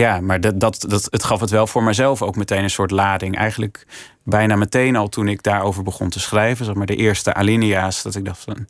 ja, 0.00 0.20
maar 0.20 0.40
dat, 0.40 0.60
dat, 0.60 0.84
dat, 0.88 1.06
het 1.10 1.24
gaf 1.24 1.40
het 1.40 1.50
wel 1.50 1.66
voor 1.66 1.82
mezelf 1.82 2.22
ook 2.22 2.36
meteen 2.36 2.62
een 2.62 2.70
soort 2.70 2.90
lading. 2.90 3.36
Eigenlijk 3.36 3.86
bijna 4.22 4.56
meteen 4.56 4.96
al 4.96 5.08
toen 5.08 5.28
ik 5.28 5.42
daarover 5.42 5.82
begon 5.82 6.08
te 6.08 6.20
schrijven, 6.20 6.64
zeg 6.64 6.74
maar 6.74 6.86
de 6.86 6.96
eerste 6.96 7.34
alinea's, 7.34 8.02
dat 8.02 8.14
ik 8.14 8.24
dacht 8.24 8.38
van, 8.38 8.66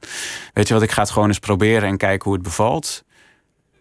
weet 0.54 0.68
je 0.68 0.74
wat, 0.74 0.82
ik 0.82 0.90
ga 0.90 1.02
het 1.02 1.10
gewoon 1.10 1.28
eens 1.28 1.38
proberen 1.38 1.88
en 1.88 1.96
kijken 1.96 2.24
hoe 2.24 2.34
het 2.34 2.42
bevalt. 2.42 3.04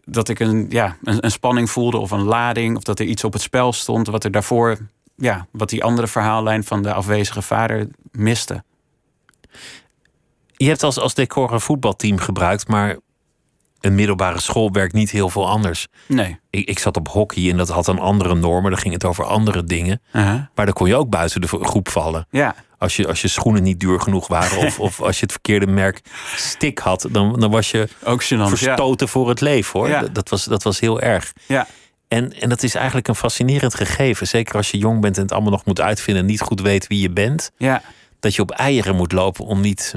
Dat 0.05 0.29
ik 0.29 0.39
een, 0.39 0.65
ja, 0.69 0.97
een, 1.03 1.25
een 1.25 1.31
spanning 1.31 1.69
voelde 1.69 1.97
of 1.97 2.11
een 2.11 2.23
lading, 2.23 2.77
of 2.77 2.83
dat 2.83 2.99
er 2.99 3.05
iets 3.05 3.23
op 3.23 3.33
het 3.33 3.41
spel 3.41 3.73
stond, 3.73 4.07
wat 4.07 4.23
er 4.23 4.31
daarvoor, 4.31 4.77
ja, 5.15 5.47
wat 5.51 5.69
die 5.69 5.83
andere 5.83 6.07
verhaallijn 6.07 6.63
van 6.63 6.83
de 6.83 6.93
afwezige 6.93 7.41
vader 7.41 7.87
miste. 8.11 8.63
Je 10.51 10.67
hebt 10.67 10.83
als, 10.83 10.99
als 10.99 11.13
decor 11.13 11.53
een 11.53 11.61
voetbalteam 11.61 12.17
gebruikt, 12.17 12.67
maar 12.67 12.97
een 13.81 13.95
middelbare 13.95 14.39
school 14.39 14.71
werkt 14.71 14.93
niet 14.93 15.11
heel 15.11 15.29
veel 15.29 15.49
anders. 15.49 15.87
Nee. 16.05 16.39
Ik, 16.49 16.69
ik 16.69 16.79
zat 16.79 16.97
op 16.97 17.07
hockey 17.07 17.49
en 17.49 17.57
dat 17.57 17.69
had 17.69 17.87
een 17.87 17.99
andere 17.99 18.35
normen. 18.35 18.71
Dan 18.71 18.79
ging 18.79 18.93
het 18.93 19.05
over 19.05 19.25
andere 19.25 19.63
dingen. 19.63 20.01
Maar 20.11 20.65
dan 20.65 20.73
kon 20.73 20.87
je 20.87 20.95
ook 20.95 21.09
buiten 21.09 21.41
de 21.41 21.47
groep 21.47 21.89
vallen. 21.89 22.27
Ja. 22.29 22.55
Als 22.77 22.95
je, 22.95 23.07
als 23.07 23.21
je 23.21 23.27
schoenen 23.27 23.63
niet 23.63 23.79
duur 23.79 23.99
genoeg 24.01 24.27
waren. 24.27 24.57
Of, 24.57 24.79
of 24.89 25.01
als 25.01 25.15
je 25.15 25.21
het 25.21 25.31
verkeerde 25.31 25.67
merk 25.67 26.01
stick 26.35 26.79
had. 26.79 27.07
Dan, 27.11 27.39
dan 27.39 27.51
was 27.51 27.71
je 27.71 27.87
ook 28.03 28.21
verstoten 28.21 29.07
voor 29.07 29.29
het 29.29 29.41
leven 29.41 29.79
hoor. 29.79 29.89
Ja. 29.89 30.01
Dat, 30.01 30.29
was, 30.29 30.43
dat 30.43 30.63
was 30.63 30.79
heel 30.79 31.01
erg. 31.01 31.33
Ja. 31.47 31.67
En, 32.07 32.33
en 32.33 32.49
dat 32.49 32.63
is 32.63 32.75
eigenlijk 32.75 33.07
een 33.07 33.15
fascinerend 33.15 33.75
gegeven. 33.75 34.27
Zeker 34.27 34.55
als 34.55 34.71
je 34.71 34.77
jong 34.77 35.01
bent 35.01 35.15
en 35.15 35.21
het 35.21 35.31
allemaal 35.31 35.51
nog 35.51 35.65
moet 35.65 35.81
uitvinden. 35.81 36.23
En 36.23 36.29
niet 36.29 36.41
goed 36.41 36.61
weet 36.61 36.87
wie 36.87 37.01
je 37.01 37.09
bent. 37.09 37.51
Ja. 37.57 37.81
Dat 38.19 38.35
je 38.35 38.41
op 38.41 38.51
eieren 38.51 38.95
moet 38.95 39.11
lopen 39.11 39.45
om 39.45 39.61
niet 39.61 39.95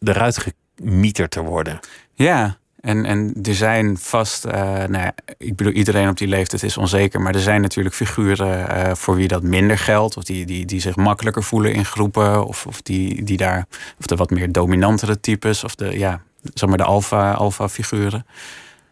eruit 0.00 0.46
gemieter 0.76 1.28
te 1.28 1.42
worden. 1.42 1.80
Ja, 2.14 2.58
en, 2.86 3.04
en 3.04 3.34
er 3.42 3.54
zijn 3.54 3.98
vast, 3.98 4.46
uh, 4.46 4.52
nou 4.62 4.98
ja, 4.98 5.14
ik 5.38 5.56
bedoel, 5.56 5.72
iedereen 5.72 6.08
op 6.08 6.16
die 6.16 6.28
leeftijd 6.28 6.62
is 6.62 6.76
onzeker, 6.76 7.20
maar 7.20 7.34
er 7.34 7.40
zijn 7.40 7.60
natuurlijk 7.60 7.94
figuren 7.94 8.76
uh, 8.76 8.94
voor 8.94 9.16
wie 9.16 9.28
dat 9.28 9.42
minder 9.42 9.78
geldt, 9.78 10.16
of 10.16 10.24
die, 10.24 10.46
die, 10.46 10.64
die 10.66 10.80
zich 10.80 10.96
makkelijker 10.96 11.42
voelen 11.42 11.72
in 11.72 11.84
groepen, 11.84 12.46
of, 12.46 12.66
of 12.66 12.82
die, 12.82 13.22
die 13.22 13.36
daar, 13.36 13.66
of 13.98 14.06
de 14.06 14.16
wat 14.16 14.30
meer 14.30 14.52
dominantere 14.52 15.20
types, 15.20 15.64
of 15.64 15.74
de, 15.74 15.98
ja, 15.98 16.20
zeg 16.54 16.68
maar 16.68 16.78
de 16.78 16.84
alfa, 16.84 17.32
alfa 17.32 17.68
figuren. 17.68 18.26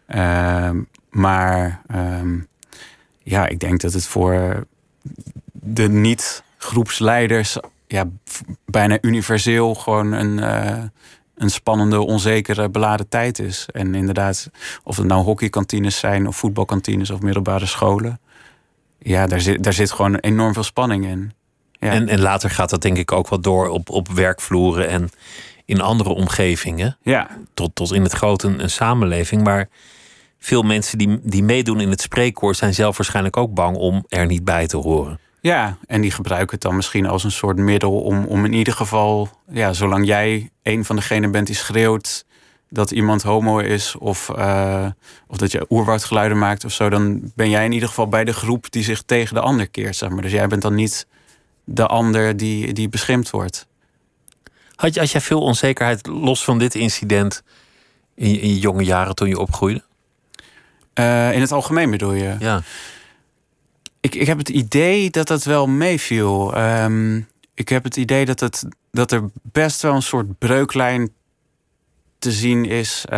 Uh, 0.09 0.71
maar 1.11 1.81
um, 1.95 2.47
ja, 3.23 3.47
ik 3.47 3.61
denk 3.61 3.81
dat 3.81 3.93
het 3.93 4.07
voor 4.07 4.67
de 5.53 5.89
niet-groepsleiders 5.89 7.59
ja, 7.87 8.05
bijna 8.67 8.99
universeel 9.01 9.75
gewoon 9.75 10.13
een 10.13 10.39
uh, 10.39 10.83
een 11.35 11.51
spannende, 11.51 12.01
onzekere, 12.01 12.69
beladen 12.69 13.09
tijd 13.09 13.39
is. 13.39 13.69
En 13.73 13.95
inderdaad, 13.95 14.51
of 14.83 14.97
het 14.97 15.07
nou 15.07 15.25
hockeykantines 15.25 15.99
zijn, 15.99 16.27
of 16.27 16.37
voetbalkantines 16.37 17.11
of 17.11 17.21
middelbare 17.21 17.67
scholen. 17.67 18.21
Ja, 18.99 19.27
daar 19.27 19.41
zit, 19.41 19.63
daar 19.63 19.73
zit 19.73 19.93
gewoon 19.93 20.17
enorm 20.17 20.53
veel 20.53 20.63
spanning 20.63 21.07
in. 21.07 21.33
Ja. 21.73 21.91
En, 21.91 22.09
en 22.09 22.21
later 22.21 22.51
gaat 22.51 22.71
dat 22.71 22.83
denk 22.83 22.97
ik 22.97 23.13
ook 23.13 23.29
wel 23.29 23.41
door 23.41 23.69
op, 23.69 23.91
op 23.91 24.09
werkvloeren 24.09 24.89
en 24.89 25.11
in 25.65 25.81
andere 25.81 26.11
omgevingen. 26.11 26.97
Ja. 27.03 27.29
Tot, 27.55 27.75
tot 27.75 27.93
in 27.93 28.03
het 28.03 28.13
grote 28.13 28.47
een, 28.47 28.63
een 28.63 28.71
samenleving. 28.71 29.43
Maar 29.43 29.69
veel 30.39 30.63
mensen 30.63 30.99
die, 30.99 31.21
die 31.23 31.43
meedoen 31.43 31.81
in 31.81 31.91
het 31.91 32.01
spreekkoor 32.01 32.55
zijn 32.55 32.75
zelf 32.75 32.97
waarschijnlijk 32.97 33.37
ook 33.37 33.55
bang 33.55 33.77
om 33.77 34.05
er 34.09 34.27
niet 34.27 34.45
bij 34.45 34.67
te 34.67 34.77
horen. 34.77 35.19
Ja, 35.45 35.79
en 35.87 36.01
die 36.01 36.11
gebruiken 36.11 36.51
het 36.51 36.61
dan 36.61 36.77
misschien 36.77 37.07
als 37.07 37.25
een 37.25 37.31
soort 37.31 37.57
middel 37.57 38.01
om, 38.01 38.25
om 38.25 38.45
in 38.45 38.53
ieder 38.53 38.75
geval, 38.75 39.29
ja, 39.49 39.73
zolang 39.73 40.07
jij 40.07 40.51
een 40.63 40.85
van 40.85 40.97
degenen 40.97 41.31
bent 41.31 41.47
die 41.47 41.57
schreeuwt 41.57 42.25
dat 42.69 42.91
iemand 42.91 43.23
homo 43.23 43.59
is 43.59 43.97
of, 43.97 44.31
uh, 44.37 44.87
of 45.27 45.37
dat 45.37 45.53
je 45.53 45.67
oerwoudgeluiden 45.69 46.39
maakt 46.39 46.65
of 46.65 46.73
zo, 46.73 46.89
dan 46.89 47.33
ben 47.35 47.51
jij 47.51 47.65
in 47.65 47.73
ieder 47.73 47.89
geval 47.89 48.09
bij 48.09 48.25
de 48.25 48.33
groep 48.33 48.71
die 48.71 48.83
zich 48.83 49.03
tegen 49.03 49.35
de 49.35 49.41
ander 49.41 49.69
keert. 49.69 49.97
Zeg 49.97 50.09
maar. 50.09 50.23
Dus 50.23 50.33
jij 50.33 50.47
bent 50.47 50.63
dan 50.63 50.75
niet 50.75 51.07
de 51.65 51.87
ander 51.87 52.37
die, 52.37 52.73
die 52.73 52.89
beschimpt 52.89 53.31
wordt. 53.31 53.67
Had, 54.75 54.95
je, 54.95 55.01
had 55.01 55.11
jij 55.11 55.21
veel 55.21 55.41
onzekerheid 55.41 56.07
los 56.07 56.45
van 56.45 56.59
dit 56.59 56.75
incident 56.75 57.43
in 58.15 58.31
je, 58.31 58.41
in 58.41 58.49
je 58.49 58.59
jonge 58.59 58.85
jaren 58.85 59.15
toen 59.15 59.29
je 59.29 59.39
opgroeide? 59.39 59.83
Uh, 60.95 61.33
in 61.33 61.41
het 61.41 61.53
algemeen 61.53 61.91
bedoel 61.91 62.13
je? 62.13 62.37
Ja. 62.39 62.63
Ik, 64.05 64.15
ik 64.15 64.27
heb 64.27 64.39
het 64.39 64.49
idee 64.49 65.11
dat 65.11 65.27
dat 65.27 65.45
wel 65.45 65.67
meeviel. 65.67 66.59
Um, 66.59 67.29
ik 67.55 67.69
heb 67.69 67.85
het 67.85 67.97
idee 67.97 68.25
dat, 68.25 68.41
het, 68.41 68.65
dat 68.91 69.13
er 69.13 69.31
best 69.43 69.83
wel 69.83 69.95
een 69.95 70.03
soort 70.03 70.39
breuklijn 70.39 71.11
te 72.19 72.33
zien 72.33 72.65
is. 72.65 73.05
Uh, 73.13 73.17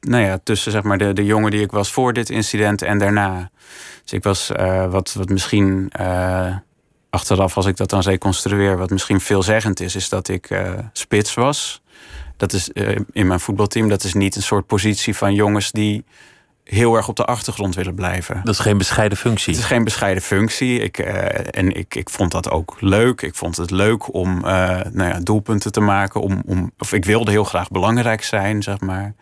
nou 0.00 0.22
ja, 0.24 0.38
tussen 0.42 0.72
zeg 0.72 0.82
maar, 0.82 0.98
de, 0.98 1.12
de 1.12 1.24
jongen 1.24 1.50
die 1.50 1.60
ik 1.60 1.70
was 1.70 1.92
voor 1.92 2.12
dit 2.12 2.30
incident 2.30 2.82
en 2.82 2.98
daarna. 2.98 3.50
Dus 4.02 4.12
ik 4.12 4.22
was 4.22 4.50
uh, 4.50 4.90
wat, 4.90 5.12
wat 5.12 5.28
misschien 5.28 5.92
uh, 6.00 6.56
achteraf, 7.10 7.56
als 7.56 7.66
ik 7.66 7.76
dat 7.76 7.90
dan 7.90 8.00
reconstrueer, 8.00 8.76
wat 8.76 8.90
misschien 8.90 9.20
veelzeggend 9.20 9.80
is, 9.80 9.94
is 9.94 10.08
dat 10.08 10.28
ik 10.28 10.48
spits 10.92 11.34
was. 11.34 11.82
Dat 12.36 12.52
is 12.52 12.68
in 13.12 13.26
mijn 13.26 13.40
voetbalteam. 13.40 13.88
Dat 13.88 14.04
is 14.04 14.14
niet 14.14 14.36
een 14.36 14.42
soort 14.42 14.66
positie 14.66 15.16
van 15.16 15.34
jongens 15.34 15.70
die 15.70 16.04
heel 16.70 16.96
erg 16.96 17.08
op 17.08 17.16
de 17.16 17.24
achtergrond 17.24 17.74
willen 17.74 17.94
blijven. 17.94 18.40
Dat 18.44 18.54
is 18.54 18.60
geen 18.60 18.78
bescheiden 18.78 19.18
functie. 19.18 19.52
Het 19.52 19.62
is 19.62 19.68
geen 19.68 19.84
bescheiden 19.84 20.22
functie. 20.22 20.78
Ik, 20.78 20.98
uh, 20.98 21.56
en 21.56 21.76
ik, 21.76 21.94
ik 21.94 22.10
vond 22.10 22.30
dat 22.30 22.50
ook 22.50 22.76
leuk. 22.80 23.22
Ik 23.22 23.34
vond 23.34 23.56
het 23.56 23.70
leuk 23.70 24.14
om 24.14 24.36
uh, 24.36 24.44
nou 24.92 25.08
ja, 25.08 25.20
doelpunten 25.20 25.72
te 25.72 25.80
maken. 25.80 26.20
Om, 26.20 26.42
om, 26.46 26.72
of 26.78 26.92
ik 26.92 27.04
wilde 27.04 27.30
heel 27.30 27.44
graag 27.44 27.68
belangrijk 27.68 28.22
zijn, 28.22 28.62
zeg 28.62 28.80
maar. 28.80 29.14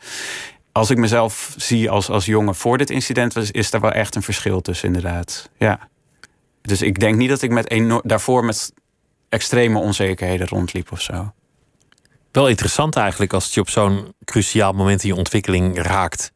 Als 0.73 0.91
ik 0.91 0.97
mezelf 0.97 1.55
zie 1.57 1.91
als, 1.91 2.11
als 2.11 2.25
jongen 2.25 2.55
voor 2.55 2.79
dit 2.79 2.91
incident, 2.91 3.33
was, 3.33 3.51
is 3.51 3.73
er 3.73 3.81
wel 3.81 3.93
echt 3.93 4.15
een 4.15 4.23
verschil 4.23 4.61
tussen, 4.61 4.87
inderdaad. 4.87 5.51
Ja. 5.57 5.89
Dus 6.63 6.83
ik 6.83 7.01
denk 7.01 7.17
niet 7.17 7.29
dat 7.29 7.43
ik 7.43 7.51
met 7.51 7.71
enorm, 7.71 8.03
daarvoor 8.05 8.45
met 8.45 8.73
extreme 9.29 9.79
onzekerheden 9.79 10.49
rondliep 10.49 10.93
of 10.93 11.01
zo. 11.01 11.33
Wel 12.33 12.49
interessant 12.49 12.97
eigenlijk 12.97 13.33
als 13.33 13.45
het 13.45 13.55
je 13.55 13.61
op 13.61 13.71
zo'n 13.71 14.15
cruciaal 14.25 14.73
moment 14.73 15.03
in 15.03 15.09
je 15.09 15.15
ontwikkeling 15.15 15.83
raakt 15.83 16.33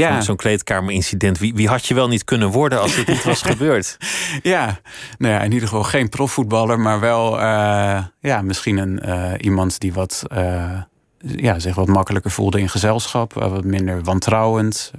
ja. 0.00 0.20
zo'n 0.20 0.36
kleedkamerincident. 0.36 1.38
Wie, 1.38 1.54
wie 1.54 1.68
had 1.68 1.86
je 1.86 1.94
wel 1.94 2.08
niet 2.08 2.24
kunnen 2.24 2.50
worden 2.50 2.80
als 2.80 2.94
dit 2.94 3.06
niet 3.06 3.24
was 3.24 3.42
gebeurd? 3.52 3.96
Ja, 4.42 4.78
nou 5.18 5.34
ja, 5.34 5.40
in 5.40 5.52
ieder 5.52 5.68
geval 5.68 5.84
geen 5.84 6.08
profvoetballer, 6.08 6.80
maar 6.80 7.00
wel 7.00 7.38
uh, 7.40 8.04
ja, 8.20 8.42
misschien 8.42 8.76
een, 8.76 9.00
uh, 9.04 9.32
iemand 9.40 9.80
die 9.80 9.92
wat, 9.92 10.22
uh, 10.32 10.80
ja, 11.18 11.58
zich 11.58 11.74
wat 11.74 11.86
makkelijker 11.86 12.30
voelde 12.30 12.60
in 12.60 12.68
gezelschap, 12.68 13.32
wat 13.32 13.64
minder 13.64 14.02
wantrouwend. 14.02 14.92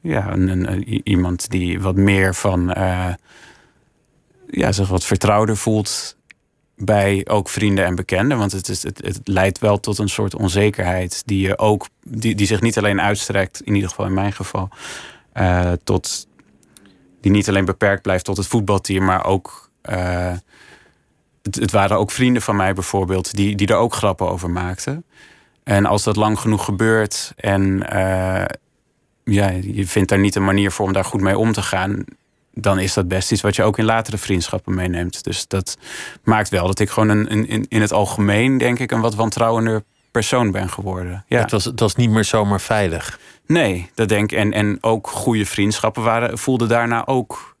ja, 0.00 0.32
een, 0.32 0.48
een, 0.48 1.08
iemand 1.08 1.50
die 1.50 1.80
wat 1.80 1.96
meer 1.96 2.34
van 2.34 2.74
ja, 4.50 4.72
zich 4.72 4.88
wat 4.88 5.04
vertrouwder 5.04 5.56
voelt 5.56 6.17
bij 6.78 7.26
ook 7.28 7.48
vrienden 7.48 7.84
en 7.84 7.94
bekenden. 7.94 8.38
Want 8.38 8.52
het, 8.52 8.68
is, 8.68 8.82
het, 8.82 9.00
het 9.04 9.20
leidt 9.24 9.58
wel 9.58 9.80
tot 9.80 9.98
een 9.98 10.08
soort 10.08 10.34
onzekerheid 10.34 11.22
die 11.26 11.46
je 11.46 11.58
ook, 11.58 11.86
die, 12.02 12.34
die 12.34 12.46
zich 12.46 12.60
niet 12.60 12.78
alleen 12.78 13.00
uitstrekt, 13.00 13.60
in 13.60 13.74
ieder 13.74 13.88
geval 13.88 14.06
in 14.06 14.14
mijn 14.14 14.32
geval, 14.32 14.68
uh, 15.34 15.72
tot 15.84 16.26
die 17.20 17.30
niet 17.30 17.48
alleen 17.48 17.64
beperkt 17.64 18.02
blijft 18.02 18.24
tot 18.24 18.36
het 18.36 18.46
voetbalteam, 18.46 19.04
maar 19.04 19.24
ook. 19.24 19.70
Uh, 19.90 20.32
het, 21.42 21.54
het, 21.54 21.70
waren 21.70 21.98
ook 21.98 22.10
vrienden 22.10 22.42
van 22.42 22.56
mij 22.56 22.72
bijvoorbeeld, 22.72 23.36
die, 23.36 23.56
die 23.56 23.66
er 23.66 23.76
ook 23.76 23.94
grappen 23.94 24.28
over 24.28 24.50
maakten. 24.50 25.04
En 25.64 25.86
als 25.86 26.02
dat 26.02 26.16
lang 26.16 26.38
genoeg 26.38 26.64
gebeurt 26.64 27.32
en 27.36 27.82
ja, 29.24 29.48
je 29.48 29.86
vindt 29.86 30.08
daar 30.08 30.18
niet 30.18 30.34
een 30.34 30.44
manier 30.44 30.70
voor 30.70 30.86
om 30.86 30.92
daar 30.92 31.04
goed 31.04 31.20
mee 31.20 31.38
om 31.38 31.52
te 31.52 31.62
gaan, 31.62 32.04
dan 32.60 32.78
is 32.78 32.94
dat 32.94 33.08
best 33.08 33.32
iets 33.32 33.40
wat 33.42 33.56
je 33.56 33.62
ook 33.62 33.78
in 33.78 33.84
latere 33.84 34.18
vriendschappen 34.18 34.74
meeneemt. 34.74 35.24
Dus 35.24 35.46
dat 35.46 35.76
maakt 36.22 36.48
wel 36.48 36.66
dat 36.66 36.78
ik 36.78 36.90
gewoon 36.90 37.08
een, 37.08 37.32
een, 37.32 37.66
in 37.68 37.80
het 37.80 37.92
algemeen, 37.92 38.58
denk 38.58 38.78
ik, 38.78 38.90
een 38.90 39.00
wat 39.00 39.14
wantrouwender 39.14 39.82
persoon 40.10 40.50
ben 40.50 40.70
geworden. 40.70 41.24
Ja. 41.26 41.40
Het, 41.40 41.50
was, 41.50 41.64
het 41.64 41.80
was 41.80 41.94
niet 41.94 42.10
meer 42.10 42.24
zomaar 42.24 42.60
veilig. 42.60 43.18
Nee, 43.46 43.90
dat 43.94 44.08
denk 44.08 44.32
ik. 44.32 44.38
En, 44.38 44.52
en 44.52 44.78
ook 44.80 45.06
goede 45.06 45.46
vriendschappen 45.46 46.02
waren, 46.02 46.38
voelden 46.38 46.68
daarna 46.68 47.06
ook 47.06 47.56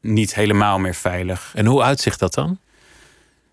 niet 0.00 0.34
helemaal 0.34 0.78
meer 0.78 0.94
veilig. 0.94 1.52
En 1.54 1.66
hoe 1.66 1.82
uitzicht 1.82 2.18
dat 2.18 2.34
dan? 2.34 2.58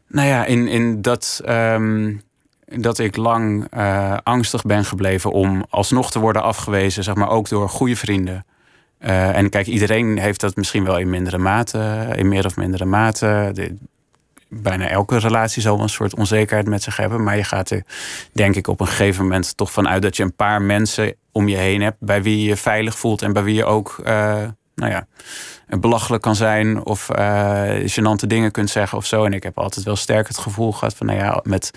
Nou 0.08 0.28
ja, 0.28 0.46
in, 0.46 0.68
in 0.68 1.02
dat, 1.02 1.42
um, 1.50 2.22
dat 2.66 3.00
ik 3.00 3.16
lang 3.16 3.68
uh, 3.78 4.18
angstig 4.24 4.62
ben 4.64 4.86
gebleven 4.86 5.32
om 5.32 5.66
alsnog 5.70 6.12
te 6.12 6.20
worden 6.20 6.44
afgewezen, 6.44 7.04
zeg 7.04 7.16
maar 7.16 7.30
ook 7.30 7.50
door 7.50 7.70
goede 7.70 7.96
vrienden. 7.96 8.46
Uh, 9.06 9.38
en 9.38 9.50
kijk, 9.50 9.68
iedereen 9.68 10.18
heeft 10.18 10.39
dat 10.39 10.56
misschien 10.56 10.84
wel 10.84 10.98
in 10.98 11.10
mindere 11.10 11.38
mate, 11.38 12.08
in 12.16 12.28
meer 12.28 12.46
of 12.46 12.56
mindere 12.56 12.86
mate. 12.86 13.54
Bijna 14.50 14.88
elke 14.88 15.18
relatie 15.18 15.62
zal 15.62 15.80
een 15.80 15.89
soort 15.89 16.16
onzekerheid 16.16 16.68
met 16.68 16.84
zich 16.84 16.98
hebben. 16.98 17.24
Maar 17.24 17.38
je 17.38 17.44
gaat 17.44 17.70
er, 17.70 17.84
denk 18.32 18.56
ik, 18.56 18.68
op 18.68 18.80
een 18.80 18.88
gegeven 18.88 19.24
moment 19.24 19.58
toch 19.58 19.72
vanuit 19.72 20.02
dat 20.02 20.18
je 20.18 20.24
een 20.24 20.36
paar 20.36 20.62
mensen 20.62 21.16
om 21.32 21.48
je 21.48 21.56
heen 21.56 21.82
hebt. 21.82 21.98
bij 22.00 22.24
wie 22.24 22.39
je 22.39 22.44
je 22.44 22.56
veilig 22.56 22.98
voelt 22.98 23.22
en 23.22 23.34
bij 23.34 23.44
wie 23.44 23.56
je 23.56 23.66
ook, 23.66 23.96
uh, 24.00 24.06
nou 24.76 24.92
ja, 24.92 25.08
belachelijk 25.80 26.22
kan 26.24 26.36
zijn. 26.36 26.86
of 26.86 27.10
uh, 27.16 27.70
gênante 27.70 28.28
dingen 28.28 28.52
kunt 28.52 28.70
zeggen 28.70 28.98
of 28.98 29.06
zo. 29.06 29.26
En 29.26 29.34
ik 29.34 29.44
heb 29.44 29.58
altijd 29.58 29.86
wel 29.86 29.96
sterk 29.96 30.28
het 30.28 30.38
gevoel 30.38 30.72
gehad 30.72 30.96
van, 30.96 31.06
nou 31.06 31.20
ja, 31.20 31.39
met 31.44 31.72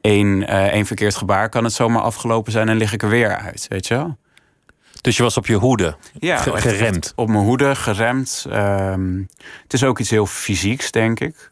één, 0.00 0.46
één 0.46 0.86
verkeerd 0.86 1.16
gebaar 1.16 1.48
kan 1.48 1.64
het 1.64 1.72
zomaar 1.72 2.02
afgelopen 2.02 2.52
zijn 2.52 2.68
en 2.68 2.76
lig 2.76 2.92
ik 2.92 3.02
er 3.02 3.08
weer 3.08 3.36
uit, 3.36 3.66
weet 3.68 3.86
je 3.86 3.94
wel. 3.94 4.16
Dus 5.00 5.16
je 5.16 5.22
was 5.22 5.36
op 5.36 5.46
je 5.46 5.54
hoede, 5.54 5.96
ja, 6.18 6.36
geremd? 6.36 7.12
Op 7.16 7.28
mijn 7.28 7.44
hoede, 7.44 7.74
geremd. 7.74 8.46
Um, 8.52 9.28
het 9.62 9.72
is 9.72 9.84
ook 9.84 9.98
iets 9.98 10.10
heel 10.10 10.26
fysieks, 10.26 10.90
denk 10.90 11.20
ik. 11.20 11.50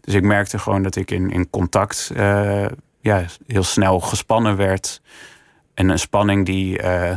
Dus 0.00 0.14
ik 0.14 0.22
merkte 0.22 0.58
gewoon 0.58 0.82
dat 0.82 0.96
ik 0.96 1.10
in, 1.10 1.30
in 1.30 1.50
contact 1.50 2.10
uh, 2.16 2.66
ja, 3.00 3.24
heel 3.46 3.62
snel 3.62 4.00
gespannen 4.00 4.56
werd. 4.56 5.00
En 5.74 5.88
een 5.88 5.98
spanning 5.98 6.46
die, 6.46 6.82
uh, 6.82 7.16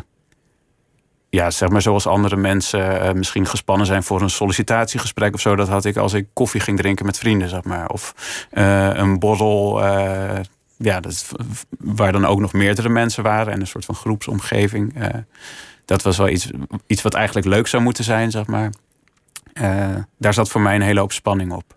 ja, 1.30 1.52
zeg 1.52 1.70
maar 1.70 1.82
zoals 1.82 2.08
andere 2.08 2.36
mensen 2.36 3.06
uh, 3.06 3.12
misschien 3.12 3.46
gespannen 3.46 3.88
zijn 3.88 4.04
voor 4.04 4.22
een 4.22 4.30
sollicitatiegesprek 4.30 5.34
of 5.34 5.42
zo. 5.42 5.56
Dat 5.56 5.68
had 5.68 5.86
ik 5.86 5.98
als 5.98 6.14
ik 6.14 6.28
koffie 6.34 6.62
ging 6.62 6.78
drinken 6.78 7.06
met 7.06 7.18
vrienden, 7.18 7.50
zeg 7.50 7.64
maar. 7.64 7.90
Of 7.90 8.14
een 8.50 9.20
borrel 9.20 9.82
ja, 10.82 11.00
dat, 11.00 11.32
waar 11.80 12.12
dan 12.12 12.26
ook 12.26 12.40
nog 12.40 12.54
meerdere 12.54 12.90
mensen 12.90 13.24
waren 13.24 13.54
en 13.54 13.60
een 13.60 13.68
soort 13.68 13.86
van 13.86 13.96
groepsomgeving. 13.96 15.02
Uh, 15.02 15.08
dat 15.86 16.02
was 16.02 16.18
wel 16.18 16.30
iets, 16.30 16.50
iets 16.88 17.02
wat 17.02 17.14
eigenlijk 17.14 17.48
leuk 17.48 17.68
zou 17.68 17.84
moeten 17.84 18.04
zijn, 18.04 18.32
zeg 18.32 18.46
maar. 18.46 18.72
Uh, 19.54 19.96
daar 20.18 20.34
zat 20.34 20.50
voor 20.50 20.62
mij 20.62 20.76
een 20.76 20.82
hele 20.82 21.00
hoop 21.00 21.12
spanning 21.12 21.52
op. 21.52 21.76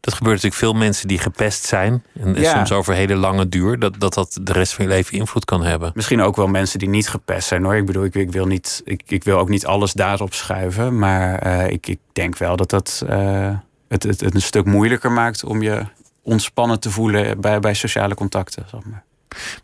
Dat 0.00 0.14
gebeurt 0.14 0.34
natuurlijk 0.34 0.62
veel 0.62 0.72
mensen 0.72 1.08
die 1.08 1.18
gepest 1.18 1.64
zijn. 1.64 2.04
En 2.20 2.34
ja. 2.34 2.54
soms 2.54 2.72
over 2.72 2.94
hele 2.94 3.14
lange 3.14 3.48
duur. 3.48 3.78
Dat, 3.78 4.00
dat 4.00 4.14
dat 4.14 4.38
de 4.42 4.52
rest 4.52 4.72
van 4.72 4.84
je 4.84 4.90
leven 4.90 5.18
invloed 5.18 5.44
kan 5.44 5.64
hebben. 5.64 5.92
Misschien 5.94 6.20
ook 6.20 6.36
wel 6.36 6.46
mensen 6.46 6.78
die 6.78 6.88
niet 6.88 7.08
gepest 7.08 7.48
zijn 7.48 7.64
hoor. 7.64 7.76
Ik 7.76 7.86
bedoel, 7.86 8.04
ik, 8.04 8.14
ik 8.14 8.32
wil, 8.32 8.46
niet, 8.46 8.82
ik, 8.84 9.02
ik 9.06 9.24
wil 9.24 9.38
ook 9.38 9.48
niet 9.48 9.66
alles 9.66 9.92
daarop 9.92 10.34
schuiven. 10.34 10.98
Maar 10.98 11.46
uh, 11.46 11.70
ik, 11.70 11.86
ik 11.86 11.98
denk 12.12 12.38
wel 12.38 12.56
dat 12.56 12.70
dat 12.70 13.04
uh, 13.10 13.56
het, 13.88 14.02
het, 14.02 14.20
het 14.20 14.34
een 14.34 14.42
stuk 14.42 14.64
moeilijker 14.64 15.12
maakt 15.12 15.44
om 15.44 15.62
je 15.62 15.84
ontspannen 16.24 16.80
te 16.80 16.90
voelen 16.90 17.40
bij, 17.40 17.60
bij 17.60 17.74
sociale 17.74 18.14
contacten. 18.14 18.64
Zeg 18.70 18.84
maar. 18.84 19.04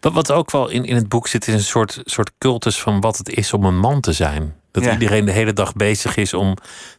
Wat, 0.01 0.13
wat 0.13 0.33
ook 0.33 0.51
wel 0.51 0.69
in, 0.69 0.85
in 0.85 0.95
het 0.95 1.09
boek 1.09 1.29
zit, 1.29 1.49
is 1.49 1.55
een 1.55 1.61
soort, 1.61 2.01
soort 2.05 2.31
cultus 2.39 2.81
van 2.81 3.01
wat 3.01 3.19
het 3.19 3.29
is 3.29 3.53
om 3.53 3.65
een 3.65 3.79
man 3.79 4.01
te 4.01 4.13
zijn. 4.13 4.55
Dat 4.71 4.87
iedereen 4.87 5.25
de 5.25 5.33
hele 5.33 5.53
dag 5.53 5.75
bezig 5.75 6.17
is 6.17 6.35
om 6.35 6.57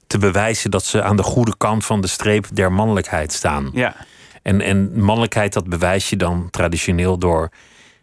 te 0.08 0.18
bewijzen 0.18 0.72
dat 0.72 0.86
ze 0.86 1.04
aan 1.04 1.16
de 1.16 1.24
goede 1.24 1.58
kant 1.58 1.86
van 1.86 2.02
de 2.02 2.08
streep 2.08 2.48
der 2.54 2.72
mannelijkheid 2.72 3.34
staan. 3.34 3.70
Ja. 3.74 3.96
En, 4.42 4.62
en 4.62 5.04
mannelijkheid, 5.04 5.54
dat 5.54 5.70
bewijs 5.70 6.10
je 6.10 6.16
dan 6.16 6.50
traditioneel 6.50 7.18
door 7.18 7.50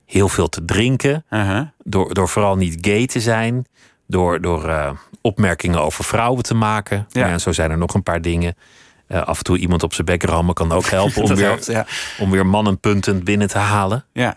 heel 0.04 0.28
veel 0.28 0.48
te 0.48 0.64
drinken, 0.64 1.24
uh-huh. 1.30 1.66
door, 1.84 2.14
door 2.14 2.28
vooral 2.28 2.56
niet 2.56 2.78
gay 2.80 3.06
te 3.06 3.20
zijn, 3.20 3.66
door, 4.06 4.40
door 4.40 4.68
uh, 4.68 4.90
opmerkingen 5.20 5.80
over 5.80 6.04
vrouwen 6.04 6.42
te 6.42 6.54
maken. 6.54 7.06
Ja. 7.10 7.26
en 7.26 7.40
zo 7.40 7.52
zijn 7.52 7.70
er 7.70 7.78
nog 7.78 7.94
een 7.94 8.02
paar 8.02 8.22
dingen. 8.22 8.56
Uh, 9.08 9.22
af 9.22 9.38
en 9.38 9.44
toe 9.44 9.58
iemand 9.58 9.82
op 9.82 9.94
zijn 9.94 10.06
bek 10.06 10.22
rammen 10.22 10.54
kan 10.54 10.72
ook 10.72 10.86
helpen 10.98 11.22
om, 11.22 11.34
weer, 11.34 11.46
helpt, 11.46 11.66
ja. 11.66 11.86
om 12.18 12.30
weer 12.30 12.46
mannenpunten 12.46 13.24
binnen 13.24 13.48
te 13.48 13.58
halen. 13.58 14.04
Ja. 14.12 14.36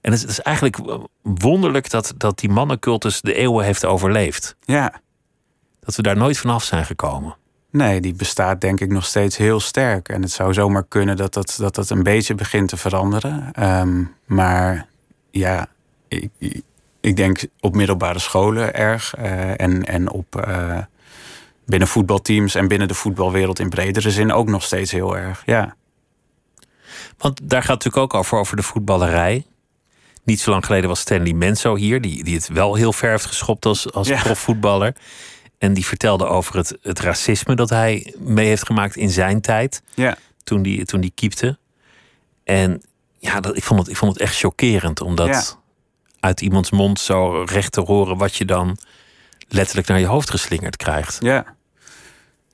En 0.00 0.12
het 0.12 0.28
is 0.28 0.40
eigenlijk 0.40 0.78
wonderlijk 1.22 1.90
dat, 1.90 2.14
dat 2.16 2.38
die 2.38 2.50
mannencultus 2.50 3.20
de 3.20 3.34
eeuwen 3.34 3.64
heeft 3.64 3.84
overleefd. 3.84 4.56
Ja. 4.64 4.92
Dat 5.80 5.96
we 5.96 6.02
daar 6.02 6.16
nooit 6.16 6.38
vanaf 6.38 6.64
zijn 6.64 6.84
gekomen. 6.84 7.36
Nee, 7.70 8.00
die 8.00 8.14
bestaat 8.14 8.60
denk 8.60 8.80
ik 8.80 8.90
nog 8.90 9.04
steeds 9.04 9.36
heel 9.36 9.60
sterk. 9.60 10.08
En 10.08 10.22
het 10.22 10.30
zou 10.30 10.52
zomaar 10.52 10.84
kunnen 10.88 11.16
dat 11.16 11.34
dat, 11.34 11.56
dat, 11.58 11.74
dat 11.74 11.90
een 11.90 12.02
beetje 12.02 12.34
begint 12.34 12.68
te 12.68 12.76
veranderen. 12.76 13.50
Um, 13.80 14.14
maar 14.24 14.86
ja, 15.30 15.66
ik, 16.08 16.30
ik 17.00 17.16
denk 17.16 17.44
op 17.60 17.74
middelbare 17.74 18.18
scholen 18.18 18.74
erg. 18.74 19.14
Uh, 19.18 19.60
en, 19.60 19.84
en 19.84 20.10
op, 20.10 20.44
uh, 20.48 20.78
binnen 21.66 21.88
voetbalteams 21.88 22.54
en 22.54 22.68
binnen 22.68 22.88
de 22.88 22.94
voetbalwereld 22.94 23.58
in 23.58 23.68
bredere 23.68 24.10
zin 24.10 24.32
ook 24.32 24.48
nog 24.48 24.62
steeds 24.62 24.90
heel 24.90 25.16
erg. 25.16 25.42
Ja. 25.46 25.76
Want 27.18 27.40
daar 27.42 27.62
gaat 27.62 27.74
het 27.74 27.84
natuurlijk 27.84 28.14
ook 28.14 28.20
over, 28.20 28.38
over 28.38 28.56
de 28.56 28.62
voetballerij. 28.62 29.46
Niet 30.24 30.40
zo 30.40 30.50
lang 30.50 30.66
geleden 30.66 30.88
was 30.88 31.00
Stanley 31.00 31.32
Menso 31.32 31.74
hier, 31.74 32.00
die, 32.00 32.24
die 32.24 32.34
het 32.34 32.48
wel 32.48 32.74
heel 32.74 32.92
ver 32.92 33.10
heeft 33.10 33.26
geschopt 33.26 33.66
als, 33.66 33.92
als 33.92 34.08
ja. 34.08 34.22
profvoetballer. 34.22 34.96
En 35.58 35.74
die 35.74 35.86
vertelde 35.86 36.26
over 36.26 36.56
het, 36.56 36.78
het 36.82 37.00
racisme 37.00 37.54
dat 37.54 37.70
hij 37.70 38.14
mee 38.18 38.46
heeft 38.46 38.66
gemaakt 38.66 38.96
in 38.96 39.10
zijn 39.10 39.40
tijd. 39.40 39.82
Ja. 39.94 40.16
Toen 40.44 40.62
die, 40.62 40.84
toen 40.84 41.00
die 41.00 41.12
kiepte. 41.14 41.58
En 42.44 42.82
ja, 43.18 43.40
dat, 43.40 43.56
ik, 43.56 43.64
vond 43.64 43.80
het, 43.80 43.88
ik 43.88 43.96
vond 43.96 44.12
het 44.12 44.22
echt 44.22 44.38
chockerend 44.38 45.00
om 45.00 45.14
dat 45.14 45.28
ja. 45.28 45.42
uit 46.20 46.40
iemands 46.40 46.70
mond 46.70 47.00
zo 47.00 47.42
recht 47.42 47.72
te 47.72 47.80
horen 47.80 48.16
wat 48.16 48.36
je 48.36 48.44
dan 48.44 48.76
letterlijk 49.52 49.88
naar 49.88 50.00
je 50.00 50.06
hoofd 50.06 50.30
geslingerd 50.30 50.76
krijgt. 50.76 51.16
Ja. 51.20 51.44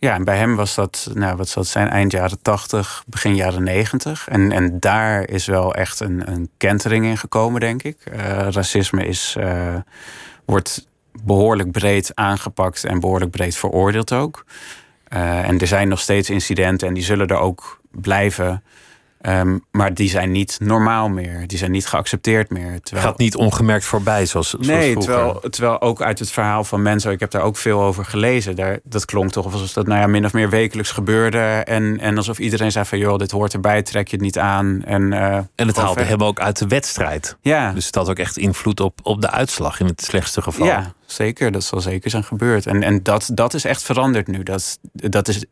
Ja, 0.00 0.14
en 0.14 0.24
bij 0.24 0.36
hem 0.36 0.56
was 0.56 0.74
dat, 0.74 1.10
nou, 1.14 1.36
wat 1.36 1.48
zal 1.48 1.62
het 1.62 1.70
zijn, 1.70 1.88
eind 1.88 2.12
jaren 2.12 2.42
80, 2.42 3.04
begin 3.06 3.34
jaren 3.34 3.62
90. 3.62 4.28
En, 4.28 4.52
en 4.52 4.80
daar 4.80 5.28
is 5.28 5.46
wel 5.46 5.74
echt 5.74 6.00
een, 6.00 6.32
een 6.32 6.50
kentering 6.56 7.04
in 7.04 7.18
gekomen, 7.18 7.60
denk 7.60 7.82
ik. 7.82 7.98
Uh, 8.12 8.20
racisme 8.50 9.06
is, 9.06 9.36
uh, 9.38 9.74
wordt 10.44 10.88
behoorlijk 11.22 11.70
breed 11.70 12.10
aangepakt 12.14 12.84
en 12.84 13.00
behoorlijk 13.00 13.30
breed 13.30 13.56
veroordeeld 13.56 14.12
ook. 14.12 14.44
Uh, 15.08 15.48
en 15.48 15.58
er 15.58 15.66
zijn 15.66 15.88
nog 15.88 16.00
steeds 16.00 16.30
incidenten 16.30 16.88
en 16.88 16.94
die 16.94 17.02
zullen 17.02 17.26
er 17.26 17.38
ook 17.38 17.80
blijven. 17.90 18.62
Um, 19.26 19.64
maar 19.70 19.94
die 19.94 20.08
zijn 20.08 20.30
niet 20.30 20.56
normaal 20.60 21.08
meer. 21.08 21.46
Die 21.46 21.58
zijn 21.58 21.70
niet 21.70 21.86
geaccepteerd 21.86 22.50
meer. 22.50 22.80
Terwijl... 22.80 23.06
Gaat 23.06 23.18
niet 23.18 23.36
ongemerkt 23.36 23.84
voorbij, 23.84 24.26
zoals, 24.26 24.50
zoals 24.50 24.66
Nee, 24.66 24.92
vroeger. 24.92 25.12
terwijl, 25.12 25.40
terwijl 25.50 25.80
ook 25.80 26.02
uit 26.02 26.18
het 26.18 26.30
verhaal 26.30 26.64
van 26.64 26.82
mensen... 26.82 27.12
ik 27.12 27.20
heb 27.20 27.30
daar 27.30 27.42
ook 27.42 27.56
veel 27.56 27.82
over 27.82 28.04
gelezen. 28.04 28.56
Daar, 28.56 28.78
dat 28.84 29.04
klonk 29.04 29.30
toch 29.30 29.52
alsof 29.52 29.72
dat 29.72 29.86
nou 29.86 30.00
ja, 30.00 30.06
min 30.06 30.24
of 30.24 30.32
meer 30.32 30.50
wekelijks 30.50 30.90
gebeurde. 30.90 31.38
En, 31.38 32.00
en 32.00 32.16
alsof 32.16 32.38
iedereen 32.38 32.72
zei 32.72 32.84
van... 32.84 32.98
joh, 32.98 33.18
dit 33.18 33.30
hoort 33.30 33.52
erbij, 33.52 33.82
trek 33.82 34.08
je 34.08 34.16
het 34.16 34.24
niet 34.24 34.38
aan. 34.38 34.82
En, 34.84 35.02
uh, 35.02 35.34
en 35.54 35.66
het 35.66 35.76
haalde 35.76 36.02
hem 36.02 36.22
ook 36.22 36.40
uit 36.40 36.58
de 36.58 36.66
wedstrijd. 36.66 37.36
Ja. 37.40 37.72
Dus 37.72 37.86
het 37.86 37.94
had 37.94 38.08
ook 38.08 38.18
echt 38.18 38.36
invloed 38.36 38.80
op, 38.80 39.00
op 39.02 39.20
de 39.20 39.30
uitslag 39.30 39.80
in 39.80 39.86
het 39.86 40.02
slechtste 40.02 40.42
geval. 40.42 40.66
Ja, 40.66 40.92
zeker. 41.06 41.52
Dat 41.52 41.64
zal 41.64 41.80
zeker 41.80 42.10
zijn 42.10 42.24
gebeurd. 42.24 42.66
En, 42.66 42.82
en 42.82 43.02
dat, 43.02 43.30
dat 43.32 43.54
is 43.54 43.64
echt 43.64 43.82
veranderd 43.82 44.26
nu. 44.26 44.42
Dat, 44.42 44.78
dat 44.92 45.28
is, 45.28 45.44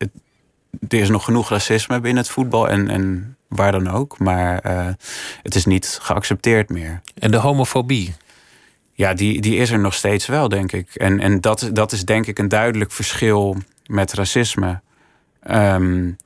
er 0.88 0.98
is 0.98 1.08
nog 1.08 1.24
genoeg 1.24 1.50
racisme 1.50 2.00
binnen 2.00 2.22
het 2.22 2.32
voetbal... 2.32 2.68
en, 2.68 2.88
en 2.88 3.35
waar 3.48 3.72
dan 3.72 3.88
ook. 3.90 4.18
Maar 4.18 4.66
uh, 4.66 4.88
het 5.42 5.54
is 5.54 5.64
niet 5.64 5.98
geaccepteerd 6.02 6.68
meer. 6.68 7.00
En 7.18 7.30
de 7.30 7.36
homofobie? 7.36 8.14
Ja, 8.92 9.14
die, 9.14 9.40
die 9.40 9.56
is 9.56 9.70
er 9.70 9.78
nog 9.78 9.94
steeds 9.94 10.26
wel, 10.26 10.48
denk 10.48 10.72
ik. 10.72 10.94
En, 10.94 11.20
en 11.20 11.40
dat, 11.40 11.70
dat 11.72 11.92
is 11.92 12.04
denk 12.04 12.26
ik 12.26 12.38
een 12.38 12.48
duidelijk 12.48 12.92
verschil 12.92 13.56
met 13.86 14.12
racisme. 14.12 14.80
Um, 15.50 16.16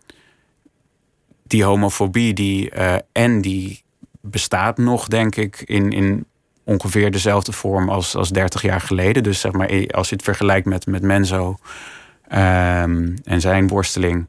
die 1.43 1.65
homofobie, 1.65 2.35
die, 2.35 2.75
uh, 2.75 2.95
en 3.13 3.41
die 3.41 3.83
bestaat 4.21 4.79
nog, 4.79 5.09
denk 5.09 5.37
ik, 5.37 5.63
in, 5.65 5.93
in 5.93 6.27
ongeveer 6.65 7.11
dezelfde 7.11 7.53
vorm 7.53 7.89
als, 7.89 8.17
als 8.17 8.29
30 8.29 8.63
jaar 8.63 8.81
geleden. 8.81 9.23
Dus 9.23 9.41
zeg 9.41 9.53
maar, 9.53 9.87
als 9.91 10.09
je 10.09 10.15
het 10.15 10.25
vergelijkt 10.25 10.67
met, 10.67 10.87
met 10.87 11.03
Menzo 11.03 11.59
um, 12.33 13.15
en 13.25 13.41
zijn 13.41 13.69
worsteling 13.69 14.29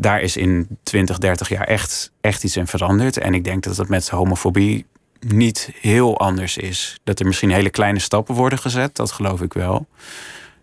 daar 0.00 0.20
is 0.20 0.36
in 0.36 0.78
20, 0.82 1.18
30 1.18 1.48
jaar 1.48 1.66
echt, 1.66 2.12
echt 2.20 2.44
iets 2.44 2.56
in 2.56 2.66
veranderd. 2.66 3.18
En 3.18 3.34
ik 3.34 3.44
denk 3.44 3.62
dat 3.62 3.76
dat 3.76 3.88
met 3.88 4.08
homofobie 4.08 4.86
niet 5.20 5.70
heel 5.80 6.18
anders 6.18 6.56
is. 6.56 7.00
Dat 7.04 7.20
er 7.20 7.26
misschien 7.26 7.50
hele 7.50 7.70
kleine 7.70 7.98
stappen 7.98 8.34
worden 8.34 8.58
gezet, 8.58 8.96
dat 8.96 9.12
geloof 9.12 9.40
ik 9.40 9.52
wel. 9.52 9.86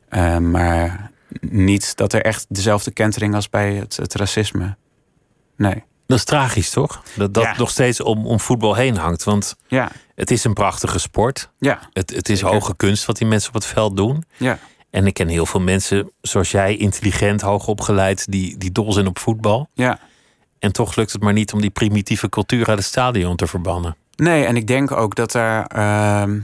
Uh, 0.10 0.38
maar 0.38 1.12
niet 1.40 1.96
dat 1.98 2.14
er 2.14 2.22
echt 2.22 2.46
dezelfde 2.50 2.92
kentering 2.92 3.36
als 3.36 3.50
bij 3.50 3.74
het, 3.74 3.98
het 3.98 4.14
racisme. 4.16 4.76
Nee. 5.56 5.84
Dat 6.08 6.18
is 6.18 6.24
tragisch, 6.24 6.70
toch? 6.70 7.04
Dat 7.16 7.34
dat 7.34 7.44
Ja. 7.44 7.58
nog 7.58 7.70
steeds 7.70 8.02
om, 8.02 8.26
om 8.28 8.40
voetbal 8.40 8.76
heen 8.76 8.98
hangt. 8.98 9.24
Want 9.24 9.56
Ja, 9.68 9.92
het 10.16 10.32
is 10.32 10.44
een 10.44 10.54
prachtige 10.54 11.00
sport. 11.00 11.50
ja, 11.60 11.80
Het, 11.94 12.10
het 12.16 12.30
is 12.30 12.40
Zeker. 12.40 12.54
hoge 12.54 12.76
kunst 12.76 13.06
wat 13.06 13.18
die 13.18 13.28
mensen 13.28 13.48
op 13.50 13.56
het 13.56 13.66
veld 13.66 13.98
doen. 13.98 14.24
ja. 14.38 14.60
En 14.98 15.06
ik 15.06 15.14
ken 15.14 15.28
heel 15.28 15.46
veel 15.46 15.60
mensen, 15.60 16.12
zoals 16.22 16.52
jij, 16.52 16.78
intelligent, 16.78 17.42
hoogopgeleid, 17.42 18.32
die, 18.32 18.58
die 18.58 18.72
dol 18.72 18.94
zijn 18.94 19.08
op 19.08 19.20
voetbal. 19.20 19.70
ja. 19.74 20.00
En 20.60 20.72
toch 20.72 20.96
lukt 20.96 21.12
het 21.12 21.22
maar 21.22 21.34
niet 21.34 21.54
om 21.54 21.62
die 21.62 21.70
primitieve 21.70 22.30
cultuur 22.30 22.68
uit 22.68 22.78
het 22.78 22.88
stadion 22.88 23.36
te 23.36 23.48
verbannen. 23.48 23.96
Nee, 24.16 24.46
en 24.46 24.56
ik 24.56 24.68
denk 24.68 24.92
ook 24.92 25.16
dat 25.16 25.34
er. 25.34 25.66
ehm, 25.68 26.40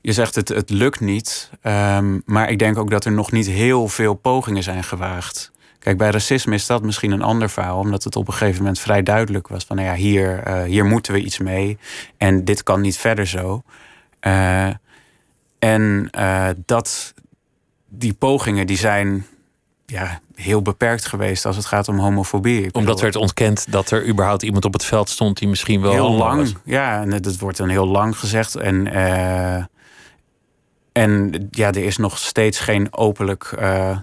je 0.00 0.12
zegt 0.12 0.34
het, 0.34 0.48
het 0.48 0.70
lukt 0.70 1.00
niet. 1.00 1.50
ehm, 1.62 2.18
maar 2.24 2.50
ik 2.50 2.58
denk 2.58 2.78
ook 2.78 2.90
dat 2.90 3.04
er 3.04 3.12
nog 3.12 3.32
niet 3.32 3.46
heel 3.46 3.88
veel 3.88 4.14
pogingen 4.14 4.62
zijn 4.62 4.84
gewaagd. 4.84 5.52
Kijk, 5.78 5.98
bij 5.98 6.10
racisme 6.10 6.54
is 6.54 6.66
dat 6.66 6.82
misschien 6.82 7.10
een 7.10 7.22
ander 7.22 7.50
verhaal, 7.50 7.78
omdat 7.78 8.04
het 8.04 8.16
op 8.16 8.26
een 8.26 8.34
gegeven 8.34 8.58
moment 8.58 8.78
vrij 8.78 9.02
duidelijk 9.02 9.48
was: 9.48 9.64
van 9.64 9.76
nou 9.76 9.88
ja, 9.88 9.94
hier, 9.94 10.38
eh, 10.38 10.62
hier 10.62 10.84
moeten 10.84 11.12
we 11.12 11.20
iets 11.22 11.38
mee. 11.38 11.78
En 12.16 12.44
dit 12.44 12.62
kan 12.62 12.80
niet 12.80 12.96
verder 12.96 13.26
zo. 13.26 13.62
Eh, 14.20 14.70
en 15.58 16.08
eh, 16.10 16.48
dat, 16.66 17.14
die 17.98 18.14
pogingen 18.14 18.66
die 18.66 18.76
zijn 18.76 19.26
ja, 19.86 20.20
heel 20.34 20.62
beperkt 20.62 21.06
geweest 21.06 21.46
als 21.46 21.56
het 21.56 21.66
gaat 21.66 21.88
om 21.88 21.98
homofobie. 21.98 22.62
Ik 22.62 22.76
Omdat 22.76 23.00
werd 23.00 23.16
ontkend 23.16 23.72
dat 23.72 23.90
er 23.90 24.08
überhaupt 24.08 24.42
iemand 24.42 24.64
op 24.64 24.72
het 24.72 24.84
veld 24.84 25.08
stond 25.08 25.38
die 25.38 25.48
misschien 25.48 25.80
wel 25.80 25.92
heel 25.92 26.12
lang. 26.12 26.40
was. 26.40 26.52
Ja, 26.64 27.00
en 27.00 27.12
het 27.12 27.38
wordt 27.38 27.56
dan 27.56 27.68
heel 27.68 27.86
lang 27.86 28.18
gezegd. 28.18 28.54
En, 28.54 28.86
eh, 28.92 29.64
en 30.92 31.48
ja, 31.50 31.68
er 31.68 31.84
is 31.84 31.96
nog 31.96 32.18
steeds 32.18 32.58
geen 32.58 32.88
openlijk, 32.90 33.44
eh, 33.44 33.98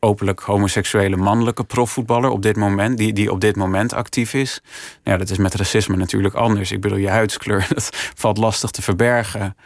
openlijk 0.00 0.40
homoseksuele 0.40 1.16
mannelijke 1.16 1.64
profvoetballer 1.64 2.30
op 2.30 2.42
dit 2.42 2.56
moment, 2.56 2.98
die, 2.98 3.12
die 3.12 3.32
op 3.32 3.40
dit 3.40 3.56
moment 3.56 3.92
actief 3.92 4.34
is. 4.34 4.62
Ja, 5.02 5.16
dat 5.16 5.30
is 5.30 5.38
met 5.38 5.54
racisme 5.54 5.96
natuurlijk 5.96 6.34
anders. 6.34 6.72
Ik 6.72 6.80
bedoel, 6.80 6.98
je 6.98 7.08
huidskleur, 7.08 7.66
dat 7.74 7.90
valt 8.14 8.38
lastig 8.38 8.70
te 8.70 8.82
verbergen. 8.82 9.56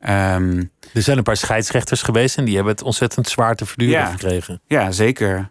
Ehm, 0.00 0.64
Er 0.94 1.02
zijn 1.02 1.16
een 1.18 1.22
paar 1.22 1.36
scheidsrechters 1.36 2.02
geweest 2.02 2.36
en 2.38 2.44
die 2.44 2.54
hebben 2.54 2.72
het 2.72 2.82
ontzettend 2.82 3.28
zwaar 3.28 3.54
te 3.56 3.66
verduren 3.66 3.92
Ja. 3.94 4.06
gekregen. 4.06 4.60
Ja, 4.66 4.90
zeker. 4.90 5.50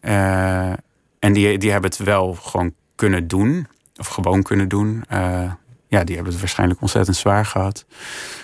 Eh, 0.00 0.70
en 1.18 1.32
die, 1.32 1.58
die 1.58 1.70
hebben 1.70 1.90
het 1.90 1.98
wel 1.98 2.34
gewoon 2.34 2.74
kunnen 2.94 3.28
doen. 3.28 3.66
Of 3.96 4.06
gewoon 4.06 4.42
kunnen 4.42 4.68
doen. 4.68 5.04
Eh, 5.08 5.50
ja, 5.88 6.04
die 6.04 6.14
hebben 6.14 6.32
het 6.32 6.40
waarschijnlijk 6.40 6.80
ontzettend 6.80 7.16
zwaar 7.16 7.46
gehad. 7.46 7.84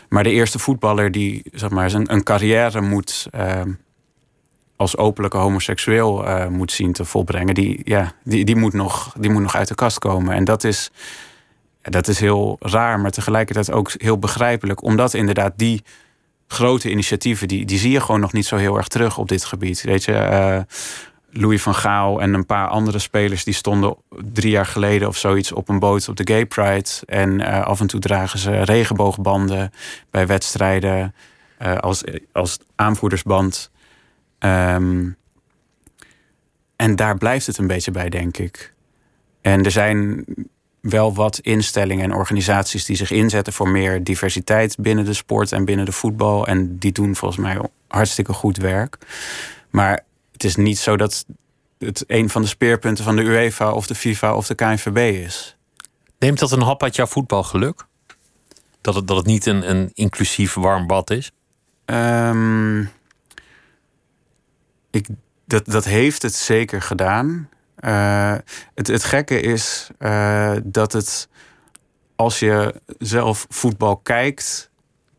Maar 0.09 0.23
de 0.23 0.31
eerste 0.31 0.59
voetballer 0.59 1.11
die 1.11 1.43
zeg 1.53 1.71
maar, 1.71 1.91
zijn, 1.91 2.13
een 2.13 2.23
carrière 2.23 2.81
moet... 2.81 3.27
eh, 3.31 3.61
als 4.77 4.97
openlijke 4.97 5.37
homoseksueel 5.37 6.27
eh, 6.27 6.47
moet 6.49 6.73
zien 6.73 6.93
te 6.93 7.05
volbrengen... 7.05 7.55
Die, 7.55 7.81
ja, 7.85 8.13
die, 8.25 8.45
die, 8.45 8.57
moet 8.57 8.73
nog, 8.73 9.15
die 9.19 9.31
moet 9.31 9.43
nog 9.43 9.55
uit 9.57 9.69
de 9.69 9.75
kast 9.75 9.99
komen. 9.99 10.35
En 10.35 10.45
dat 10.45 10.65
is, 10.65 10.91
dat 11.83 12.09
is 12.09 12.21
heel 12.21 12.57
raar, 12.61 13.01
maar 13.01 13.11
tegelijkertijd 13.11 13.73
ook 13.73 13.91
heel 13.97 14.19
begrijpelijk. 14.19 14.83
Omdat 14.83 15.15
inderdaad 15.15 15.53
die 15.57 15.83
grote 16.47 16.91
initiatieven, 16.91 17.49
die, 17.49 17.65
die 17.65 17.79
zie 17.79 17.91
je 17.91 18.01
gewoon 18.01 18.21
nog 18.21 18.33
niet 18.33 18.47
zo 18.47 18.57
heel 18.57 18.77
erg 18.77 18.89
terug 18.89 19.19
op 19.19 19.29
dit 19.29 19.45
gebied. 19.45 19.83
Weet 19.83 20.05
je, 20.05 20.15
eh, 20.15 20.61
Louis 21.31 21.63
van 21.63 21.75
Gaal 21.75 22.21
en 22.21 22.35
een 22.35 22.47
paar 22.47 22.69
andere 22.69 22.99
spelers 22.99 23.45
die 23.45 23.55
stonden 23.55 23.97
drie 24.33 24.51
jaar 24.51 24.67
geleden 24.67 25.09
of 25.09 25.17
zoiets 25.17 25.53
op 25.53 25.69
een 25.69 25.79
boot 25.79 26.09
op 26.09 26.17
de 26.17 26.27
Gay 26.33 26.47
Pride. 26.47 26.91
En 27.07 27.41
eh, 27.41 27.63
af 27.63 27.81
en 27.81 27.87
toe 27.87 28.01
dragen 28.01 28.39
ze 28.39 28.63
regenboogbanden 28.63 29.73
bij 30.11 30.27
wedstrijden 30.27 31.15
eh, 31.59 31.77
als, 31.77 32.05
als 32.33 32.59
aanvoerdersband. 32.75 33.71
Ehm, 34.39 35.09
en 36.77 36.97
daar 36.97 37.19
blijft 37.19 37.47
het 37.47 37.59
een 37.59 37.67
beetje 37.67 37.91
bij, 37.91 38.09
denk 38.09 38.37
ik. 38.37 38.75
En 39.41 39.65
er 39.65 39.71
zijn 39.71 40.25
wel 40.83 41.15
wat 41.15 41.39
instellingen 41.39 42.05
en 42.05 42.17
organisaties 42.17 42.85
die 42.85 42.97
zich 42.97 43.11
inzetten 43.11 43.53
voor 43.53 43.69
meer 43.69 44.05
diversiteit 44.05 44.77
binnen 44.79 45.05
de 45.05 45.13
sport 45.13 45.53
en 45.53 45.65
binnen 45.65 45.85
de 45.85 45.93
voetbal. 45.93 46.47
En 46.47 46.79
die 46.79 46.93
doen 46.93 47.17
volgens 47.17 47.41
mij 47.41 47.61
hartstikke 47.89 48.33
goed 48.33 48.57
werk. 48.57 48.99
Maar 49.71 50.05
het 50.33 50.45
is 50.45 50.57
niet 50.57 50.79
zo 50.79 50.97
dat 50.97 51.25
het 51.79 52.05
een 52.07 52.31
van 52.31 52.43
de 52.43 52.49
speerpunten 52.49 53.05
van 53.05 53.17
de 53.17 53.23
UEFA 53.23 53.73
of 53.73 53.87
de 53.87 53.95
FIFA 53.95 54.35
of 54.35 54.47
de 54.47 54.55
KNVB 54.55 55.25
is. 55.27 55.57
Neemt 56.19 56.39
dat 56.39 56.53
een 56.53 56.63
hap 56.63 56.83
uit 56.83 56.97
jouw 56.97 57.07
voetbalgeluk? 57.07 57.87
Dat 58.81 58.95
het, 58.95 59.07
dat 59.07 59.17
het 59.17 59.27
niet 59.27 59.47
een, 59.47 59.71
een 59.71 59.91
inclusief 59.95 60.55
warm 60.55 60.87
bad 60.87 61.11
is? 61.11 61.31
Ehm, 61.85 62.81
ik, 64.91 65.07
dat, 65.45 65.65
dat 65.65 65.85
heeft 65.85 66.23
het 66.23 66.35
zeker 66.35 66.83
gedaan. 66.83 67.49
Eh, 67.83 68.35
het, 68.75 68.87
het 68.87 69.05
gekke 69.05 69.41
is 69.41 69.91
eh, 69.99 70.53
dat 70.65 70.93
het 70.93 71.29
als 72.17 72.39
je 72.39 72.75
zelf 72.99 73.47
voetbal 73.49 73.97
kijkt 73.97 74.71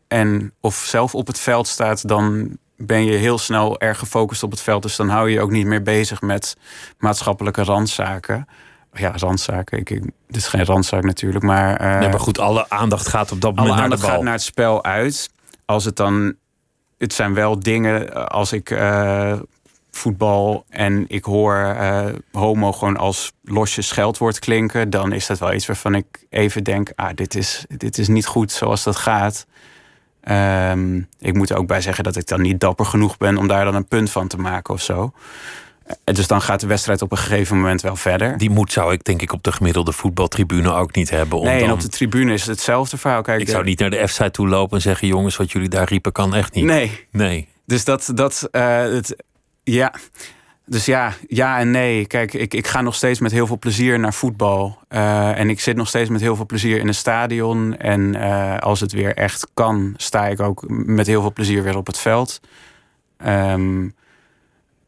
en 0.08 0.52
of 0.60 0.74
zelf 0.74 1.14
op 1.14 1.26
het 1.26 1.40
veld 1.40 1.66
staat, 1.66 2.08
dan 2.08 2.56
ben 2.76 3.04
je 3.04 3.16
heel 3.16 3.38
snel 3.38 3.80
erg 3.80 3.98
gefocust 3.98 4.42
op 4.42 4.50
het 4.50 4.60
veld. 4.60 4.82
Dus 4.82 4.96
dan 4.96 5.08
hou 5.08 5.28
je 5.28 5.34
je 5.34 5.40
ook 5.40 5.50
niet 5.50 5.66
meer 5.66 5.82
bezig 5.82 6.20
met 6.20 6.56
maatschappelijke 6.98 7.62
randzaken. 7.62 8.48
Ja, 8.92 9.12
randzaken. 9.16 9.78
Ik, 9.78 9.90
ik, 9.90 10.02
dit 10.02 10.36
is 10.36 10.46
geen 10.48 10.64
randzaak 10.64 11.02
natuurlijk, 11.02 11.44
maar. 11.44 11.76
eh, 11.76 11.98
nee, 11.98 12.08
maar 12.08 12.20
goed, 12.20 12.38
alle 12.38 12.70
aandacht 12.70 13.08
gaat 13.08 13.32
op 13.32 13.40
dat 13.40 13.56
alle 13.56 13.68
moment 13.68 13.78
naar 13.78 13.88
de 13.88 13.94
aandacht 13.94 14.02
bal. 14.02 14.10
gaat 14.10 14.22
naar 14.22 14.32
het 14.32 14.42
spel 14.42 14.84
uit. 14.84 15.30
Als 15.64 15.84
het 15.84 15.96
dan. 15.96 16.34
Het 16.98 17.12
zijn 17.12 17.34
wel 17.34 17.58
dingen. 17.58 18.28
Als 18.28 18.52
ik 18.52 18.70
voetbal 19.96 20.64
en 20.68 21.04
ik 21.08 21.24
hoor 21.24 21.54
eh, 21.56 22.06
homo 22.32 22.72
gewoon 22.72 22.96
als 22.96 23.32
losje 23.44 23.82
scheldwoord 23.82 24.38
klinken. 24.38 24.90
dan 24.90 25.12
is 25.12 25.26
dat 25.26 25.38
wel 25.38 25.52
iets 25.52 25.66
waarvan 25.66 25.94
ik 25.94 26.04
even 26.30 26.64
denk: 26.64 26.92
ah, 26.94 27.10
dit 27.14 27.34
is, 27.34 27.64
dit 27.76 27.98
is 27.98 28.08
niet 28.08 28.26
goed 28.26 28.52
zoals 28.52 28.82
dat 28.84 28.96
gaat. 28.96 29.46
Ehm, 30.20 30.96
ik 31.18 31.34
moet 31.34 31.50
er 31.50 31.56
ook 31.56 31.66
bij 31.66 31.80
zeggen 31.80 32.04
dat 32.04 32.16
ik 32.16 32.26
dan 32.26 32.40
niet 32.40 32.60
dapper 32.60 32.86
genoeg 32.86 33.16
ben 33.16 33.36
om 33.36 33.48
daar 33.48 33.64
dan 33.64 33.74
een 33.74 33.88
punt 33.88 34.10
van 34.10 34.28
te 34.28 34.36
maken 34.38 34.74
of 34.74 34.82
zo. 34.82 35.12
Eh, 36.04 36.14
Dus 36.14 36.26
dan 36.26 36.42
gaat 36.42 36.60
de 36.60 36.66
wedstrijd 36.66 37.02
op 37.02 37.10
een 37.12 37.18
gegeven 37.18 37.56
moment 37.56 37.80
wel 37.82 37.96
verder. 37.96 38.38
Die 38.38 38.50
moed 38.50 38.72
zou 38.72 38.92
ik 38.92 39.04
denk 39.04 39.22
ik 39.22 39.32
op 39.32 39.42
de 39.42 39.52
gemiddelde 39.52 39.92
voetbaltribune 39.92 40.72
ook 40.72 40.94
niet 40.94 41.10
hebben. 41.10 41.38
Om 41.38 41.44
nee, 41.44 41.54
en 41.60 41.60
dan- 41.66 41.72
op 41.72 41.80
de 41.80 41.88
tribune 41.88 42.32
is 42.32 42.40
het 42.40 42.50
hetzelfde 42.50 42.96
verhaal. 42.96 43.22
Kijk, 43.22 43.40
Ik 43.40 43.48
zou 43.48 43.64
niet 43.64 43.78
naar 43.78 43.90
de 43.90 44.06
F-site 44.06 44.30
toe 44.30 44.48
lopen 44.48 44.76
en 44.76 44.82
zeggen... 44.82 45.08
jongens, 45.08 45.36
wat 45.36 45.52
jullie 45.52 45.68
daar 45.68 45.88
riepen 45.88 46.12
kan 46.12 46.34
echt 46.34 46.54
niet. 46.54 46.64
Nee, 46.64 47.06
Nee. 47.10 47.48
Dus 47.66 47.84
dat, 47.84 48.10
dat 48.14 48.48
eh, 48.50 48.78
het, 48.82 49.16
ja. 49.64 49.94
Dus 50.66 50.84
ja, 50.84 51.12
ja 51.28 51.58
en 51.58 51.70
nee. 51.70 52.06
Kijk, 52.06 52.34
ik, 52.34 52.54
ik 52.54 52.66
ga 52.66 52.80
nog 52.80 52.94
steeds 52.94 53.20
met 53.20 53.32
heel 53.32 53.46
veel 53.46 53.58
plezier 53.58 53.98
naar 53.98 54.14
voetbal. 54.14 54.78
Eh, 54.88 55.38
en 55.38 55.50
ik 55.50 55.60
zit 55.60 55.76
nog 55.76 55.88
steeds 55.88 56.10
met 56.10 56.20
heel 56.20 56.36
veel 56.36 56.46
plezier 56.46 56.78
in 56.78 56.88
een 56.88 56.94
stadion. 56.94 57.76
En 57.76 58.14
eh, 58.14 58.58
als 58.58 58.80
het 58.80 58.92
weer 58.92 59.14
echt 59.16 59.46
kan, 59.54 59.94
sta 59.96 60.26
ik 60.26 60.40
ook 60.40 60.64
met 60.68 61.06
heel 61.06 61.20
veel 61.20 61.32
plezier 61.32 61.62
weer 61.62 61.76
op 61.76 61.86
het 61.86 61.98
veld. 61.98 62.40
Ehm, 63.16 63.88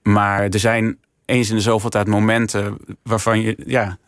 maar 0.03 0.43
er 0.43 0.59
zijn 0.59 0.99
eens 1.25 1.49
in 1.51 1.57
de 1.57 1.63
zoveel 1.63 1.91
tijd 1.91 2.07
momenten 2.07 2.77
waarvan 3.03 3.41
je, 3.41 3.57
ja, 3.67 3.99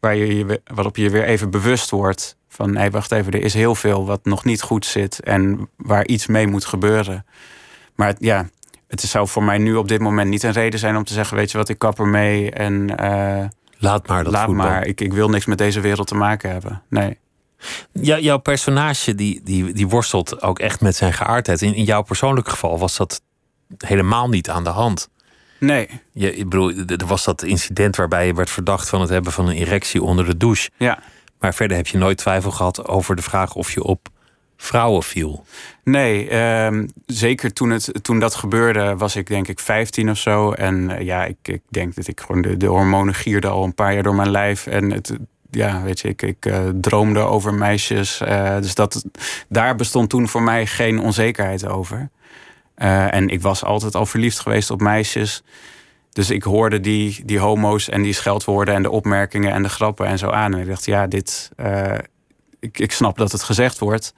waar 0.00 0.14
je, 0.16 0.36
je 0.36 0.60
waarop 0.74 0.96
je 0.96 1.10
weer 1.10 1.24
even 1.24 1.50
bewust 1.50 1.90
wordt 1.90 2.36
van, 2.48 2.72
nee, 2.72 2.90
wacht 2.90 3.12
even, 3.12 3.32
er 3.32 3.42
is 3.42 3.54
heel 3.54 3.74
veel 3.74 4.06
wat 4.06 4.24
nog 4.24 4.44
niet 4.44 4.62
goed 4.62 4.86
zit 4.86 5.20
en 5.20 5.68
waar 5.76 6.06
iets 6.06 6.26
mee 6.26 6.46
moet 6.46 6.64
gebeuren. 6.64 7.26
Maar 7.94 8.06
het- 8.06 8.16
ja, 8.20 8.48
het 8.88 9.00
zou 9.00 9.28
voor 9.28 9.42
mij 9.42 9.58
nu 9.58 9.74
op 9.74 9.88
dit 9.88 10.00
moment 10.00 10.30
niet 10.30 10.42
een 10.42 10.52
reden 10.52 10.78
zijn 10.78 10.96
om 10.96 11.04
te 11.04 11.12
zeggen, 11.12 11.36
weet 11.36 11.50
je 11.50 11.58
wat, 11.58 11.68
ik 11.68 11.78
kap 11.78 11.98
ermee 11.98 12.50
en 12.50 12.96
eh, 12.96 13.44
Laat 13.78 14.06
maar 14.08 14.24
dat 14.24 14.32
laat 14.32 14.44
voetbal. 14.44 14.66
maar. 14.66 14.86
Ik, 14.86 15.00
ik 15.00 15.12
wil 15.12 15.28
niks 15.28 15.46
met 15.46 15.58
deze 15.58 15.80
wereld 15.80 16.06
te 16.06 16.14
maken 16.14 16.50
hebben. 16.50 16.82
Nee. 16.88 17.18
Ja, 17.92 18.18
jouw 18.18 18.38
personage 18.38 19.14
die, 19.14 19.40
die, 19.44 19.72
die 19.72 19.88
worstelt 19.88 20.42
ook 20.42 20.58
echt 20.58 20.80
met 20.80 20.96
zijn 20.96 21.12
geaardheid. 21.12 21.62
In, 21.62 21.74
in 21.74 21.84
jouw 21.84 22.02
persoonlijk 22.02 22.48
geval 22.48 22.78
was 22.78 22.96
dat 22.96 23.20
helemaal 23.78 24.28
niet 24.28 24.50
aan 24.50 24.64
de 24.64 24.70
hand. 24.70 25.08
Nee, 25.60 25.88
Je, 26.12 26.36
ik 26.36 26.48
bedoel, 26.48 26.72
er 26.86 27.06
was 27.06 27.24
dat 27.24 27.42
incident 27.42 27.96
waarbij 27.96 28.26
je 28.26 28.34
werd 28.34 28.50
verdacht 28.50 28.88
van 28.88 29.00
het 29.00 29.10
hebben 29.10 29.32
van 29.32 29.48
een 29.48 29.56
erectie 29.56 30.02
onder 30.02 30.24
de 30.26 30.36
douche. 30.36 30.70
ja. 30.76 30.98
Maar 31.38 31.54
verder 31.54 31.76
heb 31.76 31.86
je 31.86 31.98
nooit 31.98 32.18
twijfel 32.18 32.50
gehad 32.50 32.86
over 32.86 33.16
de 33.16 33.22
vraag 33.22 33.54
of 33.54 33.72
je 33.72 33.82
op 33.82 34.08
vrouwen 34.60 35.02
viel. 35.02 35.44
Nee, 35.84 36.28
ehm, 36.28 36.86
zeker 37.06 37.52
toen, 37.52 37.70
het, 37.70 37.90
toen 38.02 38.18
dat 38.18 38.34
gebeurde 38.34 38.96
was 38.96 39.16
ik 39.16 39.26
denk 39.26 39.48
ik 39.48 39.60
15 39.60 40.10
of 40.10 40.18
zo. 40.18 40.52
En 40.52 40.90
eh, 40.90 41.04
ja, 41.04 41.24
ik, 41.24 41.36
ik 41.42 41.62
denk 41.68 41.94
dat 41.94 42.06
ik 42.06 42.20
gewoon 42.20 42.42
de, 42.42 42.56
de 42.56 42.66
hormonen 42.66 43.14
gierden 43.14 43.50
al 43.50 43.64
een 43.64 43.74
paar 43.74 43.94
jaar 43.94 44.02
door 44.02 44.14
mijn 44.14 44.30
lijf. 44.30 44.66
En 44.66 44.90
het, 44.92 45.16
ja, 45.50 45.82
weet 45.82 46.00
je, 46.00 46.08
ik, 46.08 46.22
ik 46.22 46.46
eh, 46.46 46.68
droomde 46.80 47.20
over 47.20 47.54
meisjes. 47.54 48.20
eh, 48.20 48.56
dus 48.56 48.74
dat, 48.74 49.04
daar 49.48 49.74
bestond 49.74 50.10
toen 50.10 50.28
voor 50.28 50.42
mij 50.42 50.66
geen 50.66 51.00
onzekerheid 51.00 51.66
over. 51.66 52.10
En 53.10 53.28
ik 53.28 53.42
was 53.42 53.64
altijd 53.64 53.94
al 53.94 54.06
verliefd 54.06 54.38
geweest 54.38 54.70
op 54.70 54.80
meisjes. 54.80 55.42
Dus 56.12 56.30
ik 56.30 56.42
hoorde 56.42 56.80
die, 56.80 57.22
die 57.24 57.38
homo's 57.38 57.88
en 57.88 58.02
die 58.02 58.12
scheldwoorden 58.12 58.74
en 58.74 58.82
de 58.82 58.90
opmerkingen 58.90 59.52
en 59.52 59.62
de 59.62 59.68
grappen 59.68 60.06
en 60.06 60.18
zo 60.18 60.30
aan. 60.30 60.54
En 60.54 60.60
ik 60.60 60.66
dacht, 60.66 60.84
ja, 60.84 61.06
dit. 61.06 61.50
ik, 62.60 62.78
ik 62.78 62.92
snap 62.92 63.18
dat 63.18 63.32
het 63.32 63.42
gezegd 63.42 63.78
wordt. 63.78 64.14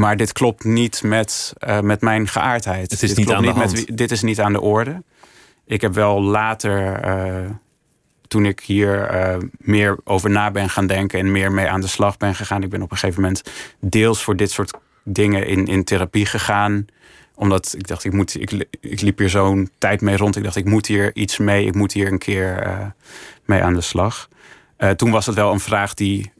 Maar 0.00 0.16
dit 0.16 0.32
klopt 0.32 0.64
niet 0.64 1.02
met, 1.02 1.52
eh, 1.58 1.80
met 1.80 2.00
mijn 2.00 2.28
geaardheid. 2.28 2.90
Het 2.90 3.02
is 3.02 3.08
dit 3.08 3.18
niet 3.18 3.30
aan 3.30 3.42
de 3.42 3.50
hand. 3.50 3.96
dit 3.96 4.10
is 4.10 4.22
niet 4.22 4.40
aan 4.40 4.52
de 4.52 4.60
orde. 4.60 5.02
Ik 5.66 5.80
heb 5.80 5.94
wel 5.94 6.22
later, 6.22 6.92
eh, 6.92 7.50
toen 8.28 8.46
ik 8.46 8.60
hier 8.60 9.02
eh, 9.02 9.36
meer 9.58 9.98
over 10.04 10.30
na 10.30 10.50
ben 10.50 10.70
gaan 10.70 10.86
denken 10.86 11.18
en 11.18 11.32
meer 11.32 11.52
mee 11.52 11.68
aan 11.68 11.80
de 11.80 11.86
slag 11.86 12.16
ben 12.16 12.34
gegaan. 12.34 12.62
Ik 12.62 12.70
ben 12.70 12.82
op 12.82 12.90
een 12.90 12.96
gegeven 12.96 13.22
moment 13.22 13.42
deels 13.80 14.22
voor 14.22 14.36
dit 14.36 14.50
soort 14.50 14.78
dingen 15.04 15.46
in, 15.46 15.66
in 15.66 15.84
therapie 15.84 16.26
gegaan 16.26 16.86
omdat 17.34 17.74
ik 17.76 17.86
dacht, 17.86 18.04
ik, 18.04 18.12
moet, 18.12 18.40
ik, 18.40 18.66
ik 18.80 19.00
liep 19.00 19.18
hier 19.18 19.30
zo'n 19.30 19.70
tijd 19.78 20.00
mee 20.00 20.16
rond. 20.16 20.36
Ik 20.36 20.42
dacht, 20.42 20.56
ik 20.56 20.64
moet 20.64 20.86
hier 20.86 21.14
iets 21.14 21.38
mee. 21.38 21.66
Ik 21.66 21.74
moet 21.74 21.92
hier 21.92 22.12
een 22.12 22.18
keer 22.18 22.66
uh, 22.66 22.86
mee 23.44 23.62
aan 23.62 23.74
de 23.74 23.80
slag. 23.80 24.28
Uh, 24.78 24.90
toen 24.90 25.10
was 25.10 25.26
het 25.26 25.34
wel 25.34 25.52
een 25.52 25.60
vraag 25.60 25.94
die 25.94 26.32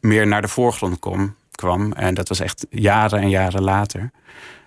meer 0.00 0.26
naar 0.26 0.42
de 0.42 0.48
voorgrond 0.48 0.98
kom, 0.98 1.34
kwam. 1.62 1.92
En 1.92 2.14
dat 2.14 2.28
was 2.28 2.40
echt 2.40 2.66
jaren 2.70 3.20
en 3.20 3.30
jaren 3.30 3.62
later. 3.62 4.10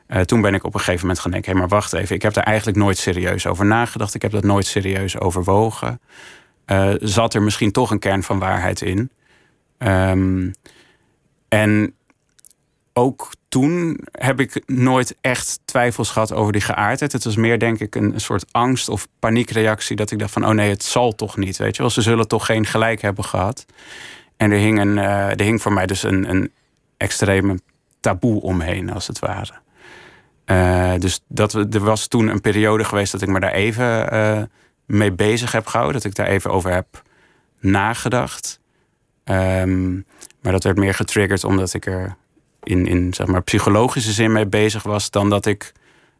Uh, 0.07 0.21
toen 0.21 0.41
ben 0.41 0.53
ik 0.53 0.63
op 0.63 0.73
een 0.73 0.79
gegeven 0.79 1.01
moment 1.01 1.19
gaan 1.19 1.31
denken: 1.31 1.51
hé, 1.51 1.57
maar 1.57 1.67
wacht 1.67 1.93
even, 1.93 2.15
ik 2.15 2.21
heb 2.21 2.33
daar 2.33 2.43
eigenlijk 2.43 2.77
nooit 2.77 2.97
serieus 2.97 3.47
over 3.47 3.65
nagedacht. 3.65 4.13
Ik 4.13 4.21
heb 4.21 4.31
dat 4.31 4.43
nooit 4.43 4.65
serieus 4.65 5.19
overwogen. 5.19 5.99
zat 6.99 7.33
er 7.33 7.41
misschien 7.41 7.71
toch 7.71 7.91
een 7.91 7.99
kern 7.99 8.23
van 8.23 8.39
waarheid 8.39 8.81
in? 8.81 9.09
Um, 9.77 10.53
en 11.49 11.93
ook 12.93 13.31
toen 13.47 13.99
heb 14.11 14.39
ik 14.39 14.61
nooit 14.65 15.15
echt 15.21 15.59
twijfels 15.65 16.09
gehad 16.09 16.33
over 16.33 16.51
die 16.51 16.61
geaardheid. 16.61 17.11
Het 17.11 17.23
was 17.23 17.35
meer, 17.35 17.59
denk 17.59 17.79
ik, 17.79 17.95
een, 17.95 18.13
soort 18.15 18.45
angst 18.51 18.89
of 18.89 19.07
paniekreactie. 19.19 19.95
Dat 19.95 20.11
ik 20.11 20.19
dacht 20.19 20.31
van, 20.31 20.45
oh 20.45 20.51
nee, 20.51 20.69
het 20.69 20.83
zal 20.83 21.15
toch 21.15 21.37
niet, 21.37 21.57
weet 21.57 21.75
je 21.75 21.81
wel. 21.81 21.91
Ze 21.91 22.01
zullen 22.01 22.27
toch 22.27 22.45
geen 22.45 22.65
gelijk 22.65 23.01
hebben 23.01 23.23
gehad. 23.23 23.65
En 24.37 24.51
er 24.51 24.57
hing, 24.57 24.79
een, 24.79 24.97
uh, 24.97 25.29
er 25.29 25.41
hing 25.41 25.61
voor 25.61 25.73
mij 25.73 25.85
dus 25.85 26.03
een, 26.03 26.29
een 26.29 26.51
extreme 26.97 27.59
taboe 27.99 28.41
omheen, 28.41 28.93
als 28.93 29.07
het 29.07 29.19
ware. 29.19 29.53
Uh, 30.45 30.99
dus 30.99 31.23
dat, 31.27 31.53
er 31.53 31.79
was 31.79 32.07
toen 32.07 32.27
een 32.27 32.41
periode 32.41 32.83
geweest 32.83 33.11
dat 33.11 33.21
ik 33.21 33.27
me 33.27 33.39
daar 33.39 33.51
even 33.51 34.13
uh, 34.13 34.41
mee 34.85 35.11
bezig 35.11 35.51
heb 35.51 35.67
gehouden. 35.67 36.01
Dat 36.01 36.11
ik 36.11 36.15
daar 36.15 36.27
even 36.27 36.51
over 36.51 36.71
heb 36.71 37.01
nagedacht. 37.59 38.59
Um, 39.23 40.05
maar 40.41 40.51
dat 40.51 40.63
werd 40.63 40.77
meer 40.77 40.93
getriggerd 40.93 41.43
omdat 41.43 41.73
ik 41.73 41.85
er 41.85 42.15
in, 42.63 42.87
in 42.87 43.13
zeg 43.13 43.27
maar, 43.27 43.41
psychologische 43.41 44.11
zin 44.11 44.31
mee 44.31 44.45
bezig 44.45 44.83
was 44.83 45.09
dan 45.09 45.29
dat 45.29 45.45
ik, 45.45 45.71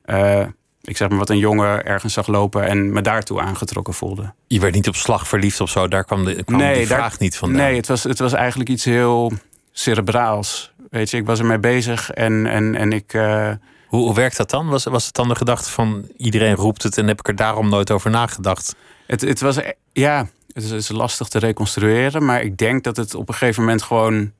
uh, 0.06 0.46
ik 0.82 0.98
zeg 0.98 1.10
maar 1.10 1.18
wat 1.18 1.30
een 1.30 1.38
jongen 1.38 1.86
ergens 1.86 2.14
zag 2.14 2.28
lopen 2.28 2.68
en 2.68 2.94
me 2.94 3.02
daartoe 3.02 3.42
aangetrokken 3.42 3.94
voelde. 3.94 4.34
Je 4.48 4.60
werd 4.60 4.74
niet 4.74 4.88
op 4.88 4.96
slag 4.96 5.28
verliefd 5.28 5.62
of 5.62 5.70
zo, 5.70 5.88
daar 5.88 6.04
kwam 6.04 6.26
de, 6.26 6.44
kwam 6.44 6.60
nee, 6.60 6.88
vraag 6.88 7.20
niet 7.20 7.38
van. 7.38 7.52
Nee, 7.52 7.76
het 7.76 7.88
was, 7.88 8.04
het 8.04 8.20
was 8.20 8.34
eigenlijk 8.34 8.70
iets 8.70 8.86
heel 8.86 9.32
cerebraals. 9.78 10.74
Weet 10.90 11.10
je, 11.10 11.18
ik 11.18 11.26
was 11.26 11.40
ermee 11.40 11.60
bezig 11.60 12.12
en, 12.12 12.46
en, 12.46 12.76
en 12.76 12.92
ik. 12.92 13.14
Uh, 13.14 13.52
hoe, 13.88 14.02
hoe 14.02 14.16
werkt 14.16 14.38
dat 14.38 14.50
dan? 14.50 14.68
Was, 14.68 14.84
was 14.84 15.06
het 15.06 15.16
dan 15.16 15.28
de 15.28 15.36
gedachte 15.36 15.70
van 15.70 16.08
iedereen 16.18 16.56
roept 16.56 16.84
het 16.84 16.98
en 16.98 17.08
heb 17.08 17.20
ik 17.20 17.28
er 17.28 17.36
daarom 17.36 17.70
nooit 17.70 17.92
over 17.92 18.10
nagedacht? 18.10 18.76
Het, 19.08 19.22
het 19.22 19.42
was, 19.42 19.60
ja, 19.94 20.28
het 20.54 20.64
is, 20.64 20.70
het 20.70 20.80
is 20.80 20.90
lastig 20.90 21.28
te 21.28 21.40
reconstrueren, 21.40 22.26
maar 22.26 22.42
ik 22.42 22.58
denk 22.58 22.84
dat 22.84 22.98
het 22.98 23.16
op 23.16 23.28
een 23.28 23.34
gegeven 23.34 23.64
moment 23.64 23.82
gewoon 23.82 24.32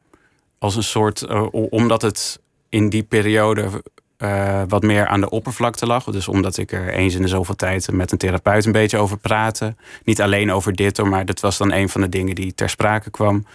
als 0.60 0.76
een 0.76 0.84
soort, 0.84 1.22
uh, 1.22 1.48
omdat 1.52 2.02
het 2.02 2.40
in 2.70 2.90
die 2.90 3.04
periode 3.04 3.84
uh, 4.18 4.62
wat 4.68 4.84
meer 4.84 5.08
aan 5.08 5.22
de 5.22 5.30
oppervlakte 5.30 5.86
lag. 5.86 6.04
Dus 6.04 6.28
omdat 6.28 6.58
ik 6.58 6.72
er 6.72 6.90
eens 6.90 7.16
in 7.16 7.22
de 7.22 7.28
zoveel 7.28 7.56
tijd 7.56 7.92
met 7.92 8.12
een 8.12 8.18
therapeut 8.18 8.66
een 8.66 8.72
beetje 8.72 8.98
over 8.98 9.18
praatte. 9.18 9.76
Niet 10.04 10.22
alleen 10.22 10.52
over 10.52 10.74
dit, 10.74 11.04
maar 11.04 11.26
dat 11.26 11.40
was 11.40 11.58
dan 11.58 11.72
een 11.72 11.90
van 11.90 12.02
de 12.02 12.10
dingen 12.10 12.36
die 12.36 12.54
ter 12.54 12.70
sprake 12.70 13.10
kwam. 13.10 13.46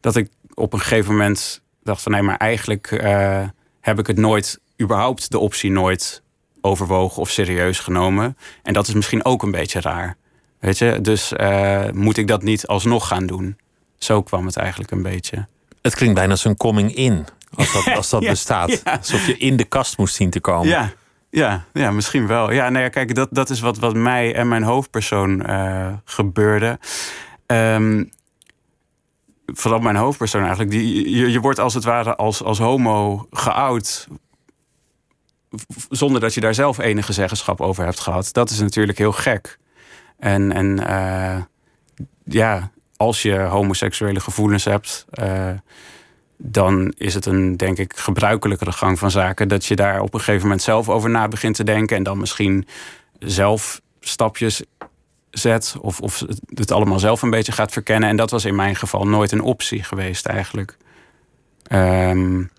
Dat 0.00 0.16
ik 0.16 0.28
op 0.56 0.72
een 0.72 0.80
gegeven 0.80 1.12
moment 1.12 1.62
dacht 1.82 2.02
van 2.02 2.12
nee, 2.12 2.22
maar 2.22 2.36
eigenlijk 2.36 2.90
uh, 2.90 3.42
heb 3.80 3.98
ik 3.98 4.06
het 4.06 4.16
nooit, 4.16 4.60
überhaupt 4.82 5.30
de 5.30 5.38
optie 5.38 5.70
nooit 5.70 6.22
overwogen 6.60 7.22
of 7.22 7.30
serieus 7.30 7.78
genomen. 7.78 8.36
En 8.62 8.72
dat 8.72 8.88
is 8.88 8.94
misschien 8.94 9.24
ook 9.24 9.42
een 9.42 9.50
beetje 9.50 9.80
raar. 9.80 10.16
Weet 10.58 10.78
je, 10.78 11.00
dus 11.00 11.32
moet 11.92 12.16
ik 12.16 12.28
dat 12.28 12.42
niet 12.42 12.66
alsnog 12.66 13.08
gaan 13.08 13.26
doen? 13.26 13.56
Zo 13.98 14.22
kwam 14.22 14.46
het 14.46 14.56
eigenlijk 14.56 14.90
een 14.90 15.02
beetje. 15.02 15.46
Het 15.82 15.94
klinkt 15.94 16.14
bijna 16.14 16.30
als 16.30 16.44
een 16.44 16.56
coming 16.56 16.94
in. 16.94 17.26
Als 17.54 17.72
dat, 17.72 17.96
als 17.96 18.10
dat 18.10 18.20
bestaat. 18.36 18.84
Alsof 18.84 19.26
je 19.26 19.36
in 19.36 19.56
de 19.56 19.64
kast 19.64 19.98
moest 19.98 20.14
zien 20.14 20.30
te 20.30 20.40
komen. 20.40 20.68
Ja, 20.68 20.92
ja, 21.30 21.64
ja 21.72 21.90
misschien 21.90 22.26
wel. 22.26 22.52
Ja, 22.52 22.68
nou 22.68 22.84
ja, 22.84 22.88
kijk, 22.88 23.14
dat, 23.14 23.28
dat 23.30 23.50
is 23.50 23.60
wat, 23.60 23.78
wat 23.78 23.94
mij 23.94 24.34
en 24.34 24.48
mijn 24.48 24.62
hoofdpersoon 24.62 25.50
uh, 25.50 25.92
gebeurde. 26.04 26.78
Um, 27.46 28.10
vooral 29.46 29.80
mijn 29.80 29.96
hoofdpersoon 29.96 30.40
eigenlijk. 30.40 30.70
Die, 30.70 31.16
je, 31.16 31.30
je 31.30 31.40
wordt 31.40 31.58
als 31.58 31.74
het 31.74 31.84
ware 31.84 32.16
als, 32.16 32.42
als 32.42 32.58
homo 32.58 33.26
geout. 33.30 34.08
Zonder 35.90 36.20
dat 36.20 36.34
je 36.34 36.40
daar 36.40 36.54
zelf 36.54 36.78
enige 36.78 37.12
zeggenschap 37.12 37.60
over 37.60 37.84
hebt 37.84 38.00
gehad. 38.00 38.28
Dat 38.32 38.50
is 38.50 38.60
natuurlijk 38.60 38.98
heel 38.98 39.12
gek. 39.12 39.58
En, 40.18 40.52
en 40.52 40.80
uh, 40.80 41.42
ja, 42.24 42.70
als 42.96 43.22
je 43.22 43.38
homoseksuele 43.38 44.20
gevoelens 44.20 44.64
hebt, 44.64 45.06
uh, 45.20 45.50
dan 46.36 46.92
is 46.96 47.14
het 47.14 47.26
een, 47.26 47.56
denk 47.56 47.78
ik, 47.78 47.96
gebruikelijkere 47.96 48.72
gang 48.72 48.98
van 48.98 49.10
zaken. 49.10 49.48
Dat 49.48 49.66
je 49.66 49.76
daar 49.76 50.00
op 50.00 50.14
een 50.14 50.20
gegeven 50.20 50.42
moment 50.42 50.62
zelf 50.62 50.88
over 50.88 51.10
na 51.10 51.28
begint 51.28 51.54
te 51.54 51.64
denken. 51.64 51.96
En 51.96 52.02
dan 52.02 52.18
misschien 52.18 52.66
zelf 53.18 53.80
stapjes 54.00 54.62
zet. 55.38 55.76
Of, 55.80 56.00
of 56.00 56.22
het 56.54 56.70
allemaal 56.70 56.98
zelf 56.98 57.22
een 57.22 57.30
beetje 57.30 57.52
gaat 57.52 57.72
verkennen. 57.72 58.08
En 58.08 58.16
dat 58.16 58.30
was 58.30 58.44
in 58.44 58.54
mijn 58.54 58.76
geval 58.76 59.06
nooit 59.06 59.32
een 59.32 59.42
optie 59.42 59.82
geweest, 59.82 60.26
eigenlijk. 60.26 60.76
Um, 61.72 62.50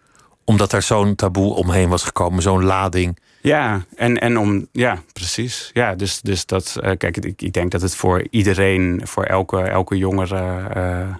Omdat 0.44 0.74
er 0.74 0.82
zo'n 0.82 1.16
taboe 1.16 1.54
omheen 1.54 1.90
was 1.90 2.04
gekomen, 2.04 2.42
zo'n 2.42 2.64
lading. 2.64 3.20
Ja, 3.42 3.86
en, 3.96 4.20
en 4.20 4.38
om, 4.38 4.68
ja, 4.72 5.02
precies. 5.14 5.70
Ja, 5.74 5.96
dus, 5.96 6.22
dus 6.22 6.46
dat, 6.46 6.78
uh, 6.84 6.92
kijk, 6.98 7.18
ik, 7.18 7.42
ik 7.42 7.54
denk 7.54 7.72
dat 7.72 7.82
het 7.82 7.96
voor 7.96 8.28
iedereen, 8.30 9.02
voor 9.04 9.24
elke, 9.24 9.60
elke 9.60 9.98
jongere 9.98 10.70
uh, 10.76 11.16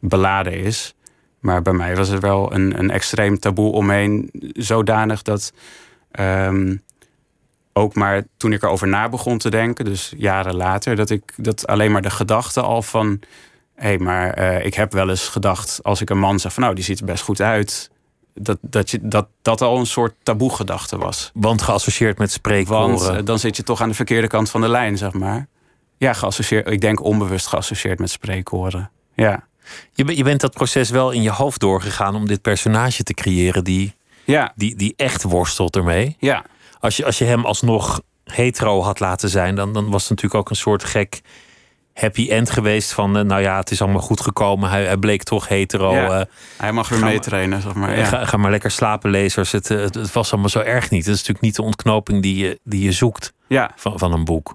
beladen 0.00 0.52
is. 0.52 0.94
Maar 1.38 1.62
bij 1.62 1.72
mij 1.72 1.96
was 1.96 2.08
er 2.08 2.20
wel 2.20 2.54
een, 2.54 2.78
een 2.78 2.90
extreem 2.90 3.38
taboe 3.38 3.72
omheen, 3.72 4.30
zodanig 4.52 5.22
dat 5.22 5.52
um, 6.20 6.82
ook 7.80 7.94
maar 7.94 8.22
toen 8.36 8.52
ik 8.52 8.62
erover 8.62 8.88
na 8.88 9.08
begon 9.08 9.38
te 9.38 9.50
denken, 9.50 9.84
dus 9.84 10.12
jaren 10.16 10.56
later, 10.56 10.96
dat 10.96 11.10
ik 11.10 11.34
dat 11.36 11.66
alleen 11.66 11.92
maar 11.92 12.02
de 12.02 12.10
gedachte 12.10 12.60
al 12.60 12.82
van. 12.82 13.20
Hé, 13.74 13.86
hey, 13.86 13.98
maar 13.98 14.38
uh, 14.38 14.64
ik 14.64 14.74
heb 14.74 14.92
wel 14.92 15.08
eens 15.08 15.28
gedacht, 15.28 15.80
als 15.82 16.00
ik 16.00 16.10
een 16.10 16.18
man 16.18 16.40
zeg 16.40 16.52
van 16.52 16.62
nou, 16.62 16.74
die 16.74 16.84
ziet 16.84 17.00
er 17.00 17.06
best 17.06 17.22
goed 17.22 17.40
uit 17.40 17.90
dat, 18.34 18.58
dat, 18.60 18.90
je, 18.90 18.98
dat 19.02 19.28
dat 19.42 19.60
al 19.60 19.78
een 19.78 19.86
soort 19.86 20.14
taboe-gedachte 20.22 20.98
was. 20.98 21.30
Want 21.34 21.62
geassocieerd 21.62 22.18
met 22.18 22.30
spreekwoorden. 22.30 22.98
Want 22.98 23.18
uh, 23.18 23.24
dan 23.24 23.38
zit 23.38 23.56
je 23.56 23.62
toch 23.62 23.80
aan 23.80 23.88
de 23.88 23.94
verkeerde 23.94 24.26
kant 24.26 24.50
van 24.50 24.60
de 24.60 24.68
lijn, 24.68 24.98
zeg 24.98 25.12
maar. 25.12 25.46
Ja, 25.96 26.12
geassocieerd, 26.12 26.70
ik 26.70 26.80
denk 26.80 27.02
onbewust 27.04 27.46
geassocieerd 27.46 27.98
met 27.98 28.10
spreekwoorden. 28.10 28.90
Ja. 29.14 29.48
Je, 29.92 30.16
je 30.16 30.24
bent 30.24 30.40
dat 30.40 30.52
proces 30.52 30.90
wel 30.90 31.10
in 31.10 31.22
je 31.22 31.30
hoofd 31.30 31.60
doorgegaan 31.60 32.14
om 32.14 32.26
dit 32.26 32.42
personage 32.42 33.02
te 33.02 33.14
creëren 33.14 33.64
die, 33.64 33.94
ja. 34.24 34.52
die, 34.54 34.76
die 34.76 34.94
echt 34.96 35.22
worstelt 35.22 35.76
ermee. 35.76 36.16
Ja. 36.18 36.44
Als 36.80 36.96
je, 36.96 37.04
als 37.04 37.18
je 37.18 37.24
hem 37.24 37.44
alsnog 37.44 38.00
hetero 38.24 38.82
had 38.82 39.00
laten 39.00 39.28
zijn, 39.28 39.54
dan, 39.54 39.72
dan 39.72 39.90
was 39.90 40.00
het 40.00 40.10
natuurlijk 40.10 40.40
ook 40.40 40.50
een 40.50 40.56
soort 40.56 40.84
gek 40.84 41.20
happy 41.94 42.30
end 42.30 42.50
geweest 42.50 42.92
van, 42.92 43.18
uh, 43.18 43.22
nou 43.22 43.42
ja, 43.42 43.56
het 43.56 43.70
is 43.70 43.82
allemaal 43.82 44.00
goed 44.00 44.20
gekomen. 44.20 44.70
Hij, 44.70 44.84
hij 44.84 44.96
bleek 44.96 45.22
toch 45.22 45.48
hetero. 45.48 45.94
Ja, 45.94 46.20
uh, 46.20 46.24
hij 46.56 46.72
mag 46.72 46.88
weer 46.88 47.04
meetrainen, 47.04 47.62
zeg 47.62 47.74
maar. 47.74 47.98
Ja. 47.98 48.04
Ga, 48.04 48.24
ga, 48.24 48.36
maar 48.36 48.50
lekker 48.50 48.70
slapen, 48.70 49.10
lezers. 49.10 49.52
Het, 49.52 49.68
het, 49.68 49.94
het, 49.94 50.12
was 50.12 50.32
allemaal 50.32 50.50
zo 50.50 50.60
erg 50.60 50.90
niet. 50.90 51.04
Het 51.04 51.14
is 51.14 51.18
natuurlijk 51.18 51.44
niet 51.44 51.56
de 51.56 51.62
ontknoping 51.62 52.22
die 52.22 52.36
je, 52.36 52.60
die 52.64 52.82
je 52.82 52.92
zoekt 52.92 53.32
ja. 53.46 53.70
van, 53.76 53.98
van 53.98 54.12
een 54.12 54.24
boek. 54.24 54.54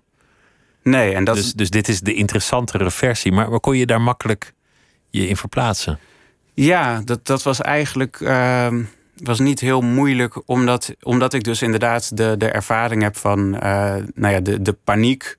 Nee, 0.83 1.13
en 1.13 1.23
dat 1.23 1.35
dus, 1.35 1.53
dus 1.53 1.69
dit 1.69 1.87
is 1.87 1.99
de 1.99 2.13
interessantere 2.13 2.91
versie. 2.91 3.31
Maar 3.31 3.49
waar 3.49 3.59
kon 3.59 3.77
je 3.77 3.85
daar 3.85 4.01
makkelijk 4.01 4.53
je 5.09 5.27
in 5.27 5.37
verplaatsen? 5.37 5.99
Ja, 6.53 7.01
dat, 7.03 7.25
dat 7.25 7.43
was 7.43 7.61
eigenlijk... 7.61 8.19
Uh, 8.19 8.67
was 9.23 9.39
niet 9.39 9.59
heel 9.59 9.81
moeilijk, 9.81 10.41
omdat, 10.45 10.95
omdat 11.01 11.33
ik 11.33 11.43
dus 11.43 11.61
inderdaad 11.61 12.17
de, 12.17 12.35
de 12.37 12.49
ervaring 12.49 13.01
heb 13.01 13.17
van 13.17 13.39
uh, 13.53 13.95
nou 14.13 14.33
ja, 14.33 14.39
de, 14.39 14.61
de 14.61 14.73
paniek 14.73 15.37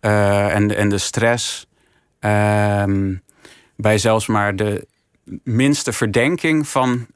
uh, 0.00 0.54
en, 0.54 0.76
en 0.76 0.88
de 0.88 0.98
stress. 0.98 1.66
Uh, 2.20 2.84
bij 3.76 3.98
zelfs 3.98 4.26
maar 4.26 4.56
de 4.56 4.86
minste 5.44 5.92
verdenking 5.92 6.68
van 6.68 7.06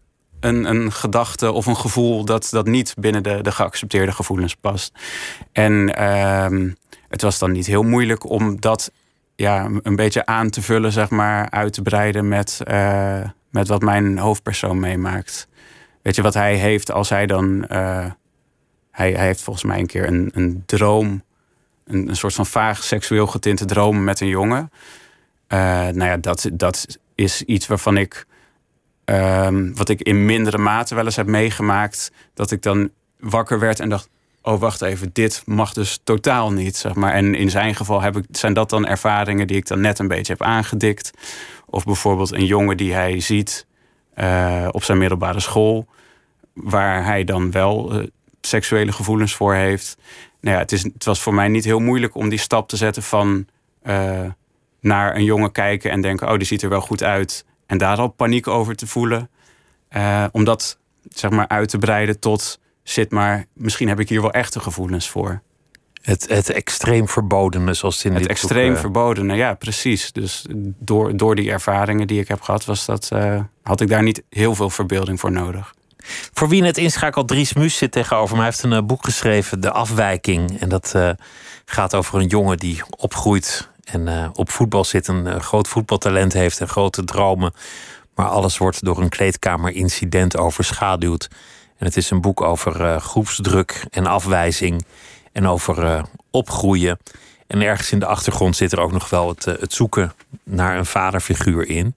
een, 0.41 0.65
een 0.65 0.93
gedachte 0.93 1.53
of 1.53 1.67
een 1.67 1.77
gevoel 1.77 2.25
dat, 2.25 2.49
dat 2.51 2.67
niet 2.67 2.95
binnen 2.99 3.23
de, 3.23 3.43
de 3.43 3.53
geaccepteerde 3.53 4.13
gevoelens 4.13 4.55
past. 4.55 4.93
En 5.53 5.73
uh, 5.99 6.71
het 7.09 7.23
was 7.23 7.39
dan 7.39 7.53
niet 7.53 7.67
heel 7.67 7.83
moeilijk 7.83 8.31
om 8.31 8.61
dat 8.61 8.93
ja, 9.37 9.69
een 9.83 9.97
beetje 9.97 10.27
aan 10.27 10.51
te 10.51 10.63
vullen, 10.63 10.93
zeg 10.93 11.11
maar, 11.11 11.51
uit 11.51 11.73
te 11.73 11.83
breiden 11.83 12.29
met, 12.29 12.61
uh, 12.71 13.21
met 13.51 13.69
wat 13.69 13.83
mijn 13.83 14.19
hoofdpersoon 14.19 14.81
meemaakt. 14.81 15.49
Weet 16.03 16.17
je 16.17 16.23
wat 16.23 16.35
hij 16.35 16.57
heeft 16.57 16.91
als 16.91 17.09
hij 17.09 17.27
dan. 17.27 17.65
Uh, 17.73 18.07
hij, 18.91 19.13
hij 19.13 19.27
heeft 19.27 19.43
volgens 19.43 19.65
mij 19.65 19.79
een 19.79 19.87
keer 19.87 20.07
een, 20.07 20.31
een 20.35 20.63
droom 20.67 21.23
een, 21.85 22.09
een 22.09 22.17
soort 22.17 22.35
van 22.35 22.47
vaag 22.47 22.85
seksueel 22.85 23.27
getinte 23.27 23.65
droom 23.65 24.05
met 24.05 24.21
een 24.21 24.29
jongen. 24.29 24.71
Uh, 25.49 25.59
nou 25.69 26.05
ja, 26.05 26.17
dat, 26.17 26.49
dat 26.53 26.99
is 27.15 27.43
iets 27.43 27.67
waarvan 27.67 27.97
ik. 27.97 28.27
Um, 29.05 29.77
wat 29.77 29.89
ik 29.89 30.01
in 30.01 30.25
mindere 30.25 30.59
mate 30.59 30.95
wel 30.95 31.05
eens 31.05 31.17
heb 31.17 31.27
meegemaakt. 31.27 32.13
Dat 32.35 32.51
ik 32.51 32.63
dan 32.63 32.91
wakker 33.21 33.59
werd 33.59 33.81
en 33.81 33.89
dacht. 33.89 34.09
oh 34.43 34.61
wacht 34.61 34.83
even, 34.83 35.11
dit 35.13 35.43
mag 35.47 35.73
dus 35.73 36.01
totaal 36.05 36.53
niet. 36.53 36.77
Zeg 36.77 36.95
maar. 36.95 37.13
En 37.13 37.35
in 37.35 37.51
zijn 37.51 37.75
geval 37.75 38.01
heb 38.01 38.17
ik, 38.17 38.25
zijn 38.31 38.55
dat 38.55 38.71
dan 38.71 38.87
ervaringen 38.87 39.47
die 39.47 39.57
ik 39.57 39.67
dan 39.67 39.81
net 39.81 39.99
een 39.99 40.09
beetje 40.09 40.33
heb 40.33 40.43
aangedikt. 40.43 41.11
Of 41.67 41.85
bijvoorbeeld 41.85 42.33
een 42.33 42.47
jongen 42.47 42.77
die 42.77 42.93
hij 42.93 43.21
ziet 43.21 43.67
uh, 44.17 44.69
op 44.71 44.85
zijn 44.85 44.99
middelbare 44.99 45.41
school, 45.41 45.87
waar 46.55 47.05
hij 47.05 47.25
dan 47.25 47.51
wel 47.51 48.01
uh, 48.01 48.07
seksuele 48.41 48.93
gevoelens 48.93 49.35
voor 49.35 49.55
heeft. 49.55 49.97
Nou 50.41 50.55
ja, 50.55 50.63
het, 50.63 50.73
is, 50.73 50.83
het 50.83 51.05
was 51.05 51.21
voor 51.21 51.35
mij 51.35 51.49
niet 51.49 51.65
heel 51.65 51.79
moeilijk 51.79 52.15
om 52.15 52.29
die 52.29 52.39
stap 52.39 52.69
te 52.69 52.77
zetten 52.77 53.03
van 53.03 53.47
uh, 53.85 54.21
naar 54.81 55.17
een 55.17 55.25
jongen 55.25 55.53
kijken 55.53 55.91
en 55.91 56.01
denken: 56.01 56.31
oh, 56.31 56.37
die 56.37 56.47
ziet 56.47 56.63
er 56.63 56.69
wel 56.69 56.81
goed 56.81 57.03
uit. 57.03 57.45
En 57.67 57.79
daar 57.79 57.97
al 57.97 58.09
paniek 58.09 58.47
over 58.47 58.77
te 58.77 58.87
voelen. 58.87 59.31
om 60.33 60.45
dat 60.45 60.79
zeg 61.09 61.31
maar 61.31 61.49
uit 61.49 61.69
te 61.69 61.79
breiden 61.79 62.21
tot 62.21 62.61
zit, 62.83 63.11
maar 63.11 63.47
misschien 63.53 63.89
heb 63.89 64.01
ik 64.01 64.09
hier 64.09 64.21
wel 64.21 64.33
echte 64.33 64.61
gevoelens 64.61 65.09
voor. 65.09 65.43
Het, 66.03 66.29
het 66.29 66.51
extreem 66.51 67.09
verbodene, 67.09 67.75
zoals 67.75 68.05
in 68.05 68.13
het 68.13 68.21
dit 68.23 68.31
extreem 68.31 68.67
boek, 68.67 68.75
uh... 68.75 68.81
verbodene, 68.81 69.35
ja, 69.35 69.55
precies. 69.55 70.13
Dus 70.13 70.47
door, 70.79 71.17
door 71.17 71.35
die 71.35 71.51
ervaringen 71.51 72.07
die 72.07 72.21
ik 72.21 72.29
heb 72.29 72.41
gehad, 72.41 72.65
was 72.65 72.85
dat, 72.85 73.11
uh, 73.13 73.41
had 73.63 73.81
ik 73.81 73.89
daar 73.89 74.03
niet 74.03 74.23
heel 74.31 74.55
veel 74.55 74.71
verbeelding 74.71 75.21
voor 75.21 75.33
nodig. 75.33 75.75
Voor 76.33 76.49
wie 76.49 76.63
net 76.63 76.79
inschakelt, 76.79 77.29
Dries 77.29 77.53
Muus 77.53 77.77
zit 77.77 77.93
tegenover 77.93 78.37
me. 78.37 78.43
Hij 78.43 78.51
heeft 78.51 78.63
een 78.63 78.73
uh, 78.73 78.83
boek 78.83 79.05
geschreven, 79.05 79.61
De 79.61 79.71
Afwijking. 79.71 80.61
En 80.61 80.69
dat 80.69 80.95
gaat 81.65 81.95
over 81.95 82.21
een 82.21 82.27
jongen 82.27 82.57
die 82.57 82.83
opgroeit 82.97 83.69
en 83.85 84.31
op 84.35 84.51
voetbal 84.51 84.85
zit, 84.85 85.09
een 85.09 85.41
groot 85.41 85.69
voetbaltalent 85.69 86.33
heeft 86.33 86.61
en 86.61 86.69
grote 86.69 87.05
dromen. 87.05 87.53
Maar 88.15 88.27
alles 88.27 88.59
wordt 88.59 88.85
door 88.85 89.01
een 89.01 89.09
kleedkamerincident 89.09 90.37
overschaduwd. 90.37 91.29
En 91.77 91.87
het 91.87 91.97
is 91.97 92.11
een 92.11 92.21
boek 92.21 92.41
over 92.41 92.81
uh, 92.81 92.97
groepsdruk 92.97 93.85
en 93.91 94.07
afwijzing 94.07 94.85
en 95.33 95.47
over 95.47 95.85
uh, 95.85 96.03
opgroeien. 96.31 96.99
En 97.47 97.63
ergens 97.63 97.93
in 97.93 97.99
de 97.99 98.07
achtergrond 98.07 98.57
zit 98.57 98.73
er 98.73 98.81
ook 98.81 98.93
nog 98.93 99.11
wel 99.11 99.29
het, 99.29 99.47
uh, 99.47 99.55
het 99.59 99.73
zoeken 99.73 100.13
naar 100.43 100.77
een 100.77 100.87
vaderfiguur 100.87 101.69
in. 101.69 101.95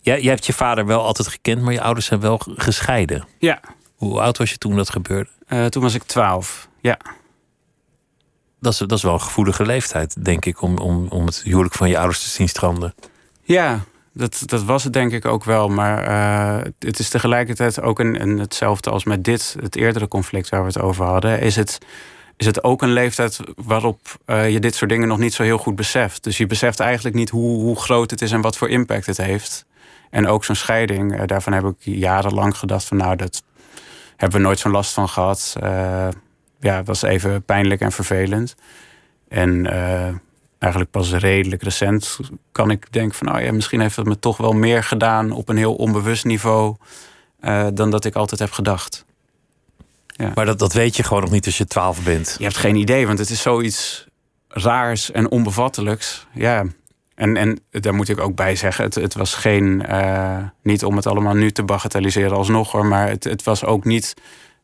Jij, 0.00 0.20
jij 0.20 0.30
hebt 0.30 0.46
je 0.46 0.52
vader 0.52 0.86
wel 0.86 1.04
altijd 1.04 1.28
gekend, 1.28 1.62
maar 1.62 1.72
je 1.72 1.82
ouders 1.82 2.06
zijn 2.06 2.20
wel 2.20 2.40
gescheiden. 2.44 3.26
Ja. 3.38 3.60
Hoe 3.96 4.20
oud 4.20 4.38
was 4.38 4.50
je 4.50 4.58
toen 4.58 4.76
dat 4.76 4.90
gebeurde? 4.90 5.30
toen 5.68 5.82
was 5.82 5.94
ik 5.94 6.02
twaalf, 6.02 6.68
ja. 6.80 6.98
Dat 8.60 8.72
is, 8.72 8.78
dat 8.78 8.92
is 8.92 9.02
wel 9.02 9.12
een 9.12 9.20
gevoelige 9.20 9.66
leeftijd, 9.66 10.24
denk 10.24 10.44
ik, 10.44 10.62
om, 10.62 10.78
om, 10.78 11.06
om 11.08 11.26
het 11.26 11.42
huwelijk 11.42 11.74
van 11.74 11.88
je 11.88 11.98
ouders 11.98 12.22
te 12.22 12.28
zien 12.28 12.48
stranden. 12.48 12.94
Ja, 13.42 13.84
dat, 14.18 14.42
dat 14.46 14.64
was 14.64 14.84
het 14.84 14.92
denk 14.92 15.12
ik 15.12 15.24
ook 15.24 15.44
wel. 15.44 15.68
Maar 15.68 16.08
uh, 16.08 16.64
het 16.78 16.98
is 16.98 17.08
tegelijkertijd 17.08 17.80
ook 17.80 17.98
een, 17.98 18.20
een, 18.22 18.38
hetzelfde 18.38 18.90
als 18.90 19.04
met 19.04 19.24
dit, 19.24 19.56
het 19.60 19.76
eerdere 19.76 20.08
conflict 20.08 20.48
waar 20.48 20.60
we 20.60 20.66
het 20.66 20.80
over 20.80 21.04
hadden. 21.04 21.40
Is 21.40 21.56
het, 21.56 21.78
is 22.38 22.46
het 22.46 22.64
ook 22.64 22.82
een 22.82 22.92
leeftijd 22.92 23.40
waarop 23.56 23.98
uh, 24.26 24.50
je 24.50 24.60
dit 24.60 24.74
soort 24.74 24.90
dingen 24.90 25.08
nog 25.08 25.18
niet 25.18 25.34
zo 25.34 25.42
heel 25.42 25.58
goed 25.58 25.76
beseft. 25.76 26.24
Dus 26.24 26.36
je 26.36 26.46
beseft 26.46 26.80
eigenlijk 26.80 27.14
niet 27.14 27.30
hoe, 27.30 27.60
hoe 27.60 27.80
groot 27.80 28.10
het 28.10 28.22
is 28.22 28.32
en 28.32 28.40
wat 28.40 28.56
voor 28.56 28.68
impact 28.68 29.06
het 29.06 29.16
heeft. 29.16 29.66
En 30.10 30.26
ook 30.26 30.44
zo'n 30.44 30.54
scheiding, 30.54 31.14
uh, 31.14 31.22
daarvan 31.26 31.52
heb 31.52 31.64
ik 31.64 31.76
jarenlang 31.78 32.56
gedacht 32.56 32.84
van 32.84 32.96
nou, 32.96 33.16
dat 33.16 33.42
hebben 34.16 34.38
we 34.40 34.46
nooit 34.46 34.58
zo'n 34.58 34.72
last 34.72 34.92
van 34.92 35.08
gehad. 35.08 35.56
ja, 36.60 36.76
het 36.76 36.86
was 36.86 37.02
even 37.02 37.42
pijnlijk 37.42 37.80
en 37.80 37.92
vervelend. 37.92 38.54
En 39.28 39.66
eigenlijk 40.58 40.90
pas 40.92 41.12
redelijk 41.12 41.62
recent 41.62 42.18
kan 42.52 42.70
ik 42.70 42.92
denken 42.92 43.14
van, 43.18 43.34
oh 43.34 43.40
ja, 43.40 43.52
misschien 43.52 43.80
heeft 43.80 43.96
het 43.96 44.06
me 44.06 44.18
toch 44.18 44.36
wel 44.36 44.52
meer 44.52 44.84
gedaan 44.84 45.30
op 45.30 45.48
een 45.48 45.56
heel 45.56 45.74
onbewust 45.74 46.24
niveau 46.24 46.76
dan 47.74 47.90
dat 47.90 48.04
ik 48.04 48.14
altijd 48.14 48.40
heb 48.40 48.50
gedacht. 48.50 49.06
Ja. 50.18 50.32
Maar 50.34 50.46
dat, 50.46 50.58
dat 50.58 50.72
weet 50.72 50.96
je 50.96 51.02
gewoon 51.02 51.22
nog 51.22 51.30
niet 51.30 51.46
als 51.46 51.58
je 51.58 51.66
twaalf 51.66 52.02
bent. 52.02 52.34
Je 52.38 52.44
hebt 52.44 52.56
geen 52.56 52.76
idee, 52.76 53.06
want 53.06 53.18
het 53.18 53.30
is 53.30 53.42
zoiets 53.42 54.06
raars 54.48 55.10
en 55.10 55.30
onbevattelijks. 55.30 56.26
Ja. 56.32 56.64
En, 57.14 57.36
en 57.36 57.60
daar 57.70 57.94
moet 57.94 58.08
ik 58.08 58.20
ook 58.20 58.34
bij 58.34 58.56
zeggen, 58.56 58.84
het, 58.84 58.94
het 58.94 59.14
was 59.14 59.34
geen, 59.34 59.84
uh, 59.88 60.38
niet 60.62 60.84
om 60.84 60.96
het 60.96 61.06
allemaal 61.06 61.34
nu 61.34 61.50
te 61.50 61.62
bagatelliseren 61.62 62.36
alsnog 62.36 62.72
hoor, 62.72 62.86
maar 62.86 63.08
het, 63.08 63.24
het 63.24 63.42
was 63.42 63.64
ook 63.64 63.84
niet 63.84 64.14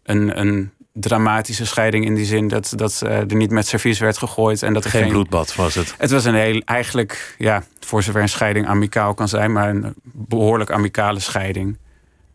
een, 0.02 0.40
een 0.40 0.72
dramatische 0.92 1.66
scheiding 1.66 2.04
in 2.04 2.14
die 2.14 2.24
zin 2.24 2.48
dat, 2.48 2.72
dat 2.76 3.00
uh, 3.04 3.18
er 3.18 3.36
niet 3.36 3.50
met 3.50 3.66
servies 3.66 3.98
werd 3.98 4.18
gegooid. 4.18 4.62
En 4.62 4.72
dat 4.72 4.84
er 4.84 4.90
geen, 4.90 5.02
geen 5.02 5.10
bloedbad 5.10 5.54
was 5.54 5.74
het. 5.74 5.94
Het 5.98 6.10
was 6.10 6.24
een 6.24 6.34
heel, 6.34 6.60
eigenlijk, 6.64 7.34
ja, 7.38 7.62
voor 7.80 8.02
zover 8.02 8.20
een 8.20 8.28
scheiding 8.28 8.66
amicaal 8.66 9.14
kan 9.14 9.28
zijn, 9.28 9.52
maar 9.52 9.68
een 9.68 9.94
behoorlijk 10.02 10.70
amicale 10.70 11.20
scheiding. 11.20 11.78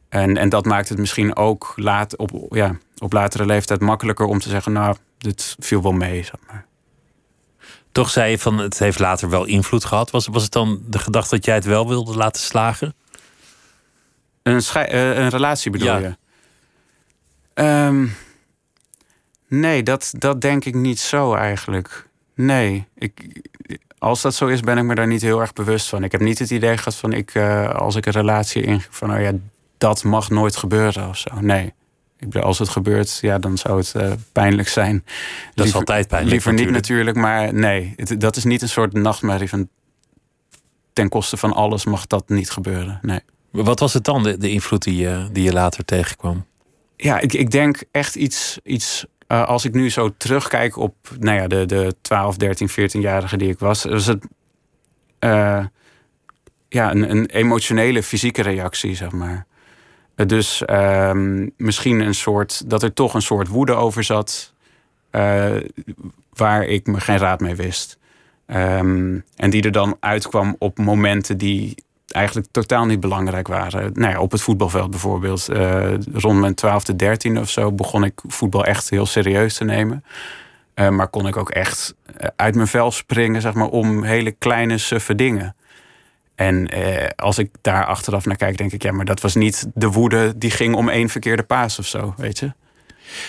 En, 0.10 0.38
en 0.38 0.50
dat 0.50 0.66
maakt 0.66 0.90
het 0.90 0.98
misschien 0.98 1.36
ook 1.36 1.74
laat, 1.76 2.18
op, 2.18 2.46
ja, 2.50 2.78
op 2.98 3.14
latere 3.14 3.46
leeftijd 3.46 3.80
makkelijker 3.80 4.26
om 4.26 4.40
te 4.40 4.50
zeggen, 4.50 4.72
nou, 4.72 4.96
dit 5.18 5.56
viel 5.60 5.82
wel 5.82 5.92
mee. 5.92 6.24
Zeg 6.24 6.36
maar. 6.48 6.66
Toch 7.92 8.10
zei 8.10 8.32
je 8.32 8.40
van 8.40 8.58
het 8.58 8.80
heeft 8.80 9.00
later 9.00 9.30
wel 9.30 9.46
invloed 9.46 9.86
gehad. 9.86 10.12
Was, 10.12 10.28
was 10.28 10.44
het 10.44 10.52
dan 10.52 10.82
de 10.86 11.00
gedachte 11.00 11.36
dat 11.36 11.46
jij 11.46 11.56
het 11.56 11.66
wel 11.66 11.88
wilde 11.88 12.16
laten 12.16 12.42
slagen? 12.42 12.96
Een, 14.44 14.62
uh, 14.76 15.18
een 15.18 15.30
relatie 15.30 15.72
bedoel 15.72 15.88
ja. 15.88 15.98
je? 15.98 16.16
Um, 17.64 18.16
Nee, 19.50 19.84
dat, 19.84 20.14
dat 20.18 20.42
denk 20.42 20.66
ik 20.66 20.76
niet 20.76 21.00
zo 21.00 21.34
eigenlijk. 21.34 22.08
Nee, 22.36 22.88
ik, 22.96 23.42
als 23.98 24.22
dat 24.22 24.36
zo 24.36 24.48
is, 24.48 24.60
ben 24.60 24.78
ik 24.78 24.84
me 24.84 24.96
daar 24.96 25.08
niet 25.08 25.22
heel 25.22 25.42
erg 25.42 25.54
bewust 25.54 25.90
van. 25.90 26.04
Ik 26.04 26.12
heb 26.12 26.22
niet 26.22 26.40
het 26.40 26.50
idee 26.50 26.78
gehad 26.78 26.96
van 26.96 27.14
ik, 27.14 27.36
uh, 27.36 27.70
als 27.70 27.96
ik 27.96 28.06
een 28.06 28.12
relatie 28.12 28.62
in 28.62 28.82
van 28.90 29.14
oh 29.14 29.22
ja, 29.22 29.32
dat 29.80 30.04
mag 30.04 30.30
nooit 30.30 30.56
gebeuren 30.56 31.10
of 31.10 31.18
zo. 31.18 31.30
Nee. 31.40 31.74
Ik 32.18 32.30
bedoel, 32.30 32.44
als 32.44 32.60
het 32.60 32.70
gebeurt, 32.70 33.18
ja, 33.22 33.38
dan 33.38 33.58
zou 33.58 33.78
het 33.78 33.94
uh, 33.98 34.12
pijnlijk 34.32 34.68
zijn. 34.68 35.04
Dat 35.06 35.16
liever, 35.54 35.66
is 35.66 35.74
altijd 35.74 36.08
pijnlijk. 36.08 36.32
Liever 36.32 36.52
natuurlijk. 36.52 36.78
niet 36.78 36.88
natuurlijk, 36.88 37.18
maar 37.18 37.54
nee, 37.54 37.94
het, 37.96 38.22
dat 38.22 38.36
is 38.36 38.44
niet 38.44 38.62
een 38.62 38.70
soort 38.70 38.94
nachtmerrie 38.94 39.50
van 39.50 39.70
ten 40.94 41.10
koste 41.10 41.38
van 41.38 41.54
alles 41.54 41.86
mag 41.86 42.08
dat 42.08 42.30
niet 42.30 42.50
gebeuren. 42.50 43.00
Nee. 43.02 43.20
Wat 43.52 43.80
was 43.80 43.94
het 43.94 44.04
dan, 44.04 44.24
de, 44.24 44.38
de 44.38 44.52
invloed 44.52 44.84
die 44.84 44.96
je, 44.96 45.28
die 45.32 45.44
je 45.44 45.54
later 45.54 45.86
tegenkwam? 45.86 46.46
Ja, 46.96 47.20
ik, 47.20 47.34
ik 47.34 47.52
denk 47.52 47.84
echt 47.92 48.16
iets, 48.16 48.60
iets 48.64 49.06
uh, 49.28 49.48
als 49.48 49.66
ik 49.66 49.74
nu 49.74 49.90
zo 49.90 50.14
terugkijk 50.18 50.78
op 50.78 50.96
nou 51.20 51.38
ja, 51.38 51.48
de, 51.48 51.66
de 51.66 51.96
12, 52.02 52.38
13, 52.38 52.70
14-jarige 52.70 53.38
die 53.38 53.50
ik 53.50 53.60
was, 53.60 53.84
was 53.84 54.06
het 54.06 54.26
uh, 55.20 55.66
ja, 56.70 56.92
een, 56.92 57.10
een, 57.10 57.26
emotionele, 57.26 58.04
fysieke 58.04 58.42
reactie, 58.42 58.96
zeg 58.96 59.12
maar. 59.12 59.46
Uh, 60.20 60.28
dus 60.28 60.66
ehm, 60.66 61.48
misschien 61.58 62.00
een 62.00 62.16
soort, 62.16 62.70
dat 62.70 62.84
er 62.84 62.94
toch 62.94 63.14
een 63.14 63.22
soort 63.22 63.48
woede 63.48 63.74
over 63.74 64.04
zat, 64.04 64.54
waar 66.34 66.64
ik 66.64 66.88
me 66.88 67.00
geen 67.00 67.18
raad 67.18 67.40
mee 67.40 67.56
wist. 67.56 67.98
Um, 68.48 69.24
en 69.36 69.50
die 69.50 69.62
er 69.62 69.72
dan 69.72 69.98
uitkwam 70.00 70.56
op 70.60 70.78
momenten 70.78 71.38
die 71.38 71.76
eigenlijk 72.08 72.48
totaal 72.52 72.86
niet 72.86 73.00
belangrijk 73.00 73.48
waren. 73.48 73.92
Nou 73.94 74.14
ja, 74.14 74.20
op 74.20 74.32
het 74.32 74.42
voetbalveld 74.42 74.90
bijvoorbeeld. 74.90 75.50
Uh, 75.50 75.94
rond 76.14 76.40
mijn 76.40 76.54
twaalfde, 76.54 76.96
dertiende 76.96 77.40
of 77.40 77.50
zo 77.50 77.72
begon 77.72 78.04
ik 78.04 78.22
voetbal 78.28 78.66
echt 78.66 78.90
heel 78.90 79.06
serieus 79.06 79.58
te 79.58 79.64
nemen. 79.64 80.04
Maar 80.90 81.08
kon 81.08 81.28
ik 81.28 81.38
ook 81.38 81.50
echt 81.50 81.96
eh, 82.18 82.28
uit 82.36 82.56
mijn 82.56 82.68
vel 82.68 82.92
springen, 82.92 83.42
zeg 83.42 83.54
maar, 83.54 83.68
om 83.68 84.04
hele 84.04 84.32
kleine 84.32 84.78
suffe 84.78 85.16
dingen. 85.16 85.56
En 86.40 86.68
eh, 86.68 87.08
als 87.16 87.38
ik 87.38 87.50
daar 87.62 87.86
achteraf 87.86 88.26
naar 88.26 88.36
kijk, 88.36 88.58
denk 88.58 88.72
ik, 88.72 88.84
ja, 88.84 88.92
maar 88.92 89.06
dat 89.06 89.22
was 89.22 89.36
niet 89.36 89.68
de 89.74 89.88
woede 89.88 90.38
die 90.38 90.52
ging 90.52 90.76
om 90.76 90.90
één 90.90 91.10
verkeerde 91.10 91.44
paas 91.44 91.80
of 91.80 91.86
zo, 91.86 92.14
weet 92.18 92.40
je. 92.40 92.52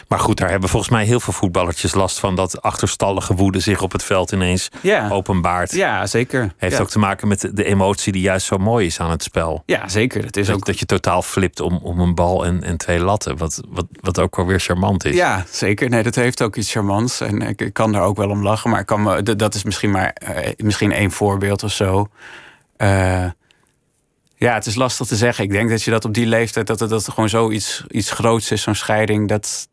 Maar 0.08 0.18
goed, 0.18 0.36
daar 0.36 0.50
hebben 0.50 0.68
volgens 0.68 0.90
mij 0.90 1.04
heel 1.04 1.20
veel 1.20 1.32
voetballertjes 1.32 1.94
last 1.94 2.18
van 2.18 2.36
dat 2.36 2.62
achterstallige 2.62 3.34
woede 3.34 3.61
zich 3.61 3.82
op 3.82 3.92
het 3.92 4.02
veld 4.04 4.32
ineens 4.32 4.68
ja. 4.80 5.08
openbaart. 5.08 5.72
Ja, 5.72 6.06
zeker. 6.06 6.52
Heeft 6.56 6.76
ja. 6.76 6.82
ook 6.82 6.90
te 6.90 6.98
maken 6.98 7.28
met 7.28 7.50
de 7.52 7.64
emotie 7.64 8.12
die 8.12 8.22
juist 8.22 8.46
zo 8.46 8.58
mooi 8.58 8.86
is 8.86 9.00
aan 9.00 9.11
het 9.11 9.22
spel. 9.22 9.62
Ja, 9.66 9.88
zeker. 9.88 10.24
Het 10.24 10.36
is 10.36 10.46
dat, 10.46 10.56
ook... 10.56 10.66
dat 10.66 10.78
je 10.78 10.86
totaal 10.86 11.22
flipt 11.22 11.61
om, 11.61 11.80
om 11.82 12.00
een 12.00 12.14
bal 12.14 12.44
en, 12.44 12.62
en 12.62 12.76
twee 12.76 13.00
latten. 13.00 13.36
Wat, 13.36 13.62
wat, 13.68 13.86
wat 14.00 14.18
ook 14.18 14.36
wel 14.36 14.46
weer 14.46 14.61
charmant 14.61 15.04
is. 15.04 15.14
Ja, 15.14 15.44
zeker. 15.50 15.88
Nee, 15.88 16.02
dat 16.02 16.14
heeft 16.14 16.42
ook 16.42 16.56
iets 16.56 16.72
charmants. 16.72 17.20
En 17.20 17.42
ik, 17.42 17.61
ik 17.61 17.72
kan 17.72 17.92
daar 17.92 18.02
ook 18.02 18.16
wel 18.16 18.30
om 18.30 18.42
lachen. 18.42 18.70
Maar 18.70 18.80
ik 18.80 18.86
kan 18.86 19.02
me, 19.02 19.36
dat 19.36 19.54
is 19.54 19.64
misschien 19.64 19.90
maar 19.90 20.16
uh, 20.22 20.36
misschien 20.56 20.92
één 20.92 21.11
voorbeeld 21.11 21.62
of 21.62 21.72
zo. 21.72 22.08
Uh, 22.83 23.31
ja, 24.35 24.55
het 24.55 24.66
is 24.66 24.74
lastig 24.74 25.07
te 25.07 25.16
zeggen. 25.16 25.45
Ik 25.45 25.51
denk 25.51 25.70
dat 25.70 25.83
je 25.83 25.91
dat 25.91 26.05
op 26.05 26.14
die 26.14 26.26
leeftijd, 26.26 26.66
dat 26.66 26.81
het 26.81 26.91
dat 26.91 27.09
gewoon 27.09 27.28
zoiets 27.28 27.85
iets 27.89 28.11
groots 28.11 28.51
is, 28.51 28.62
zo'n 28.62 28.74
scheiding, 28.74 29.28
dat, 29.28 29.68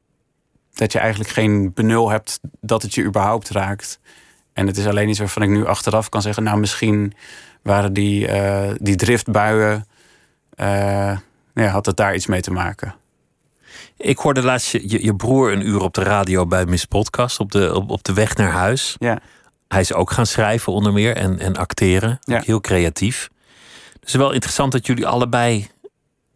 dat 0.73 0.91
je 0.91 0.99
eigenlijk 0.99 1.29
geen 1.29 1.73
benul 1.73 2.09
hebt 2.09 2.39
dat 2.61 2.81
het 2.81 2.95
je 2.95 3.03
überhaupt 3.03 3.49
raakt. 3.49 3.99
En 4.53 4.67
het 4.67 4.77
is 4.77 4.87
alleen 4.87 5.09
iets 5.09 5.19
waarvan 5.19 5.43
ik 5.43 5.49
nu 5.49 5.65
achteraf 5.65 6.09
kan 6.09 6.21
zeggen, 6.21 6.43
nou 6.43 6.59
misschien 6.59 7.13
waren 7.61 7.93
die, 7.93 8.27
uh, 8.27 8.71
die 8.77 8.95
driftbuien, 8.95 9.87
uh, 10.55 11.17
ja, 11.53 11.67
had 11.67 11.85
het 11.85 11.97
daar 11.97 12.15
iets 12.15 12.27
mee 12.27 12.41
te 12.41 12.51
maken. 12.51 12.95
Ik 13.97 14.17
hoorde 14.17 14.43
laatst 14.43 14.71
je, 14.71 15.03
je 15.03 15.15
broer 15.15 15.51
een 15.51 15.67
uur 15.67 15.81
op 15.81 15.93
de 15.93 16.03
radio 16.03 16.45
bij 16.45 16.65
Miss 16.65 16.85
Podcast 16.85 17.39
op 17.39 17.51
de, 17.51 17.75
op, 17.75 17.89
op 17.89 18.03
de 18.03 18.13
weg 18.13 18.35
naar 18.35 18.51
huis. 18.51 18.95
Ja. 18.99 19.19
Hij 19.67 19.81
is 19.81 19.93
ook 19.93 20.11
gaan 20.11 20.25
schrijven 20.25 20.73
onder 20.73 20.93
meer 20.93 21.15
en, 21.15 21.39
en 21.39 21.55
acteren. 21.55 22.19
Ja. 22.21 22.41
Heel 22.45 22.61
creatief. 22.61 23.29
Dus 23.99 24.13
wel 24.13 24.31
interessant 24.31 24.71
dat 24.71 24.85
jullie 24.85 25.07
allebei 25.07 25.67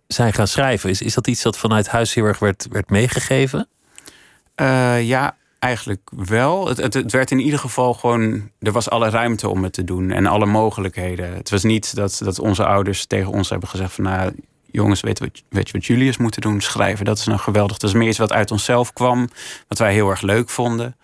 zijn 0.08 0.34
gaan 0.34 0.48
schrijven. 0.48 0.90
Is, 0.90 1.02
is 1.02 1.14
dat 1.14 1.28
iets 1.28 1.42
dat 1.42 1.58
vanuit 1.58 1.88
huis 1.88 2.14
heel 2.14 2.26
erg 2.26 2.40
werd, 2.40 2.68
werd 2.70 2.90
meegegeven? 2.90 3.68
Uh, 4.56 5.08
ja, 5.08 5.36
eigenlijk 5.60 6.10
wel. 6.16 6.68
Het, 6.68 6.78
het, 6.78 6.94
het, 6.94 7.12
werd 7.12 7.32
in 7.32 7.40
ieder 7.40 7.60
geval 7.60 7.94
gewoon. 7.94 8.50
Er 8.60 8.72
was 8.72 8.90
alle 8.90 9.10
ruimte 9.10 9.50
om 9.50 9.64
het 9.64 9.74
te 9.74 9.84
doen 9.84 10.12
en 10.12 10.26
alle 10.26 10.46
mogelijkheden. 10.46 11.34
Het 11.34 11.50
was 11.50 11.64
niet 11.64 11.96
dat, 11.96 12.22
dat 12.24 12.40
onze 12.40 12.66
ouders 12.66 13.06
tegen 13.06 13.32
ons 13.32 13.50
hebben 13.50 13.70
gezegd: 13.70 13.94
van 13.94 14.04
nou, 14.04 14.32
jongens, 14.72 15.02
weet, 15.02 15.20
wat, 15.20 15.30
weet 15.50 15.68
je 15.68 15.74
wat 15.74 15.86
jullie 15.86 16.06
eens 16.06 16.18
moeten 16.18 16.42
doen? 16.42 16.62
Schrijven. 16.62 17.06
Dat 17.06 17.18
is 17.18 17.26
nou 17.26 17.40
geweldig. 17.40 17.78
Dat 17.78 17.90
is 17.90 17.96
meer 17.96 18.08
iets 18.08 18.18
wat 18.18 18.32
uit 18.32 18.52
onszelf 18.52 18.94
kwam, 18.94 19.30
wat 19.68 19.78
wij 19.78 19.94
heel 19.94 20.10
erg 20.10 20.22
leuk 20.22 20.50
vonden. 20.50 20.96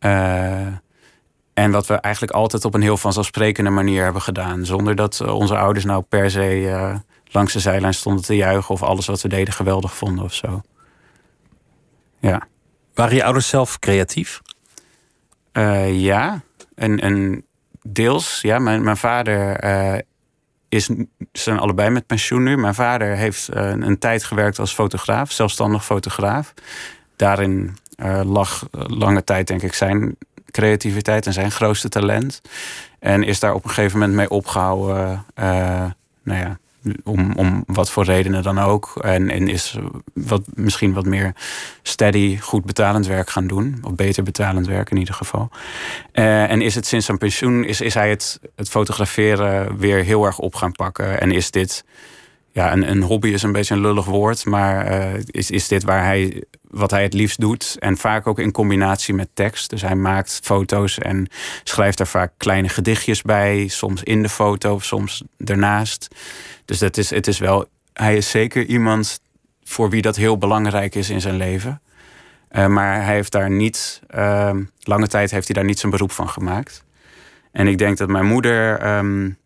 Uh, 0.00 0.66
en 1.56 1.70
wat 1.70 1.86
we 1.86 1.94
eigenlijk 1.94 2.34
altijd 2.34 2.64
op 2.64 2.74
een 2.74 2.82
heel 2.82 2.96
vanzelfsprekende 2.96 3.70
manier 3.70 4.02
hebben 4.02 4.22
gedaan. 4.22 4.64
Zonder 4.64 4.96
dat 4.96 5.20
onze 5.20 5.56
ouders 5.56 5.84
nou 5.84 6.02
per 6.02 6.30
se 6.30 6.60
uh, 6.60 6.94
langs 7.24 7.52
de 7.52 7.60
zijlijn 7.60 7.94
stonden 7.94 8.24
te 8.24 8.36
juichen 8.36 8.74
of 8.74 8.82
alles 8.82 9.06
wat 9.06 9.22
we 9.22 9.28
deden 9.28 9.54
geweldig 9.54 9.94
vonden 9.94 10.24
of 10.24 10.34
zo. 10.34 10.60
Ja. 12.20 12.46
Waren 12.94 13.14
je 13.14 13.24
ouders 13.24 13.48
zelf 13.48 13.78
creatief? 13.78 14.40
Uh, 15.52 16.00
ja, 16.00 16.42
en, 16.74 17.00
en 17.00 17.44
deels. 17.82 18.40
Ja, 18.40 18.58
mijn, 18.58 18.82
mijn 18.82 18.96
vader 18.96 19.64
uh, 19.64 19.98
is, 20.68 20.90
zijn 21.32 21.58
allebei 21.58 21.90
met 21.90 22.06
pensioen 22.06 22.42
nu. 22.42 22.56
Mijn 22.56 22.74
vader 22.74 23.16
heeft 23.16 23.48
een 23.52 23.98
tijd 23.98 24.24
gewerkt 24.24 24.58
als 24.58 24.74
fotograaf, 24.74 25.32
zelfstandig 25.32 25.84
fotograaf. 25.84 26.54
Daarin 27.16 27.76
lag 28.24 28.68
lange 28.70 29.24
tijd, 29.24 29.46
denk 29.46 29.62
ik, 29.62 29.74
zijn 29.74 30.16
creativiteit 30.56 31.26
en 31.26 31.32
zijn 31.32 31.50
grootste 31.50 31.88
talent. 31.88 32.40
En 32.98 33.22
is 33.22 33.40
daar 33.40 33.54
op 33.54 33.64
een 33.64 33.70
gegeven 33.70 33.98
moment 33.98 34.16
mee 34.16 34.30
opgehouden. 34.30 35.24
nou 36.22 36.40
ja, 36.40 36.58
om, 37.04 37.32
om 37.36 37.64
wat 37.66 37.90
voor 37.90 38.04
redenen 38.04 38.42
dan 38.42 38.58
ook. 38.58 38.92
En, 39.00 39.30
en 39.30 39.48
is 39.48 39.78
wat, 40.14 40.42
misschien 40.54 40.92
wat 40.92 41.04
meer 41.04 41.32
steady, 41.82 42.38
goed 42.38 42.64
betalend 42.64 43.06
werk 43.06 43.30
gaan 43.30 43.46
doen. 43.46 43.78
Of 43.82 43.94
beter 43.94 44.22
betalend 44.22 44.66
werk 44.66 44.90
in 44.90 44.96
ieder 44.96 45.14
geval. 45.14 45.50
Uh, 46.12 46.50
en 46.50 46.62
is 46.62 46.74
het 46.74 46.86
sinds 46.86 47.06
zijn 47.06 47.18
pensioen, 47.18 47.64
is, 47.64 47.80
is 47.80 47.94
hij 47.94 48.10
het, 48.10 48.40
het 48.54 48.68
fotograferen 48.68 49.78
weer 49.78 50.04
heel 50.04 50.24
erg 50.24 50.38
op 50.38 50.54
gaan 50.54 50.72
pakken. 50.72 51.20
En 51.20 51.32
is 51.32 51.50
dit, 51.50 51.84
ja, 52.52 52.72
een, 52.72 52.90
een 52.90 53.02
hobby 53.02 53.28
is 53.28 53.42
een 53.42 53.52
beetje 53.52 53.74
een 53.74 53.80
lullig 53.80 54.04
woord. 54.04 54.44
Maar 54.44 54.90
uh, 54.90 55.20
is, 55.26 55.50
is 55.50 55.68
dit 55.68 55.84
waar 55.84 56.04
hij 56.04 56.44
wat 56.68 56.90
hij 56.90 57.02
het 57.02 57.14
liefst 57.14 57.40
doet. 57.40 57.76
En 57.78 57.96
vaak 57.96 58.26
ook 58.26 58.38
in 58.38 58.52
combinatie 58.52 59.14
met 59.14 59.28
tekst. 59.34 59.70
Dus 59.70 59.82
hij 59.82 59.94
maakt 59.94 60.40
foto's 60.42 60.98
en 60.98 61.28
schrijft 61.64 61.98
daar 61.98 62.06
vaak 62.06 62.32
kleine 62.36 62.68
gedichtjes 62.68 63.22
bij. 63.22 63.68
Soms 63.68 64.02
in 64.02 64.22
de 64.22 64.28
foto, 64.28 64.78
soms 64.78 65.22
ernaast. 65.44 66.08
Dus 66.64 66.78
dat 66.78 66.96
is, 66.96 67.10
het 67.10 67.26
is 67.26 67.38
wel, 67.38 67.68
hij 67.92 68.16
is 68.16 68.30
zeker 68.30 68.64
iemand 68.64 69.20
voor 69.64 69.90
wie 69.90 70.02
dat 70.02 70.16
heel 70.16 70.38
belangrijk 70.38 70.94
is 70.94 71.10
in 71.10 71.20
zijn 71.20 71.36
leven. 71.36 71.80
Uh, 72.50 72.66
maar 72.66 73.02
hij 73.02 73.14
heeft 73.14 73.32
daar 73.32 73.50
niet, 73.50 74.00
uh, 74.14 74.56
lange 74.80 75.08
tijd 75.08 75.30
heeft 75.30 75.46
hij 75.46 75.56
daar 75.56 75.64
niet 75.64 75.78
zijn 75.78 75.92
beroep 75.92 76.12
van 76.12 76.28
gemaakt. 76.28 76.84
En 77.52 77.66
ik 77.66 77.78
denk 77.78 77.98
dat 77.98 78.08
mijn 78.08 78.26
moeder 78.26 78.86
um, 78.96 79.38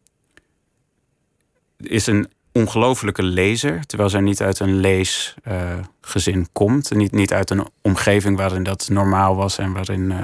is 1.76 2.06
een 2.06 2.30
ongelofelijke 2.52 3.22
lezer, 3.22 3.86
terwijl 3.86 4.10
zij 4.10 4.20
niet 4.20 4.42
uit 4.42 4.58
een 4.58 4.74
leesgezin 4.74 6.38
uh, 6.38 6.44
komt. 6.52 6.94
Niet, 6.94 7.12
niet 7.12 7.32
uit 7.32 7.50
een 7.50 7.66
omgeving 7.82 8.36
waarin 8.36 8.62
dat 8.62 8.88
normaal 8.90 9.36
was 9.36 9.58
en 9.58 9.72
waarin, 9.72 10.10
uh, 10.10 10.18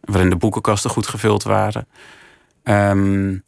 waarin 0.00 0.30
de 0.30 0.36
boekenkasten 0.36 0.90
goed 0.90 1.06
gevuld 1.06 1.42
waren. 1.42 1.86
Um, 2.64 3.42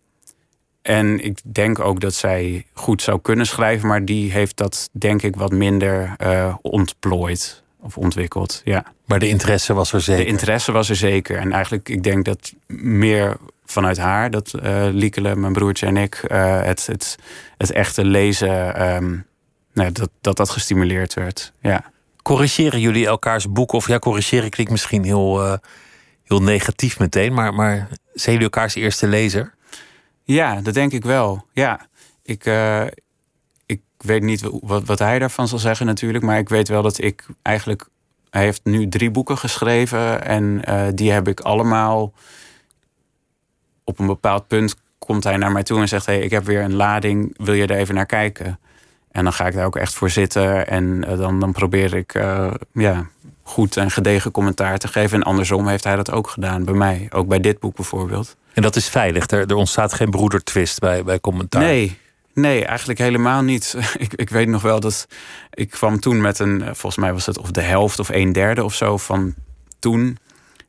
en 0.83 1.25
ik 1.25 1.39
denk 1.45 1.79
ook 1.79 2.01
dat 2.01 2.15
zij 2.15 2.67
goed 2.73 3.03
zou 3.03 3.21
kunnen 3.21 3.47
schrijven, 3.47 3.89
maar 3.89 4.05
die 4.05 4.33
heeft 4.33 4.57
dat 4.57 4.89
denk 4.93 5.23
ik 5.23 5.37
wat 5.37 5.53
minder 5.53 6.15
uh, 6.19 6.55
ontplooid 6.63 7.63
of 7.81 7.97
ontwikkeld. 7.97 8.61
Ja. 8.65 8.85
Maar 9.05 9.19
de 9.19 9.29
interesse 9.29 9.75
was 9.75 9.93
er 9.93 10.01
zeker. 10.01 10.25
De 10.25 10.31
interesse 10.31 10.73
was 10.73 10.89
er 10.89 10.97
zeker. 10.97 11.37
En 11.37 11.53
eigenlijk, 11.53 11.89
ik 11.89 12.03
denk 12.03 12.25
dat 12.25 12.55
meer 12.67 13.37
vanuit 13.71 13.99
haar, 13.99 14.31
dat 14.31 14.53
uh, 14.63 14.87
Liekele, 14.91 15.37
mijn 15.37 15.53
broertje 15.53 15.87
en 15.87 15.97
ik, 15.97 16.25
uh, 16.29 16.63
het, 16.63 16.87
het, 16.87 17.19
het 17.57 17.73
echte 17.73 18.05
lezen, 18.05 18.83
um, 18.95 19.27
nou, 19.73 19.93
dat, 19.93 20.11
dat 20.21 20.37
dat 20.37 20.51
gestimuleerd 20.51 21.15
werd. 21.15 21.53
Ja. 21.61 21.85
Corrigeren 22.23 22.81
jullie 22.81 23.07
elkaars 23.07 23.53
boeken? 23.53 23.79
Of 23.79 23.89
ja, 23.89 23.99
corrigeren 23.99 24.51
klinkt 24.51 24.73
misschien 24.73 25.05
heel, 25.05 25.45
uh, 25.45 25.55
heel 26.25 26.43
negatief 26.43 26.99
meteen, 26.99 27.35
maar, 27.35 27.55
maar 27.55 27.89
zijn 28.13 28.37
jullie 28.37 28.51
elkaars 28.51 28.75
eerste 28.75 29.07
lezer? 29.07 29.55
Ja, 30.25 30.61
dat 30.61 30.75
denk 30.75 30.93
ik 30.93 31.05
wel. 31.05 31.47
Ja, 31.53 31.87
ik, 32.23 32.45
ik 33.67 33.81
weet 33.97 34.23
niet 34.23 34.49
wat, 34.61 34.85
wat 34.85 34.99
hij 34.99 35.19
daarvan 35.19 35.49
zal 35.49 35.59
zeggen 35.59 35.87
natuurlijk. 35.87 36.25
Maar 36.25 36.39
ik 36.39 36.49
weet 36.49 36.69
wel 36.69 36.83
dat 36.83 37.03
ik 37.03 37.27
eigenlijk... 37.43 37.89
Hij 38.31 38.43
heeft 38.43 38.61
nu 38.65 38.89
drie 38.89 39.11
boeken 39.11 39.39
geschreven. 39.39 40.25
En 40.25 40.63
die 40.95 41.13
heb 41.13 41.29
ik 41.29 41.41
allemaal... 41.41 42.13
Op 43.91 43.99
een 43.99 44.07
bepaald 44.07 44.47
punt 44.47 44.75
komt 44.99 45.25
hij 45.25 45.37
naar 45.37 45.53
mij 45.53 45.63
toe 45.63 45.81
en 45.81 45.89
zegt... 45.89 46.07
Hey, 46.07 46.21
ik 46.21 46.31
heb 46.31 46.45
weer 46.45 46.63
een 46.63 46.75
lading, 46.75 47.35
wil 47.37 47.55
je 47.55 47.67
er 47.67 47.77
even 47.77 47.95
naar 47.95 48.07
kijken? 48.07 48.59
En 49.13 49.25
dan 49.25 49.33
ga 49.33 49.47
ik 49.47 49.55
daar 49.55 49.67
ook 49.67 49.77
echt 49.77 49.95
voor 49.95 50.11
zitten. 50.11 50.67
En 50.67 51.05
uh, 51.09 51.19
dan, 51.19 51.41
dan 51.41 51.53
probeer 51.53 51.95
ik 51.95 52.13
ja, 52.73 53.07
goed 53.43 53.77
en 53.77 53.91
gedegen 53.91 54.31
commentaar 54.31 54.79
te 54.79 54.89
geven. 54.89 55.19
En 55.19 55.25
andersom 55.25 55.69
heeft 55.69 55.85
hij 55.85 55.97
dat 55.97 56.11
ook 56.11 56.29
gedaan 56.29 56.65
bij 56.65 56.75
mij. 56.75 57.07
Ook 57.11 57.29
bij 57.29 57.41
dit 57.41 57.59
boek 57.59 57.77
bijvoorbeeld. 57.77 58.37
En 58.53 58.63
dat 58.63 58.77
is 58.77 58.89
veilig. 58.89 59.31
Er, 59.31 59.47
er 59.47 59.55
ontstaat 59.55 59.93
geen 59.93 60.11
broedertwist 60.11 60.79
bij, 60.79 61.05
bij 61.05 61.21
commentaar. 61.21 61.63
Nee, 61.63 61.99
nee, 62.35 62.65
eigenlijk 62.65 62.99
helemaal 62.99 63.43
niet. 63.43 63.77
Ik, 63.99 64.15
ik 64.15 64.31
weet 64.31 64.49
nog 64.49 64.63
wel 64.63 64.81
dat 64.81 65.07
ik 65.51 65.71
kwam 65.71 66.01
toen 66.01 66.21
met 66.21 66.39
een, 66.39 66.63
volgens 66.65 66.97
mij 66.97 67.13
was 67.13 67.27
het 67.27 67.39
of 67.39 67.51
de 67.51 67.61
helft 67.61 67.99
of 67.99 68.09
een 68.09 68.33
derde 68.33 68.65
of 68.65 68.75
zo 68.75 68.97
van 68.97 69.35
toen, 69.79 70.19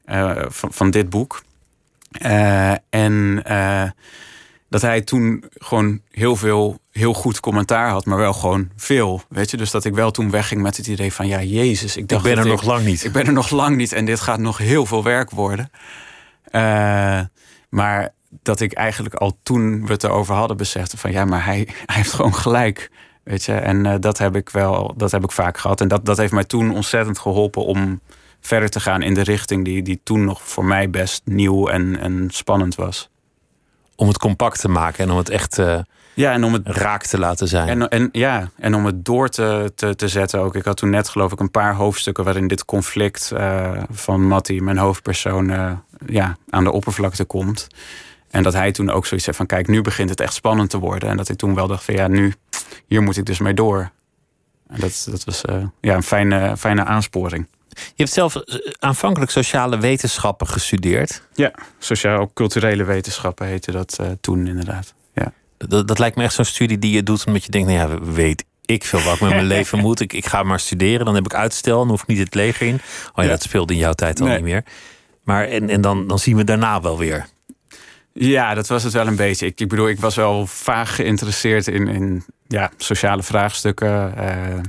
uh, 0.05 0.41
van, 0.47 0.73
van 0.73 0.91
dit 0.91 1.09
boek. 1.09 1.41
Uh, 2.25 2.71
en 2.89 3.43
uh, 3.47 3.89
dat 4.69 4.81
hij 4.81 5.01
toen 5.01 5.43
gewoon 5.53 6.01
heel 6.11 6.35
veel, 6.35 6.79
heel 6.91 7.13
goed 7.13 7.39
commentaar 7.39 7.89
had, 7.89 8.05
maar 8.05 8.17
wel 8.17 8.33
gewoon 8.33 8.69
veel. 8.75 9.21
Weet 9.29 9.51
je, 9.51 9.57
dus 9.57 9.71
dat 9.71 9.85
ik 9.85 9.93
wel 9.93 10.11
toen 10.11 10.31
wegging 10.31 10.61
met 10.61 10.77
het 10.77 10.87
idee 10.87 11.13
van 11.13 11.27
ja, 11.27 11.41
Jezus, 11.41 11.97
ik 11.97 12.07
dacht. 12.07 12.25
Ik 12.25 12.35
ben 12.35 12.43
er 12.43 12.45
ik, 12.45 12.51
nog 12.51 12.63
lang 12.63 12.85
niet. 12.85 13.03
Ik 13.03 13.11
ben 13.11 13.25
er 13.25 13.33
nog 13.33 13.49
lang 13.49 13.75
niet 13.75 13.91
en 13.91 14.05
dit 14.05 14.19
gaat 14.19 14.39
nog 14.39 14.57
heel 14.57 14.85
veel 14.85 15.03
werk 15.03 15.29
worden. 15.29 15.71
Uh, 16.51 17.19
maar 17.69 18.13
dat 18.29 18.59
ik 18.59 18.73
eigenlijk 18.73 19.15
al 19.15 19.37
toen 19.43 19.85
we 19.85 19.91
het 19.91 20.03
erover 20.03 20.35
hadden 20.35 20.57
besefte 20.57 20.97
van 20.97 21.11
ja, 21.11 21.25
maar 21.25 21.45
hij, 21.45 21.67
hij 21.85 21.95
heeft 21.95 22.13
gewoon 22.13 22.35
gelijk. 22.35 22.91
Weet 23.23 23.43
je, 23.43 23.53
en 23.53 23.85
uh, 23.85 23.95
dat 23.99 24.17
heb 24.17 24.35
ik 24.35 24.49
wel, 24.49 24.93
dat 24.97 25.11
heb 25.11 25.23
ik 25.23 25.31
vaak 25.31 25.57
gehad. 25.57 25.81
En 25.81 25.87
dat, 25.87 26.05
dat 26.05 26.17
heeft 26.17 26.33
mij 26.33 26.43
toen 26.43 26.73
ontzettend 26.73 27.19
geholpen 27.19 27.65
om 27.65 28.01
verder 28.41 28.69
te 28.69 28.79
gaan 28.79 29.01
in 29.01 29.13
de 29.13 29.23
richting 29.23 29.65
die, 29.65 29.81
die 29.81 29.99
toen 30.03 30.25
nog 30.25 30.41
voor 30.41 30.65
mij 30.65 30.89
best 30.89 31.21
nieuw 31.25 31.67
en, 31.67 31.99
en 31.99 32.27
spannend 32.31 32.75
was. 32.75 33.09
Om 33.95 34.07
het 34.07 34.17
compact 34.17 34.59
te 34.59 34.69
maken 34.69 35.03
en 35.03 35.11
om 35.11 35.17
het 35.17 35.29
echt 35.29 35.57
uh, 35.57 35.79
ja, 36.13 36.31
en 36.31 36.43
om 36.43 36.53
het, 36.53 36.67
raak 36.67 37.05
te 37.05 37.19
laten 37.19 37.47
zijn. 37.47 37.67
En, 37.67 37.89
en, 37.89 38.09
ja, 38.11 38.49
en 38.57 38.75
om 38.75 38.85
het 38.85 39.05
door 39.05 39.29
te, 39.29 39.71
te, 39.75 39.95
te 39.95 40.07
zetten 40.07 40.39
ook. 40.39 40.55
Ik 40.55 40.65
had 40.65 40.77
toen 40.77 40.89
net 40.89 41.09
geloof 41.09 41.31
ik 41.31 41.39
een 41.39 41.51
paar 41.51 41.75
hoofdstukken 41.75 42.23
waarin 42.23 42.47
dit 42.47 42.65
conflict 42.65 43.31
uh, 43.33 43.71
van 43.89 44.27
Matty, 44.27 44.59
mijn 44.59 44.77
hoofdpersoon, 44.77 45.49
uh, 45.49 45.71
ja, 46.05 46.37
aan 46.49 46.63
de 46.63 46.71
oppervlakte 46.71 47.23
komt. 47.23 47.67
En 48.29 48.43
dat 48.43 48.53
hij 48.53 48.71
toen 48.71 48.89
ook 48.89 49.05
zoiets 49.05 49.25
zei 49.25 49.37
van 49.37 49.45
kijk, 49.45 49.67
nu 49.67 49.81
begint 49.81 50.09
het 50.09 50.19
echt 50.19 50.33
spannend 50.33 50.69
te 50.69 50.79
worden. 50.79 51.09
En 51.09 51.17
dat 51.17 51.29
ik 51.29 51.37
toen 51.37 51.55
wel 51.55 51.67
dacht 51.67 51.83
van 51.83 51.93
ja, 51.93 52.07
nu, 52.07 52.33
hier 52.87 53.01
moet 53.01 53.17
ik 53.17 53.25
dus 53.25 53.39
mee 53.39 53.53
door. 53.53 53.91
En 54.67 54.79
dat, 54.79 55.07
dat 55.09 55.23
was 55.23 55.41
ja, 55.81 55.95
een 55.95 56.03
fijne, 56.03 56.57
fijne 56.57 56.83
aansporing. 56.83 57.47
Je 57.73 57.93
hebt 57.95 58.11
zelf 58.11 58.35
aanvankelijk 58.79 59.31
sociale 59.31 59.77
wetenschappen 59.77 60.47
gestudeerd. 60.47 61.21
Ja, 61.33 61.51
sociaal-culturele 61.79 62.83
wetenschappen 62.83 63.47
heette 63.47 63.71
dat 63.71 63.97
uh, 64.01 64.07
toen 64.21 64.47
inderdaad. 64.47 64.93
Ja. 65.13 65.33
Dat, 65.57 65.87
dat 65.87 65.99
lijkt 65.99 66.15
me 66.15 66.23
echt 66.23 66.33
zo'n 66.33 66.45
studie 66.45 66.79
die 66.79 66.93
je 66.93 67.03
doet 67.03 67.25
omdat 67.25 67.43
je 67.43 67.51
denkt, 67.51 67.67
nou 67.67 67.79
ja, 67.89 68.11
weet 68.11 68.45
ik 68.65 68.83
veel 68.83 69.01
wat 69.01 69.13
ik 69.13 69.21
met 69.21 69.29
mijn 69.29 69.45
leven 69.57 69.79
moet. 69.79 69.99
Ik, 69.99 70.13
ik 70.13 70.25
ga 70.25 70.43
maar 70.43 70.59
studeren, 70.59 71.05
dan 71.05 71.15
heb 71.15 71.25
ik 71.25 71.33
uitstel, 71.33 71.77
dan 71.77 71.89
hoef 71.89 72.01
ik 72.01 72.07
niet 72.07 72.19
het 72.19 72.35
leger 72.35 72.67
in. 72.67 72.81
Oh 73.15 73.23
ja, 73.23 73.29
dat 73.29 73.41
speelde 73.41 73.73
in 73.73 73.79
jouw 73.79 73.93
tijd 73.93 74.19
al 74.19 74.27
nee. 74.27 74.35
niet 74.35 74.45
meer. 74.45 74.63
Maar 75.23 75.47
en, 75.47 75.69
en 75.69 75.81
dan, 75.81 76.07
dan 76.07 76.19
zien 76.19 76.37
we 76.37 76.43
daarna 76.43 76.81
wel 76.81 76.97
weer. 76.97 77.27
Ja, 78.13 78.53
dat 78.53 78.67
was 78.67 78.83
het 78.83 78.93
wel 78.93 79.07
een 79.07 79.15
beetje. 79.15 79.45
Ik, 79.45 79.59
ik 79.59 79.69
bedoel, 79.69 79.89
ik 79.89 79.99
was 79.99 80.15
wel 80.15 80.47
vaag 80.47 80.95
geïnteresseerd 80.95 81.67
in, 81.67 81.87
in 81.87 82.23
ja, 82.51 82.71
sociale 82.77 83.23
vraagstukken 83.23 84.13
uh, 84.17 84.59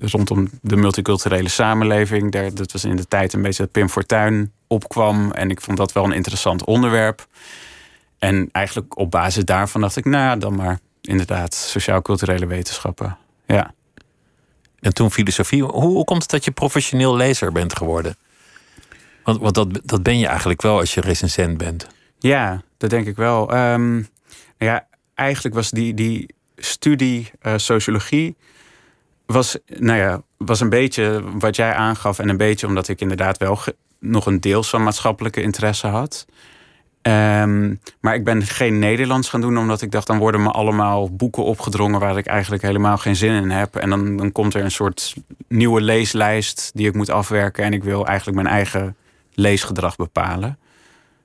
rondom 0.00 0.48
de 0.62 0.76
multiculturele 0.76 1.48
samenleving. 1.48 2.32
Daar, 2.32 2.54
dat 2.54 2.72
was 2.72 2.84
in 2.84 2.96
de 2.96 3.08
tijd 3.08 3.32
een 3.32 3.42
beetje 3.42 3.62
dat 3.62 3.72
Pim 3.72 3.88
Fortuyn 3.88 4.52
opkwam. 4.66 5.30
En 5.32 5.50
ik 5.50 5.60
vond 5.60 5.76
dat 5.76 5.92
wel 5.92 6.04
een 6.04 6.12
interessant 6.12 6.64
onderwerp. 6.64 7.26
En 8.18 8.48
eigenlijk 8.52 8.98
op 8.98 9.10
basis 9.10 9.44
daarvan 9.44 9.80
dacht 9.80 9.96
ik, 9.96 10.04
nou 10.04 10.38
dan 10.38 10.54
maar 10.54 10.78
inderdaad 11.00 11.54
sociaal-culturele 11.54 12.46
wetenschappen. 12.46 13.16
Ja. 13.46 13.74
En 14.80 14.94
toen 14.94 15.10
filosofie. 15.10 15.62
Hoe, 15.62 15.72
hoe 15.72 16.04
komt 16.04 16.22
het 16.22 16.30
dat 16.30 16.44
je 16.44 16.50
professioneel 16.50 17.16
lezer 17.16 17.52
bent 17.52 17.76
geworden? 17.76 18.16
Want, 19.24 19.40
want 19.40 19.54
dat, 19.54 19.80
dat 19.84 20.02
ben 20.02 20.18
je 20.18 20.26
eigenlijk 20.26 20.62
wel 20.62 20.78
als 20.78 20.94
je 20.94 21.00
recensent 21.00 21.58
bent. 21.58 21.86
Ja, 22.18 22.62
dat 22.76 22.90
denk 22.90 23.06
ik 23.06 23.16
wel. 23.16 23.56
Um, 23.56 24.08
ja, 24.58 24.86
eigenlijk 25.14 25.54
was 25.54 25.70
die, 25.70 25.94
die 25.94 26.36
studie 26.58 27.30
uh, 27.42 27.52
sociologie 27.56 28.36
was, 29.26 29.58
nou 29.66 29.98
ja, 29.98 30.22
was 30.36 30.60
een 30.60 30.68
beetje 30.68 31.22
wat 31.38 31.56
jij 31.56 31.72
aangaf. 31.72 32.18
En 32.18 32.28
een 32.28 32.36
beetje 32.36 32.66
omdat 32.66 32.88
ik 32.88 33.00
inderdaad 33.00 33.38
wel 33.38 33.58
nog 33.98 34.26
een 34.26 34.40
deels 34.40 34.70
van 34.70 34.82
maatschappelijke 34.82 35.42
interesse 35.42 35.86
had. 35.86 36.26
Ehm, 37.02 37.74
maar 38.00 38.14
ik 38.14 38.24
ben 38.24 38.42
geen 38.42 38.78
Nederlands 38.78 39.28
gaan 39.28 39.40
doen, 39.40 39.58
omdat 39.58 39.82
ik 39.82 39.90
dacht, 39.90 40.06
dan 40.06 40.18
worden 40.18 40.42
me 40.42 40.50
allemaal 40.50 41.10
boeken 41.10 41.44
opgedrongen 41.44 42.00
waar 42.00 42.18
ik 42.18 42.26
eigenlijk 42.26 42.62
helemaal 42.62 42.96
geen 42.96 43.16
zin 43.16 43.42
in 43.42 43.50
heb. 43.50 43.76
En 43.76 43.90
dan, 43.90 44.16
dan 44.16 44.32
komt 44.32 44.54
er 44.54 44.64
een 44.64 44.70
soort 44.70 45.14
nieuwe 45.48 45.80
leeslijst 45.80 46.70
die 46.74 46.86
ik 46.86 46.94
moet 46.94 47.10
afwerken. 47.10 47.64
En 47.64 47.72
ik 47.72 47.84
wil 47.84 48.06
eigenlijk 48.06 48.42
mijn 48.42 48.54
eigen 48.54 48.96
leesgedrag 49.34 49.96
bepalen. 49.96 50.58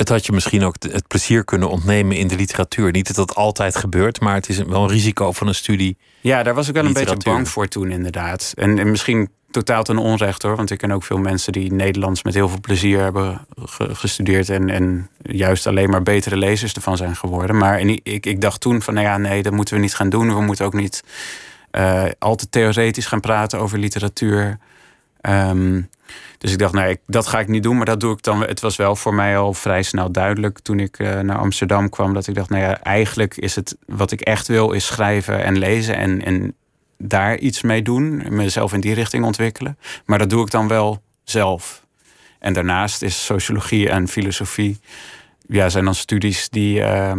Het 0.04 0.12
had 0.12 0.26
je 0.26 0.32
misschien 0.32 0.64
ook 0.64 0.76
het 0.80 1.08
plezier 1.08 1.43
kunnen 1.43 1.70
ontnemen 1.70 2.18
in 2.18 2.28
de 2.28 2.36
literatuur. 2.36 2.91
Niet 2.91 3.08
dat 3.08 3.16
dat 3.16 3.36
altijd 3.36 3.76
gebeurt, 3.76 4.20
maar 4.20 4.36
het 4.36 4.49
is 4.49 4.58
wel 4.58 4.84
een 4.84 4.89
risico 4.89 5.32
van 5.32 5.47
een 5.47 5.56
studie. 5.56 5.97
Ja, 6.22 6.43
daar 6.43 6.54
was 6.54 6.68
ik 6.68 6.74
wel 6.74 6.86
een 6.86 6.93
beetje 6.93 7.18
bang 7.18 7.47
voor 7.47 7.68
toen, 7.68 7.91
inderdaad. 7.91 8.54
En, 8.56 8.80
en 8.80 8.91
misschien 8.91 9.30
totaal 9.51 9.84
ten 9.84 9.97
onrecht 9.97 10.41
hoor. 10.41 10.56
Want 10.56 10.72
ik 10.72 10.78
ken 10.78 10.91
ook 10.91 11.04
veel 11.04 11.18
mensen 11.18 11.51
die 11.51 11.74
Nederlands 11.74 12.24
met 12.24 12.34
heel 12.34 12.49
veel 12.49 12.60
plezier 12.60 12.99
hebben 12.99 13.47
gestudeerd. 13.78 14.49
En, 14.49 14.70
en 14.70 15.10
juist 15.22 15.68
alleen 15.68 15.89
maar 15.89 16.04
betere 16.04 16.38
lezers 16.38 16.74
ervan 16.74 16.97
zijn 16.97 17.16
geworden. 17.16 17.58
Maar 17.58 17.80
ik, 17.80 18.26
ik 18.26 18.41
dacht 18.41 18.62
toen 18.62 18.82
van 18.82 18.93
nou 18.93 19.06
ja, 19.06 19.18
nee, 19.18 19.43
dat 19.43 19.54
moeten 19.54 19.76
we 19.76 19.82
niet 19.82 19.95
gaan 19.95 20.10
doen. 20.10 20.36
We 20.36 20.41
moeten 20.41 20.66
ook 20.66 20.74
niet 20.74 21.04
uh, 21.72 22.04
al 22.20 22.36
te 22.36 22.49
theoretisch 22.49 23.06
gaan 23.06 23.20
praten 23.20 23.60
over 23.60 23.80
literatuur. 23.80 24.58
Ehm, 25.24 25.82
dus 26.38 26.51
ik 26.51 26.57
dacht, 26.57 26.74
nee, 26.74 26.99
dat 27.07 27.28
ga 27.28 27.39
ik 27.39 27.47
niet 27.47 27.63
doen, 27.63 27.78
maar 27.78 27.86
dat 27.86 27.99
doe 27.99 28.13
ik 28.13 28.24
dan. 28.24 28.41
Het 28.41 28.59
was 28.59 28.76
wel 28.76 28.95
voor 28.95 29.13
mij 29.13 29.38
al 29.38 29.53
vrij 29.53 29.84
snel 29.84 30.11
duidelijk 30.11 30.59
toen 30.59 30.80
ik 30.80 30.99
uh, 30.99 31.19
naar 31.19 31.38
Amsterdam 31.38 31.89
kwam. 31.89 32.13
Dat 32.13 32.28
ik 32.28 32.36
dacht, 32.36 32.49
nou 32.49 32.61
ja, 32.61 32.82
eigenlijk 32.82 33.38
is 33.38 33.55
het 33.55 33.78
wat 33.86 34.11
ik 34.11 34.21
echt 34.21 34.47
wil, 34.47 34.71
is 34.71 34.86
schrijven 34.86 35.43
en 35.43 35.57
lezen. 35.57 35.95
En, 35.95 36.26
en 36.26 36.55
daar 36.97 37.38
iets 37.38 37.61
mee 37.61 37.82
doen, 37.82 38.24
mezelf 38.30 38.74
in 38.74 38.80
die 38.80 38.93
richting 38.93 39.26
ontwikkelen. 39.26 39.78
Maar 40.05 40.17
dat 40.19 40.30
doe 40.30 40.45
ik 40.45 40.51
dan 40.51 40.67
wel 40.67 41.01
zelf. 41.24 41.86
En 42.39 42.53
daarnaast 42.53 43.01
is 43.01 43.26
sociologie 43.26 43.89
en 43.89 44.07
filosofie, 44.07 44.80
ja, 45.47 45.69
zijn 45.69 45.86
dan 45.86 45.95
studies 45.95 46.49
die, 46.49 46.80
uh, 46.80 47.13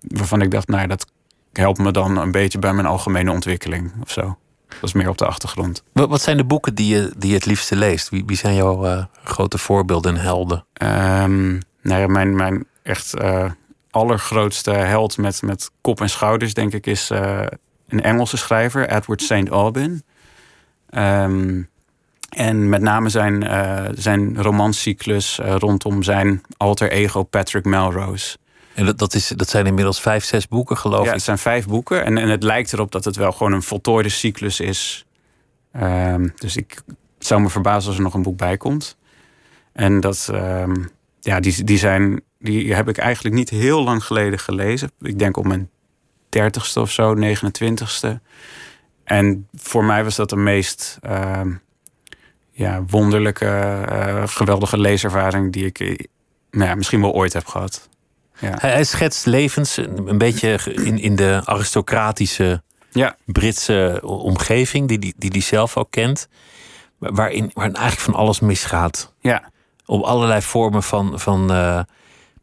waarvan 0.00 0.42
ik 0.42 0.50
dacht, 0.50 0.68
nou, 0.68 0.86
dat 0.86 1.06
helpt 1.52 1.78
me 1.78 1.90
dan 1.90 2.16
een 2.16 2.32
beetje 2.32 2.58
bij 2.58 2.72
mijn 2.72 2.86
algemene 2.86 3.30
ontwikkeling 3.30 3.92
of 4.02 4.10
zo. 4.10 4.36
Dat 4.80 4.88
is 4.88 4.92
meer 4.92 5.08
op 5.08 5.18
de 5.18 5.26
achtergrond. 5.26 5.82
Wat, 5.92 6.22
zijn 6.22 6.36
de 6.36 6.44
boeken 6.44 6.74
die 6.74 6.94
je, 6.94 7.12
die 7.16 7.28
je 7.28 7.36
het 7.36 7.46
liefste 7.46 7.76
leest? 7.76 8.08
Wie, 8.08 8.22
wie 8.26 8.36
zijn 8.36 8.54
jouw 8.54 8.86
uh, 8.86 9.04
grote 9.24 9.58
voorbeelden 9.58 10.14
en 10.14 10.20
helden? 10.20 10.64
Um, 10.82 11.60
nou 11.82 12.00
ja, 12.00 12.06
mijn, 12.06 12.36
mijn 12.36 12.66
echt 12.82 13.14
uh, 13.22 13.50
allergrootste 13.90 14.70
held 14.70 15.18
met, 15.18 15.42
met 15.42 15.70
kop 15.80 16.00
en 16.00 16.10
schouders, 16.10 16.54
denk 16.54 16.72
ik, 16.72 16.86
is 16.86 17.10
uh, 17.10 17.42
een 17.88 18.02
Engelse 18.02 18.36
schrijver, 18.36 18.88
Edward 18.88 19.22
St. 19.22 19.48
Aubyn. 19.48 20.02
Um, 20.90 21.70
en 22.28 22.68
met 22.68 22.80
name 22.80 23.08
zijn, 23.08 23.46
zijn 23.94 24.42
romancyclus 24.42 25.38
uh, 25.38 25.54
rondom 25.54 26.02
zijn 26.02 26.40
alter 26.56 26.90
ego 26.90 27.22
Patrick 27.22 27.64
Melrose. 27.64 28.36
En 28.74 28.84
dat, 28.84 28.98
dat, 28.98 29.14
is, 29.14 29.28
dat 29.28 29.48
zijn 29.48 29.66
inmiddels 29.66 30.00
vijf, 30.00 30.24
zes 30.24 30.48
boeken, 30.48 30.76
geloof 30.76 30.98
ja, 30.98 31.02
ik? 31.02 31.08
Ja, 31.08 31.14
het 31.14 31.22
zijn 31.22 31.38
vijf 31.38 31.66
boeken. 31.66 32.04
En, 32.04 32.18
en 32.18 32.28
het 32.28 32.42
lijkt 32.42 32.72
erop 32.72 32.92
dat 32.92 33.04
het 33.04 33.16
wel 33.16 33.32
gewoon 33.32 33.52
een 33.52 33.62
voltooide 33.62 34.08
cyclus 34.08 34.60
is. 34.60 35.06
Um, 35.82 36.32
dus 36.36 36.56
ik 36.56 36.82
zou 37.18 37.40
me 37.40 37.48
verbazen 37.48 37.88
als 37.88 37.96
er 37.96 38.04
nog 38.04 38.14
een 38.14 38.22
boek 38.22 38.36
bij 38.36 38.56
komt. 38.56 38.96
En 39.72 40.00
dat, 40.00 40.28
um, 40.32 40.90
ja, 41.20 41.40
die, 41.40 41.64
die, 41.64 41.78
zijn, 41.78 42.22
die 42.38 42.74
heb 42.74 42.88
ik 42.88 42.98
eigenlijk 42.98 43.34
niet 43.34 43.50
heel 43.50 43.84
lang 43.84 44.04
geleden 44.04 44.38
gelezen. 44.38 44.90
Ik 45.00 45.18
denk 45.18 45.36
op 45.36 45.46
mijn 45.46 45.70
30ste 46.38 46.80
of 46.80 46.90
zo, 46.90 47.16
29ste. 47.16 48.08
En 49.04 49.48
voor 49.52 49.84
mij 49.84 50.04
was 50.04 50.16
dat 50.16 50.30
de 50.30 50.36
meest 50.36 50.98
uh, 51.06 51.40
ja, 52.50 52.84
wonderlijke, 52.88 53.84
uh, 53.90 54.22
geweldige 54.26 54.78
leeservaring 54.78 55.52
die 55.52 55.64
ik 55.64 55.80
uh, 55.80 55.98
nou 56.50 56.68
ja, 56.68 56.74
misschien 56.74 57.00
wel 57.00 57.12
ooit 57.12 57.32
heb 57.32 57.46
gehad. 57.46 57.88
Ja. 58.42 58.56
Hij, 58.58 58.70
hij, 58.70 58.84
schetst 58.84 59.26
levens 59.26 59.76
een 59.76 60.18
beetje 60.18 60.58
in, 60.74 60.98
in 60.98 61.16
de 61.16 61.40
aristocratische 61.44 62.62
ja. 62.90 63.16
Britse 63.24 64.00
omgeving, 64.02 64.88
die 64.88 64.98
hij 65.00 65.12
die, 65.16 65.30
die 65.30 65.42
zelf 65.42 65.76
ook 65.76 65.90
kent. 65.90 66.28
Waarin, 66.98 67.50
waarin 67.54 67.74
eigenlijk 67.74 68.04
van 68.04 68.14
alles 68.14 68.40
misgaat. 68.40 69.14
Ja. 69.20 69.50
Op 69.86 70.02
allerlei 70.02 70.42
vormen 70.42 70.82
van, 70.82 71.20
van 71.20 71.52
uh, 71.52 71.80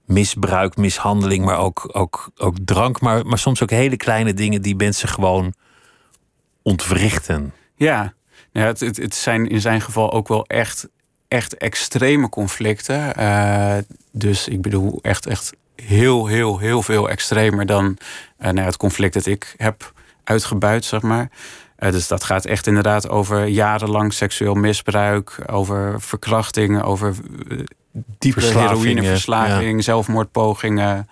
misbruik, 0.05 0.77
mishandeling, 0.77 1.45
maar 1.45 1.57
ook, 1.57 1.89
ook, 1.91 2.31
ook 2.37 2.55
drank. 2.65 3.01
Maar, 3.01 3.25
maar 3.25 3.37
soms 3.37 3.63
ook 3.63 3.69
hele 3.69 3.97
kleine 3.97 4.33
dingen 4.33 4.61
die 4.61 4.75
mensen 4.75 5.09
gewoon 5.09 5.53
ontwrichten. 6.61 7.53
Ja, 7.75 8.13
ja 8.51 8.65
het, 8.65 8.79
het, 8.79 8.97
het 8.97 9.15
zijn 9.15 9.49
in 9.49 9.61
zijn 9.61 9.81
geval 9.81 10.11
ook 10.11 10.27
wel 10.27 10.45
echt, 10.45 10.87
echt 11.27 11.57
extreme 11.57 12.29
conflicten. 12.29 13.19
Uh, 13.19 13.77
dus 14.11 14.47
ik 14.47 14.61
bedoel 14.61 14.99
echt, 15.01 15.25
echt 15.25 15.53
heel, 15.81 16.27
heel, 16.27 16.59
heel 16.59 16.81
veel 16.81 17.09
extremer 17.09 17.65
dan 17.65 17.97
nou, 18.37 18.59
het 18.59 18.77
conflict 18.77 19.13
dat 19.13 19.25
ik 19.25 19.53
heb 19.57 19.93
uitgebuit, 20.23 20.85
zeg 20.85 21.01
maar. 21.01 21.29
Uh, 21.79 21.91
dus 21.91 22.07
dat 22.07 22.23
gaat 22.23 22.45
echt 22.45 22.67
inderdaad 22.67 23.09
over 23.09 23.45
jarenlang 23.45 24.13
seksueel 24.13 24.53
misbruik, 24.53 25.39
over 25.45 26.01
verkrachtingen, 26.01 26.83
over 26.83 27.15
uh, 27.47 27.59
diepe 28.17 28.41
heroïneverslaving, 28.41 29.75
ja. 29.75 29.81
zelfmoordpogingen. 29.81 31.09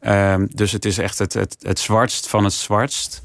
Um, 0.00 0.48
dus 0.54 0.72
het 0.72 0.84
is 0.84 0.98
echt 0.98 1.18
het, 1.18 1.32
het, 1.32 1.56
het 1.60 1.78
zwartst 1.78 2.28
van 2.28 2.44
het 2.44 2.52
zwartst. 2.52 3.22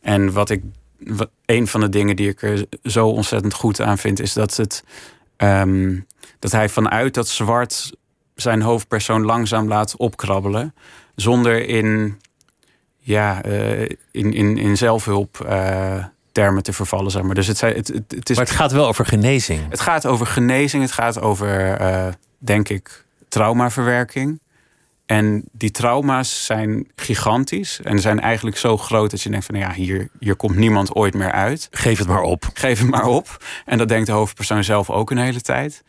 En 0.00 0.32
wat 0.32 0.50
ik, 0.50 0.62
wat, 0.98 1.30
een 1.46 1.66
van 1.66 1.80
de 1.80 1.88
dingen 1.88 2.16
die 2.16 2.28
ik 2.28 2.42
er 2.42 2.66
zo 2.82 3.08
ontzettend 3.08 3.54
goed 3.54 3.80
aan 3.80 3.98
vind, 3.98 4.20
is 4.20 4.32
dat, 4.32 4.56
het, 4.56 4.84
um, 5.36 6.06
dat 6.38 6.52
hij 6.52 6.68
vanuit 6.68 7.14
dat 7.14 7.28
zwart 7.28 7.92
zijn 8.40 8.62
hoofdpersoon 8.62 9.24
langzaam 9.24 9.68
laat 9.68 9.96
opkrabbelen. 9.96 10.74
Zonder 11.14 11.66
in, 11.68 12.20
ja, 12.98 13.44
uh, 13.46 13.80
in, 14.10 14.32
in, 14.32 14.56
in 14.56 14.76
zelfhulp 14.76 15.46
uh, 15.46 16.04
termen 16.32 16.62
te 16.62 16.72
vervallen. 16.72 17.10
Zeg 17.10 17.22
maar. 17.22 17.34
Dus 17.34 17.46
het, 17.46 17.60
het, 17.60 17.88
het, 17.88 18.04
het 18.08 18.30
is, 18.30 18.36
maar 18.36 18.44
het 18.44 18.54
gaat 18.54 18.72
wel 18.72 18.86
over 18.86 19.06
genezing. 19.06 19.70
Het 19.70 19.80
gaat 19.80 20.06
over 20.06 20.26
genezing. 20.26 20.82
Het 20.82 20.92
gaat 20.92 21.20
over, 21.20 21.80
uh, 21.80 22.06
denk 22.38 22.68
ik, 22.68 23.04
traumaverwerking. 23.28 24.40
En 25.06 25.44
die 25.52 25.70
trauma's 25.70 26.44
zijn 26.44 26.88
gigantisch. 26.96 27.80
En 27.82 27.98
zijn 27.98 28.20
eigenlijk 28.20 28.56
zo 28.56 28.76
groot 28.76 29.10
dat 29.10 29.22
je 29.22 29.30
denkt 29.30 29.46
van... 29.46 29.54
Nou 29.54 29.70
ja, 29.70 29.76
hier, 29.76 30.08
hier 30.20 30.36
komt 30.36 30.56
niemand 30.56 30.94
ooit 30.94 31.14
meer 31.14 31.32
uit. 31.32 31.68
Geef 31.70 31.98
het 31.98 32.08
maar 32.08 32.22
op. 32.22 32.50
Geef 32.54 32.78
het 32.78 32.90
maar 32.90 33.06
op. 33.06 33.44
En 33.64 33.78
dat 33.78 33.88
denkt 33.88 34.06
de 34.06 34.12
hoofdpersoon 34.12 34.64
zelf 34.64 34.90
ook 34.90 35.10
een 35.10 35.18
hele 35.18 35.40
tijd. 35.40 35.82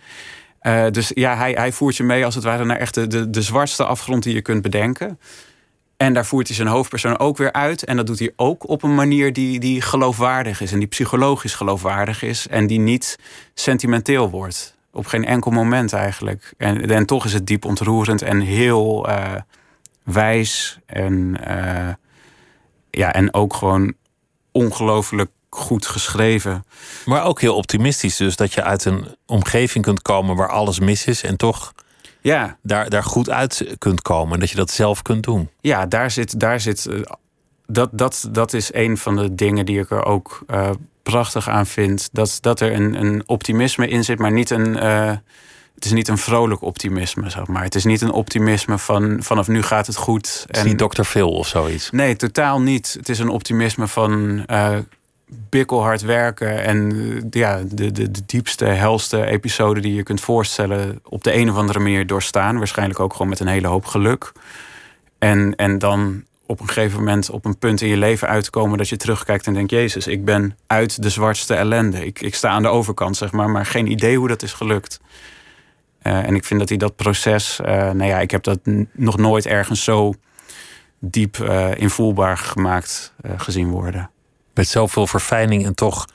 Uh, 0.61 0.85
dus 0.91 1.11
ja, 1.13 1.35
hij, 1.35 1.51
hij 1.51 1.71
voert 1.71 1.97
je 1.97 2.03
mee 2.03 2.25
als 2.25 2.35
het 2.35 2.43
ware 2.43 2.65
naar 2.65 2.77
echt 2.77 2.93
de, 2.93 3.07
de, 3.07 3.29
de 3.29 3.41
zwartste 3.41 3.85
afgrond 3.85 4.23
die 4.23 4.33
je 4.33 4.41
kunt 4.41 4.61
bedenken. 4.61 5.19
En 5.97 6.13
daar 6.13 6.25
voert 6.25 6.47
hij 6.47 6.55
zijn 6.55 6.67
hoofdpersoon 6.67 7.19
ook 7.19 7.37
weer 7.37 7.51
uit. 7.51 7.85
En 7.85 7.95
dat 7.95 8.07
doet 8.07 8.19
hij 8.19 8.33
ook 8.35 8.69
op 8.69 8.83
een 8.83 8.95
manier 8.95 9.33
die, 9.33 9.59
die 9.59 9.81
geloofwaardig 9.81 10.61
is. 10.61 10.71
En 10.71 10.79
die 10.79 10.87
psychologisch 10.87 11.53
geloofwaardig 11.53 12.23
is. 12.23 12.47
En 12.47 12.67
die 12.67 12.79
niet 12.79 13.19
sentimenteel 13.53 14.29
wordt. 14.29 14.75
Op 14.91 15.05
geen 15.05 15.25
enkel 15.25 15.51
moment 15.51 15.93
eigenlijk. 15.93 16.53
En, 16.57 16.89
en 16.89 17.05
toch 17.05 17.25
is 17.25 17.33
het 17.33 17.47
diep 17.47 17.65
ontroerend 17.65 18.21
en 18.21 18.39
heel 18.39 19.09
uh, 19.09 19.35
wijs. 20.03 20.79
En, 20.85 21.37
uh, 21.47 21.89
ja, 22.89 23.13
en 23.13 23.33
ook 23.33 23.53
gewoon 23.53 23.93
ongelooflijk 24.51 25.29
goed 25.49 25.85
geschreven. 25.85 26.65
Maar 27.05 27.23
ook 27.23 27.41
heel 27.41 27.55
optimistisch. 27.55 28.17
Dus 28.17 28.35
dat 28.35 28.53
je 28.53 28.63
uit 28.63 28.85
een 28.85 29.15
omgeving 29.25 29.83
kunt 29.83 30.01
komen 30.01 30.35
waar 30.35 30.49
alles 30.49 30.79
mis 30.79 31.05
is 31.05 31.23
en 31.23 31.37
toch 31.37 31.73
ja. 32.21 32.57
daar, 32.63 32.89
daar 32.89 33.03
goed 33.03 33.29
uit 33.29 33.75
kunt 33.77 34.01
komen. 34.01 34.33
En 34.33 34.39
dat 34.39 34.49
je 34.49 34.55
dat 34.55 34.71
zelf 34.71 35.01
kunt 35.01 35.23
doen. 35.23 35.49
Ja, 35.61 35.85
daar 35.85 36.11
zit. 36.11 36.39
Daar 36.39 36.59
zit 36.59 36.85
uh, 36.89 37.01
dat, 37.67 37.89
dat, 37.91 38.29
dat 38.31 38.53
is 38.53 38.73
een 38.73 38.97
van 38.97 39.15
de 39.15 39.35
dingen 39.35 39.65
die 39.65 39.79
ik 39.79 39.89
er 39.89 40.05
ook 40.05 40.43
uh, 40.47 40.69
prachtig 41.03 41.49
aan 41.49 41.65
vind. 41.65 42.09
Dat, 42.11 42.37
dat 42.41 42.59
er 42.59 42.73
een, 42.73 42.93
een 42.93 43.23
optimisme 43.25 43.87
in 43.87 44.03
zit, 44.03 44.19
maar 44.19 44.31
niet 44.31 44.49
een. 44.49 44.67
Uh, 44.67 45.11
het 45.75 45.87
is 45.87 45.93
niet 45.93 46.07
een 46.07 46.17
vrolijk 46.17 46.61
optimisme, 46.61 47.29
zeg 47.29 47.47
maar. 47.47 47.63
Het 47.63 47.75
is 47.75 47.83
niet 47.83 48.01
een 48.01 48.11
optimisme 48.11 48.77
van 48.77 49.23
vanaf 49.23 49.47
nu 49.47 49.63
gaat 49.63 49.87
het 49.87 49.95
goed. 49.95 50.43
Het 50.47 50.55
is 50.55 50.61
en, 50.61 50.67
niet 50.67 50.77
Dr. 50.77 51.01
Phil 51.01 51.31
of 51.31 51.47
zoiets. 51.47 51.89
Nee, 51.91 52.15
totaal 52.15 52.61
niet. 52.61 52.93
Het 52.97 53.09
is 53.09 53.19
een 53.19 53.29
optimisme 53.29 53.87
van 53.87 54.43
bikkelhard 55.49 56.01
werken 56.01 56.63
en 56.63 56.91
ja, 57.29 57.61
de, 57.71 57.91
de, 57.91 58.11
de 58.11 58.21
diepste, 58.25 58.65
helste 58.65 59.25
episode 59.25 59.79
die 59.79 59.93
je 59.93 60.03
kunt 60.03 60.21
voorstellen, 60.21 60.99
op 61.03 61.23
de 61.23 61.33
een 61.33 61.49
of 61.49 61.55
andere 61.55 61.79
manier 61.79 62.07
doorstaan. 62.07 62.57
Waarschijnlijk 62.57 62.99
ook 62.99 63.11
gewoon 63.11 63.29
met 63.29 63.39
een 63.39 63.47
hele 63.47 63.67
hoop 63.67 63.85
geluk. 63.85 64.31
En, 65.17 65.55
en 65.55 65.77
dan 65.77 66.23
op 66.45 66.59
een 66.59 66.67
gegeven 66.67 66.97
moment 66.97 67.29
op 67.29 67.45
een 67.45 67.57
punt 67.57 67.81
in 67.81 67.87
je 67.87 67.97
leven 67.97 68.27
uitkomen 68.27 68.77
dat 68.77 68.89
je 68.89 68.97
terugkijkt 68.97 69.47
en 69.47 69.53
denkt: 69.53 69.71
Jezus, 69.71 70.07
ik 70.07 70.25
ben 70.25 70.57
uit 70.67 71.01
de 71.01 71.09
zwartste 71.09 71.53
ellende. 71.53 72.05
Ik, 72.05 72.21
ik 72.21 72.35
sta 72.35 72.49
aan 72.49 72.61
de 72.61 72.67
overkant, 72.67 73.17
zeg 73.17 73.31
maar, 73.31 73.49
maar 73.49 73.65
geen 73.65 73.91
idee 73.91 74.17
hoe 74.17 74.27
dat 74.27 74.43
is 74.43 74.53
gelukt. 74.53 74.99
Uh, 76.03 76.27
en 76.27 76.35
ik 76.35 76.45
vind 76.45 76.59
dat 76.59 76.69
hij 76.69 76.77
dat 76.77 76.95
proces, 76.95 77.59
uh, 77.61 77.67
nou 77.67 78.03
ja, 78.03 78.19
ik 78.19 78.31
heb 78.31 78.43
dat 78.43 78.59
nog 78.91 79.17
nooit 79.17 79.45
ergens 79.45 79.83
zo 79.83 80.13
diep 80.99 81.37
uh, 81.37 81.75
invoelbaar 81.75 82.37
gemaakt 82.37 83.13
gezien 83.37 83.69
worden. 83.69 84.09
Met 84.59 84.67
zoveel 84.67 85.07
verfijning 85.07 85.65
en 85.65 85.75
toch 85.75 86.07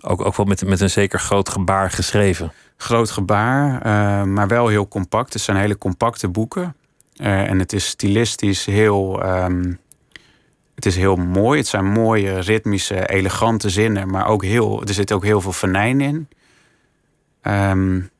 ook, 0.00 0.24
ook 0.24 0.36
wel 0.36 0.46
met, 0.46 0.66
met 0.66 0.80
een 0.80 0.90
zeker 0.90 1.18
groot 1.18 1.48
gebaar 1.48 1.90
geschreven. 1.90 2.52
Groot 2.76 3.10
gebaar, 3.10 3.74
uh, 3.86 4.24
maar 4.24 4.48
wel 4.48 4.68
heel 4.68 4.88
compact. 4.88 5.32
Het 5.32 5.42
zijn 5.42 5.56
hele 5.56 5.78
compacte 5.78 6.28
boeken. 6.28 6.76
Uh, 7.16 7.48
en 7.48 7.58
het 7.58 7.72
is 7.72 7.86
stilistisch 7.86 8.64
heel, 8.64 9.26
um, 9.26 9.78
het 10.74 10.86
is 10.86 10.96
heel 10.96 11.16
mooi. 11.16 11.58
Het 11.58 11.66
zijn 11.66 11.84
mooie, 11.84 12.38
ritmische, 12.38 13.08
elegante 13.08 13.70
zinnen. 13.70 14.10
Maar 14.10 14.26
ook 14.26 14.44
heel, 14.44 14.82
er 14.82 14.94
zit 14.94 15.12
ook 15.12 15.24
heel 15.24 15.40
veel 15.40 15.52
venijn 15.52 16.00
in. 16.00 16.28
Um, 17.42 18.10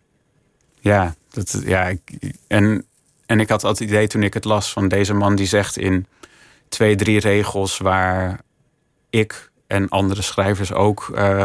ja, 0.78 1.14
dat, 1.30 1.62
ja 1.64 1.84
ik, 1.88 2.00
en, 2.46 2.86
en 3.26 3.40
ik 3.40 3.48
had 3.48 3.62
het 3.62 3.80
idee 3.80 4.06
toen 4.06 4.22
ik 4.22 4.34
het 4.34 4.44
las 4.44 4.72
van 4.72 4.88
deze 4.88 5.14
man 5.14 5.36
die 5.36 5.46
zegt 5.46 5.76
in 5.76 6.06
twee, 6.68 6.96
drie 6.96 7.20
regels 7.20 7.78
waar 7.78 8.40
ik 9.10 9.49
en 9.70 9.88
andere 9.88 10.22
schrijvers 10.22 10.72
ook 10.72 11.10
uh, 11.14 11.44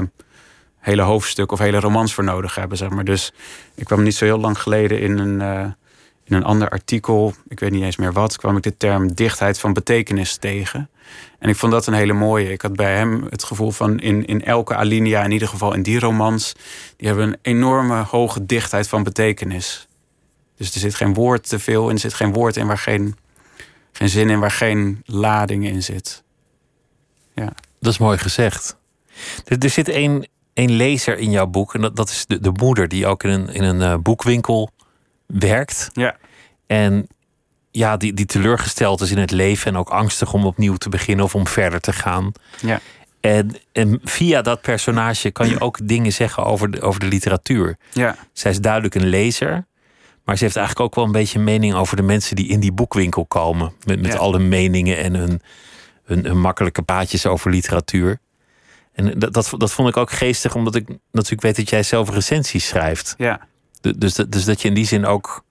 hele 0.80 1.01
hoofdstuk 1.01 1.51
of 1.51 1.59
hele 1.59 1.80
romans 1.80 2.13
voor 2.13 2.23
nodig 2.23 2.55
hebben. 2.55 2.78
Zeg 2.78 2.89
maar. 2.89 3.03
Dus 3.03 3.34
ik 3.76 3.86
kwam 3.86 4.03
niet 4.03 4.15
zo 4.15 4.26
heel 4.26 4.39
lang 4.39 4.61
geleden 4.61 4.99
in 4.99 5.17
een, 5.17 5.39
uh, 5.39 5.71
in 6.23 6.36
een 6.36 6.43
ander 6.43 6.69
artikel, 6.69 7.34
ik 7.47 7.59
weet 7.59 7.71
niet 7.71 7.84
eens 7.84 7.95
meer 7.95 8.13
wat, 8.13 8.38
kwam 8.38 8.57
ik 8.57 8.63
de 8.63 8.78
term 8.78 9.13
dichtheid 9.13 9.59
van 9.59 9.73
betekenis 9.73 10.36
tegen. 10.38 10.89
En 11.39 11.49
ik 11.49 11.55
vond 11.55 11.71
dat 11.71 11.88
een 11.88 11.93
hele 11.93 12.13
mooie. 12.13 12.51
Ik 12.51 12.61
had 12.61 12.76
bij 12.76 12.95
hem 12.95 13.28
het 13.30 13.43
gevoel 13.43 13.71
van 13.71 13.99
in, 13.99 14.26
in 14.26 14.43
elke 14.43 14.76
alinea, 14.76 15.23
in 15.23 15.32
ieder 15.32 15.47
geval 15.47 15.73
in 15.73 15.84
die 15.84 15.99
romans, 15.99 16.53
die 16.97 17.07
hebben 17.07 17.28
een 17.28 17.38
enorme 17.41 18.03
hoge 18.03 18.45
dichtheid 18.45 18.88
van 18.88 19.03
betekenis. 19.03 19.88
Dus 20.57 20.73
er 20.73 20.80
zit 20.80 20.95
geen 20.95 21.13
woord 21.13 21.49
te 21.49 21.59
veel 21.59 21.88
en 21.88 21.93
er 21.93 21.99
zit 21.99 22.13
geen 22.13 22.34
woord 22.34 22.57
in 22.57 22.67
waar 22.67 22.78
geen, 22.78 23.15
geen 23.91 24.09
zin 24.09 24.30
in, 24.30 24.39
waar 24.39 24.51
geen 24.51 25.01
lading 25.05 25.65
in 25.67 25.84
zit. 25.84 26.23
Ja. 27.36 27.53
Dat 27.86 27.94
is 27.94 28.00
mooi 28.00 28.18
gezegd. 28.18 28.78
Er, 29.46 29.58
er 29.58 29.70
zit 29.70 29.90
één, 29.90 30.28
één 30.54 30.72
lezer 30.72 31.18
in 31.18 31.32
jouw 31.32 31.48
boek, 31.48 31.76
en 31.76 31.82
dat, 31.82 31.96
dat 31.96 32.10
is 32.10 32.26
de, 32.26 32.40
de 32.40 32.52
moeder 32.52 32.88
die 32.88 33.08
ook 33.08 33.24
in 33.24 33.30
een, 33.30 33.48
in 33.50 33.64
een 33.64 33.82
uh, 33.82 33.96
boekwinkel 34.02 34.70
werkt. 35.26 35.90
Ja. 35.94 36.16
En 36.68 37.08
ja, 37.72 37.98
die, 37.98 38.14
die 38.14 38.26
teleurgesteld 38.26 39.02
is 39.02 39.12
in 39.12 39.18
het 39.18 39.32
leven 39.32 39.72
en 39.72 39.78
ook 39.78 39.90
angstig 39.90 40.34
om 40.34 40.46
opnieuw 40.46 40.76
te 40.76 40.90
beginnen 40.90 41.26
of 41.26 41.36
om 41.36 41.48
verder 41.48 41.80
te 41.80 41.94
gaan. 41.94 42.32
Ja. 42.62 42.80
En, 43.20 43.56
en 43.72 44.00
via 44.04 44.42
dat 44.42 44.62
personage 44.62 45.32
kan 45.32 45.50
je 45.50 45.60
ook 45.60 45.80
dingen 45.84 46.14
zeggen 46.14 46.44
over 46.46 46.72
de, 46.72 46.82
over 46.82 47.00
de 47.00 47.08
literatuur. 47.08 47.78
Ja. 47.92 48.16
Zij 48.34 48.52
is 48.52 48.60
duidelijk 48.60 48.96
een 48.96 49.08
lezer. 49.08 49.66
Maar 50.24 50.38
ze 50.38 50.44
heeft 50.44 50.56
eigenlijk 50.56 50.88
ook 50.88 50.96
wel 50.96 51.06
een 51.06 51.12
beetje 51.12 51.38
een 51.38 51.44
mening 51.44 51.74
over 51.74 51.96
de 51.96 52.02
mensen 52.02 52.36
die 52.36 52.48
in 52.48 52.60
die 52.60 52.72
boekwinkel 52.72 53.26
komen. 53.26 53.74
Met, 53.84 54.02
met 54.02 54.12
Ja. 54.12 54.18
alle 54.18 54.40
meningen 54.40 54.98
en 54.98 55.16
hun, 55.16 55.42
hun, 56.06 56.26
hun 56.26 56.39
makkelijke 56.39 56.82
paadjes 56.82 57.26
over 57.26 57.51
literatuur. 57.51 58.20
En 58.93 59.20
dat, 59.20 59.34
dat, 59.34 59.53
dat 59.58 59.72
vond 59.72 59.89
ik 59.89 59.97
ook 59.97 60.12
geestig, 60.12 60.56
omdat 60.56 60.76
ik 60.76 60.88
natuurlijk 61.12 61.41
weet 61.41 61.56
dat 61.56 61.70
jij 61.70 61.84
zelf 61.84 62.10
recensies 62.10 62.68
schrijft. 62.68 63.14
Ja. 63.18 63.47
Du- 63.82 63.97
Dus, 63.97 64.14
dat- 64.14 64.32
dus 64.32 64.45
dat 64.45 64.62
je 64.62 64.68
in 64.68 64.74
die 64.74 64.86
zin 64.86 65.06
ook 65.06 65.43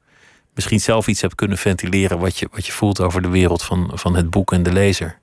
misschien 0.55 0.81
zelf 0.81 1.07
iets 1.07 1.21
hebt 1.21 1.35
kunnen 1.35 1.59
ventileren 1.59 2.19
wat 2.19 2.39
je, 2.39 2.49
wat 2.53 2.67
je 2.67 2.73
voelt 2.73 3.01
over 3.01 3.23
de 3.23 3.29
wereld 3.29 3.63
van, 3.63 3.91
van 3.95 4.17
het 4.17 4.31
boek 4.31 4.53
en 4.53 4.63
de 4.63 4.73
lezer. 4.73 5.19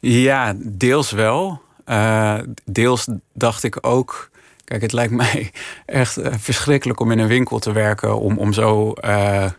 Ja, 0.00 0.54
deels 0.56 1.10
wel. 1.10 1.62
Eh, 1.84 2.38
deels 2.64 3.08
dacht 3.34 3.62
ik 3.62 3.78
ook. 3.80 4.30
Kijk, 4.64 4.82
het 4.82 4.92
lijkt 4.92 5.12
mij 5.12 5.50
echt 5.86 6.16
eh, 6.16 6.32
verschrikkelijk 6.38 7.00
om 7.00 7.10
in 7.10 7.18
een 7.18 7.26
winkel 7.28 7.58
te 7.58 7.72
werken. 7.72 8.18
Om, 8.18 8.38
om 8.38 8.52
zo 8.52 8.92
eh, 8.92 9.50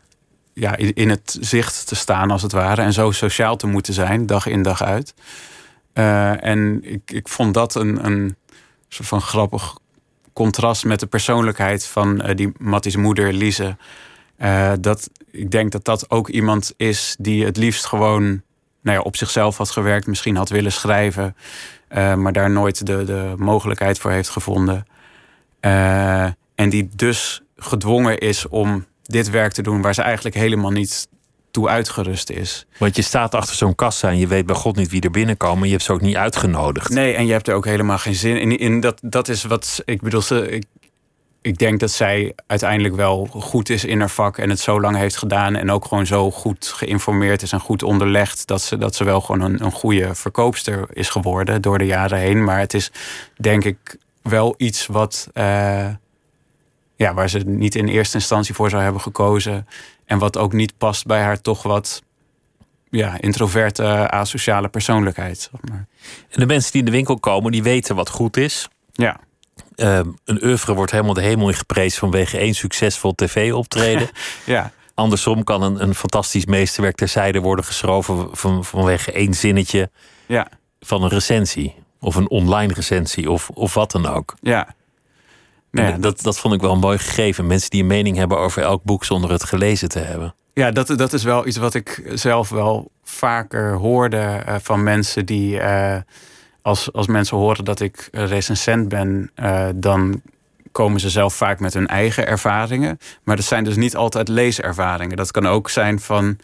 ja, 0.53 0.75
in, 0.75 0.93
in 0.93 1.09
het 1.09 1.37
zicht 1.39 1.87
te 1.87 1.95
staan, 1.95 2.31
als 2.31 2.41
het 2.41 2.51
ware. 2.51 2.81
En 2.81 2.93
zo 2.93 3.11
sociaal 3.11 3.55
te 3.55 3.67
moeten 3.67 3.93
zijn, 3.93 4.25
dag 4.25 4.45
in 4.45 4.61
dag 4.61 4.83
uit. 4.83 5.13
Eh, 5.93 6.45
en 6.45 6.79
ik, 6.83 7.11
ik 7.11 7.27
vond 7.27 7.53
dat 7.53 7.75
een, 7.75 8.05
een 8.05 8.35
soort 8.87 9.07
van 9.07 9.21
grappig 9.21 9.77
contrast 10.33 10.85
met 10.85 10.99
de 10.99 11.05
persoonlijkheid 11.05 11.85
van 11.85 12.21
eh, 12.21 12.35
die 12.35 12.51
Matties 12.57 12.95
moeder, 12.95 13.33
Lise. 13.33 13.77
Eh, 14.37 14.71
dat, 14.79 15.09
ik 15.31 15.51
denk 15.51 15.71
dat 15.71 15.85
dat 15.85 16.09
ook 16.09 16.29
iemand 16.29 16.73
is 16.77 17.15
die 17.19 17.45
het 17.45 17.57
liefst 17.57 17.85
gewoon 17.85 18.41
nou 18.81 18.97
ja, 18.97 19.03
op 19.03 19.15
zichzelf 19.15 19.57
had 19.57 19.69
gewerkt, 19.69 20.07
misschien 20.07 20.35
had 20.35 20.49
willen 20.49 20.71
schrijven, 20.71 21.35
maar 21.89 22.33
daar 22.33 22.49
nooit 22.49 22.85
de, 22.85 23.03
de 23.03 23.33
mogelijkheid 23.37 23.99
voor 23.99 24.11
heeft 24.11 24.29
gevonden. 24.29 24.85
En 26.55 26.69
die 26.69 26.89
dus 26.95 27.41
gedwongen 27.55 28.17
is 28.17 28.47
om 28.47 28.85
dit 29.13 29.29
werk 29.29 29.51
te 29.53 29.61
doen 29.61 29.81
waar 29.81 29.93
ze 29.93 30.01
eigenlijk 30.01 30.35
helemaal 30.35 30.71
niet 30.71 31.07
toe 31.51 31.69
uitgerust 31.69 32.29
is. 32.29 32.65
Want 32.77 32.95
je 32.95 33.01
staat 33.01 33.35
achter 33.35 33.55
zo'n 33.55 33.75
kassa 33.75 34.09
en 34.09 34.17
je 34.17 34.27
weet 34.27 34.45
bij 34.45 34.55
God 34.55 34.75
niet 34.75 34.89
wie 34.89 35.01
er 35.01 35.11
binnenkomen. 35.11 35.65
Je 35.65 35.71
hebt 35.71 35.83
ze 35.83 35.91
ook 35.91 36.01
niet 36.01 36.15
uitgenodigd. 36.15 36.89
Nee, 36.89 37.13
en 37.13 37.25
je 37.25 37.31
hebt 37.31 37.47
er 37.47 37.55
ook 37.55 37.65
helemaal 37.65 37.97
geen 37.97 38.15
zin 38.15 38.39
in. 38.39 38.57
in 38.57 38.79
dat, 38.79 38.99
dat 39.03 39.27
is 39.27 39.43
wat 39.43 39.81
ik 39.85 40.01
bedoel. 40.01 40.21
Ze, 40.21 40.49
ik, 40.49 40.65
ik 41.41 41.57
denk 41.57 41.79
dat 41.79 41.91
zij 41.91 42.33
uiteindelijk 42.47 42.95
wel 42.95 43.27
goed 43.31 43.69
is 43.69 43.85
in 43.85 43.99
haar 43.99 44.09
vak 44.09 44.37
en 44.37 44.49
het 44.49 44.59
zo 44.59 44.81
lang 44.81 44.95
heeft 44.97 45.17
gedaan. 45.17 45.55
En 45.55 45.71
ook 45.71 45.85
gewoon 45.85 46.05
zo 46.05 46.31
goed 46.31 46.67
geïnformeerd 46.67 47.41
is 47.41 47.51
en 47.51 47.59
goed 47.59 47.83
onderlegd. 47.83 48.47
Dat 48.47 48.61
ze, 48.61 48.77
dat 48.77 48.95
ze 48.95 49.03
wel 49.03 49.21
gewoon 49.21 49.41
een, 49.41 49.63
een 49.63 49.71
goede 49.71 50.15
verkoopster 50.15 50.85
is 50.93 51.09
geworden 51.09 51.61
door 51.61 51.77
de 51.77 51.85
jaren 51.85 52.19
heen. 52.19 52.43
Maar 52.43 52.59
het 52.59 52.73
is 52.73 52.91
denk 53.37 53.63
ik 53.63 53.97
wel 54.21 54.53
iets 54.57 54.87
wat. 54.87 55.29
eh, 55.33 55.87
ja, 57.03 57.13
waar 57.13 57.29
ze 57.29 57.37
niet 57.37 57.75
in 57.75 57.87
eerste 57.87 58.17
instantie 58.17 58.55
voor 58.55 58.69
zou 58.69 58.83
hebben 58.83 59.01
gekozen. 59.01 59.67
En 60.05 60.17
wat 60.17 60.37
ook 60.37 60.53
niet 60.53 60.77
past 60.77 61.05
bij 61.05 61.21
haar 61.21 61.41
toch 61.41 61.63
wat 61.63 62.03
ja, 62.89 63.21
introverte, 63.21 64.09
asociale 64.09 64.67
persoonlijkheid. 64.67 65.49
Zeg 65.51 65.61
maar. 65.69 65.87
En 66.29 66.39
de 66.39 66.45
mensen 66.45 66.71
die 66.71 66.79
in 66.79 66.85
de 66.85 66.91
winkel 66.91 67.19
komen, 67.19 67.51
die 67.51 67.63
weten 67.63 67.95
wat 67.95 68.09
goed 68.09 68.37
is. 68.37 68.67
Ja. 68.91 69.19
Eh, 69.75 69.99
een 70.25 70.43
oeuvre 70.43 70.73
wordt 70.73 70.91
helemaal 70.91 71.13
de 71.13 71.21
hemel 71.21 71.49
in 71.49 71.55
geprezen 71.55 71.99
vanwege 71.99 72.37
één 72.37 72.53
succesvol 72.53 73.15
tv-optreden. 73.15 74.09
Ja, 74.45 74.71
Andersom 74.93 75.43
kan 75.43 75.61
een, 75.61 75.81
een 75.81 75.95
fantastisch 75.95 76.45
meesterwerk 76.45 76.95
terzijde 76.95 77.39
worden 77.39 77.65
geschoven 77.65 78.27
van, 78.31 78.65
vanwege 78.65 79.11
één 79.11 79.33
zinnetje 79.33 79.89
ja, 80.25 80.47
van 80.79 81.03
een 81.03 81.09
recensie. 81.09 81.75
Of 81.99 82.15
een 82.15 82.29
online 82.29 82.73
recensie 82.73 83.31
of, 83.31 83.49
of 83.49 83.73
wat 83.73 83.91
dan 83.91 84.05
ook. 84.05 84.35
ja. 84.41 84.75
Nee, 85.81 85.91
dat, 85.91 86.01
dat, 86.01 86.21
dat 86.21 86.39
vond 86.39 86.53
ik 86.53 86.61
wel 86.61 86.71
een 86.71 86.79
mooi 86.79 86.97
gegeven. 86.97 87.47
Mensen 87.47 87.69
die 87.69 87.81
een 87.81 87.87
mening 87.87 88.17
hebben 88.17 88.37
over 88.37 88.61
elk 88.61 88.83
boek 88.83 89.03
zonder 89.05 89.31
het 89.31 89.43
gelezen 89.43 89.89
te 89.89 89.99
hebben. 89.99 90.35
ja 90.53 90.71
dat, 90.71 90.87
dat 90.87 91.13
is 91.13 91.23
wel 91.23 91.47
iets 91.47 91.57
wat 91.57 91.73
ik 91.73 92.11
zelf 92.13 92.49
wel 92.49 92.91
vaker 93.03 93.73
hoorde 93.73 94.17
eh, 94.17 94.55
van 94.61 94.83
mensen 94.83 95.25
die. 95.25 95.59
eh, 95.59 95.97
als, 96.61 96.93
als 96.93 97.07
mensen 97.07 97.37
horen 97.37 97.65
dat 97.65 97.79
ik 97.79 98.07
recensent 98.11 98.89
ben, 98.89 99.31
eh, 99.35 99.67
dan 99.75 100.21
komen 100.71 100.99
ze 100.99 101.09
zelf 101.09 101.33
vaak 101.33 101.59
met 101.59 101.73
hun 101.73 101.87
eigen 101.87 102.27
ervaringen. 102.27 102.97
Maar 103.23 103.35
dat 103.35 103.45
zijn 103.45 103.63
dus 103.63 103.75
niet 103.75 103.95
altijd 103.95 104.27
leeservaringen. 104.27 105.17
Dat 105.17 105.31
kan 105.31 105.47
ook 105.47 105.69
zijn 105.69 105.99
van. 105.99 106.37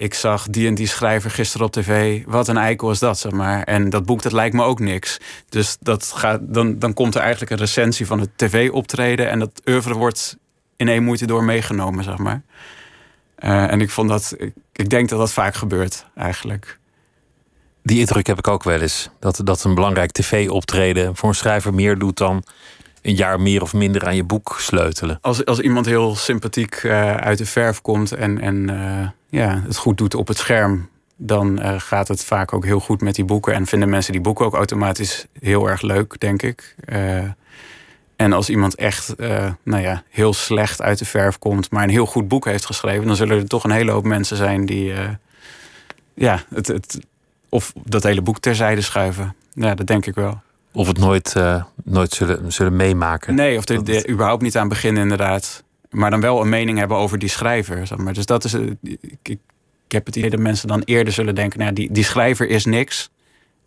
Ik 0.00 0.14
zag 0.14 0.48
die 0.48 0.66
en 0.66 0.74
die 0.74 0.86
schrijver 0.86 1.30
gisteren 1.30 1.66
op 1.66 1.72
tv. 1.72 2.22
Wat 2.26 2.48
een 2.48 2.56
eikel 2.56 2.90
is 2.90 2.98
dat, 2.98 3.18
zeg 3.18 3.32
maar. 3.32 3.62
En 3.62 3.90
dat 3.90 4.04
boek, 4.04 4.22
dat 4.22 4.32
lijkt 4.32 4.54
me 4.54 4.62
ook 4.62 4.80
niks. 4.80 5.18
Dus 5.48 5.76
dat 5.80 6.12
gaat, 6.14 6.40
dan, 6.42 6.78
dan 6.78 6.94
komt 6.94 7.14
er 7.14 7.20
eigenlijk 7.20 7.50
een 7.50 7.58
recensie 7.58 8.06
van 8.06 8.20
het 8.20 8.30
tv-optreden... 8.36 9.30
en 9.30 9.38
dat 9.38 9.62
oeuvre 9.64 9.94
wordt 9.94 10.36
in 10.76 10.88
één 10.88 11.04
moeite 11.04 11.26
door 11.26 11.44
meegenomen, 11.44 12.04
zeg 12.04 12.16
maar. 12.18 12.42
Eh, 13.34 13.70
en 13.72 13.80
ik 13.80 13.90
vond 13.90 14.08
dat... 14.08 14.34
Ik, 14.36 14.52
ik 14.72 14.90
denk 14.90 15.08
dat 15.08 15.18
dat 15.18 15.32
vaak 15.32 15.54
gebeurt, 15.54 16.06
eigenlijk. 16.14 16.78
Die 17.82 17.98
indruk 17.98 18.26
heb 18.26 18.38
ik 18.38 18.48
ook 18.48 18.62
wel 18.62 18.80
eens. 18.80 19.10
Dat, 19.18 19.40
dat 19.44 19.64
een 19.64 19.74
belangrijk 19.74 20.10
tv-optreden 20.10 21.16
voor 21.16 21.28
een 21.28 21.34
schrijver 21.34 21.74
meer 21.74 21.98
doet 21.98 22.16
dan 22.16 22.44
een 23.02 23.14
jaar 23.14 23.40
meer 23.40 23.62
of 23.62 23.72
minder 23.72 24.06
aan 24.06 24.16
je 24.16 24.24
boek 24.24 24.56
sleutelen. 24.58 25.18
Als, 25.20 25.44
als 25.44 25.60
iemand 25.60 25.86
heel 25.86 26.16
sympathiek 26.16 26.74
eh, 26.74 27.16
uit 27.16 27.38
de 27.38 27.46
verf 27.46 27.80
komt... 27.80 28.12
en, 28.12 28.40
en 28.40 28.70
eh, 28.70 29.08
ja, 29.40 29.62
het 29.66 29.76
goed 29.76 29.98
doet 29.98 30.14
op 30.14 30.28
het 30.28 30.38
scherm... 30.38 30.88
dan 31.16 31.58
eh, 31.58 31.74
gaat 31.80 32.08
het 32.08 32.24
vaak 32.24 32.52
ook 32.52 32.64
heel 32.64 32.80
goed 32.80 33.00
met 33.00 33.14
die 33.14 33.24
boeken. 33.24 33.54
En 33.54 33.66
vinden 33.66 33.88
mensen 33.88 34.12
die 34.12 34.20
boeken 34.20 34.46
ook 34.46 34.54
automatisch 34.54 35.26
heel 35.40 35.68
erg 35.68 35.82
leuk, 35.82 36.20
denk 36.20 36.42
ik. 36.42 36.74
En 38.16 38.32
als 38.32 38.50
iemand 38.50 38.74
echt 38.74 39.14
nou 39.62 39.82
ja, 39.82 40.02
heel 40.08 40.32
slecht 40.32 40.82
uit 40.82 40.98
de 40.98 41.04
verf 41.04 41.38
komt... 41.38 41.70
maar 41.70 41.82
een 41.82 41.90
heel 41.90 42.06
goed 42.06 42.28
boek 42.28 42.44
heeft 42.44 42.66
geschreven... 42.66 43.06
dan 43.06 43.16
zullen 43.16 43.38
er 43.38 43.46
toch 43.46 43.64
een 43.64 43.70
hele 43.70 43.90
hoop 43.90 44.04
mensen 44.04 44.36
zijn 44.36 44.66
die... 44.66 44.92
ja, 46.14 46.42
het, 46.54 46.66
het, 46.66 46.98
of 47.48 47.72
dat 47.84 48.02
hele 48.02 48.22
boek 48.22 48.38
terzijde 48.38 48.80
schuiven. 48.80 49.34
Ja, 49.52 49.74
dat 49.74 49.86
denk 49.86 50.06
ik 50.06 50.14
wel. 50.14 50.40
Of 50.72 50.86
het 50.86 50.98
nooit, 50.98 51.36
eh, 51.36 51.64
nooit 51.84 52.12
zullen, 52.12 52.52
zullen 52.52 52.76
meemaken. 52.76 53.34
Nee, 53.34 53.58
of 53.58 53.68
er, 53.68 53.88
er 53.94 54.10
überhaupt 54.10 54.42
niet 54.42 54.56
aan 54.56 54.68
beginnen, 54.68 55.02
inderdaad. 55.02 55.64
Maar 55.90 56.10
dan 56.10 56.20
wel 56.20 56.40
een 56.40 56.48
mening 56.48 56.78
hebben 56.78 56.96
over 56.96 57.18
die 57.18 57.28
schrijver. 57.28 57.86
Zeg 57.86 57.98
maar. 57.98 58.12
Dus 58.12 58.26
dat 58.26 58.44
is. 58.44 58.52
eh, 58.52 58.60
Ik, 58.82 58.98
ik, 59.22 59.38
heb 59.88 60.06
het 60.06 60.16
idee 60.16 60.30
dat 60.30 60.40
mensen 60.40 60.68
dan 60.68 60.82
eerder 60.84 61.12
zullen 61.12 61.34
denken: 61.34 61.58
nou, 61.58 61.72
die, 61.72 61.92
die 61.92 62.04
schrijver 62.04 62.48
is 62.48 62.64
niks. 62.64 63.10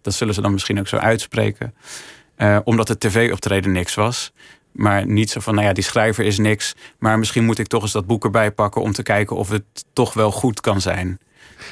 Dat 0.01 0.13
zullen 0.13 0.33
ze 0.33 0.41
dan 0.41 0.51
misschien 0.51 0.79
ook 0.79 0.87
zo 0.87 0.97
uitspreken. 0.97 1.73
Eh, 2.35 2.57
omdat 2.63 2.87
het 2.87 2.99
tv-optreden 2.99 3.71
niks 3.71 3.95
was. 3.95 4.31
Maar 4.73 5.07
niet 5.07 5.29
zo 5.29 5.39
van, 5.39 5.55
nou 5.55 5.67
ja, 5.67 5.73
die 5.73 5.83
schrijver 5.83 6.25
is 6.25 6.37
niks. 6.37 6.75
Maar 6.97 7.19
misschien 7.19 7.45
moet 7.45 7.59
ik 7.59 7.67
toch 7.67 7.81
eens 7.81 7.91
dat 7.91 8.07
boek 8.07 8.23
erbij 8.23 8.51
pakken 8.51 8.81
om 8.81 8.91
te 8.91 9.03
kijken 9.03 9.35
of 9.35 9.49
het 9.49 9.63
toch 9.93 10.13
wel 10.13 10.31
goed 10.31 10.61
kan 10.61 10.81
zijn. 10.81 11.19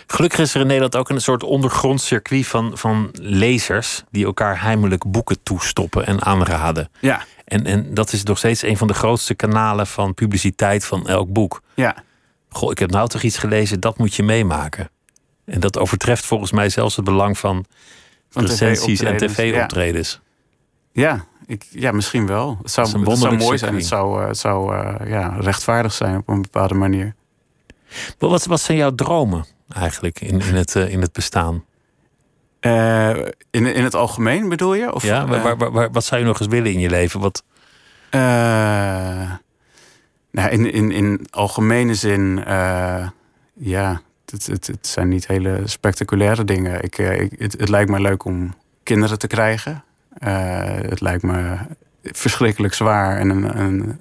Gelukkig 0.07 0.39
is 0.39 0.53
er 0.53 0.61
in 0.61 0.67
Nederland 0.67 0.95
ook 0.95 1.09
een 1.09 1.21
soort 1.21 1.43
ondergrond 1.43 2.01
circuit 2.01 2.47
van, 2.47 2.77
van 2.77 3.09
lezers 3.13 4.03
die 4.11 4.25
elkaar 4.25 4.61
heimelijk 4.61 5.11
boeken 5.11 5.43
toestoppen 5.43 6.05
en 6.05 6.21
aanraden. 6.21 6.89
Ja. 6.99 7.25
En, 7.45 7.65
en 7.65 7.93
dat 7.93 8.13
is 8.13 8.23
nog 8.23 8.37
steeds 8.37 8.61
een 8.61 8.77
van 8.77 8.87
de 8.87 8.93
grootste 8.93 9.33
kanalen 9.33 9.87
van 9.87 10.13
publiciteit 10.13 10.85
van 10.85 11.07
elk 11.07 11.33
boek. 11.33 11.61
Ja. 11.73 12.03
Goh, 12.49 12.71
ik 12.71 12.79
heb 12.79 12.91
nou 12.91 13.07
toch 13.07 13.21
iets 13.21 13.37
gelezen, 13.37 13.79
dat 13.79 13.97
moet 13.97 14.15
je 14.15 14.23
meemaken. 14.23 14.89
En 15.45 15.59
dat 15.59 15.77
overtreft 15.77 16.25
volgens 16.25 16.51
mij 16.51 16.69
zelfs 16.69 16.95
het 16.95 17.05
belang 17.05 17.37
van, 17.37 17.65
Van 18.29 18.45
recensies 18.45 18.99
en 18.99 19.17
TV-optredens, 19.17 19.33
tv-optredens. 19.33 20.19
Ja, 20.91 21.25
ik, 21.45 21.65
ja, 21.69 21.91
misschien 21.91 22.27
wel. 22.27 22.57
Het 22.61 22.71
zou, 22.71 22.87
het 22.87 23.17
zou 23.19 23.37
mooi 23.37 23.57
zijn. 23.57 23.75
Het 23.75 23.85
zou, 23.85 24.21
eh, 24.21 24.27
het 24.27 24.37
zou 24.37 24.75
eh, 24.75 25.09
ja, 25.09 25.35
rechtvaardig 25.39 25.93
zijn 25.93 26.17
op 26.17 26.29
een 26.29 26.41
bepaalde 26.41 26.73
manier. 26.73 27.15
Maar 28.19 28.29
Wat, 28.29 28.45
wat 28.45 28.61
zijn 28.61 28.77
jouw 28.77 28.95
dromen 28.95 29.45
eigenlijk 29.73 30.21
in, 30.21 30.39
in, 30.41 30.55
het, 30.55 30.75
eh, 30.75 30.89
in 30.91 31.01
het 31.01 31.11
bestaan? 31.13 31.63
Eh, 32.59 33.09
in, 33.51 33.65
in 33.65 33.83
het 33.83 33.95
algemeen 33.95 34.49
bedoel 34.49 34.73
je? 34.73 34.93
Of, 34.93 35.03
ja, 35.03 35.25
waar, 35.27 35.37
eh, 35.37 35.43
waar, 35.43 35.57
waar- 35.57 35.71
waar- 35.71 35.91
wat 35.91 36.03
zou 36.03 36.21
je 36.21 36.27
nog 36.27 36.39
eens 36.39 36.49
willen 36.49 36.71
in 36.71 36.79
je 36.79 36.89
leven? 36.89 37.19
Wat, 37.19 37.43
Eh, 38.09 38.19
nou, 40.31 40.49
in, 40.49 40.71
in, 40.71 40.91
in 40.91 41.25
algemene 41.29 41.93
zin, 41.95 42.43
eh, 42.45 43.07
ja, 43.53 44.01
het, 44.25 44.45
het, 44.47 44.67
het 44.67 44.87
zijn 44.87 45.07
niet 45.07 45.27
hele 45.27 45.61
spectaculaire 45.65 46.43
dingen. 46.43 46.83
Ik, 46.83 46.97
eh, 46.97 47.19
ik, 47.21 47.31
het, 47.39 47.51
het 47.59 47.69
lijkt 47.69 47.89
me 47.89 47.99
leuk 48.01 48.23
om 48.25 48.53
kinderen 48.83 49.19
te 49.19 49.27
krijgen. 49.27 49.83
Eh, 50.17 50.63
het 50.65 51.01
lijkt 51.01 51.23
me 51.23 51.57
verschrikkelijk 52.03 52.73
zwaar 52.73 53.17
en 53.17 53.29
een, 53.29 53.59
een, 53.59 53.97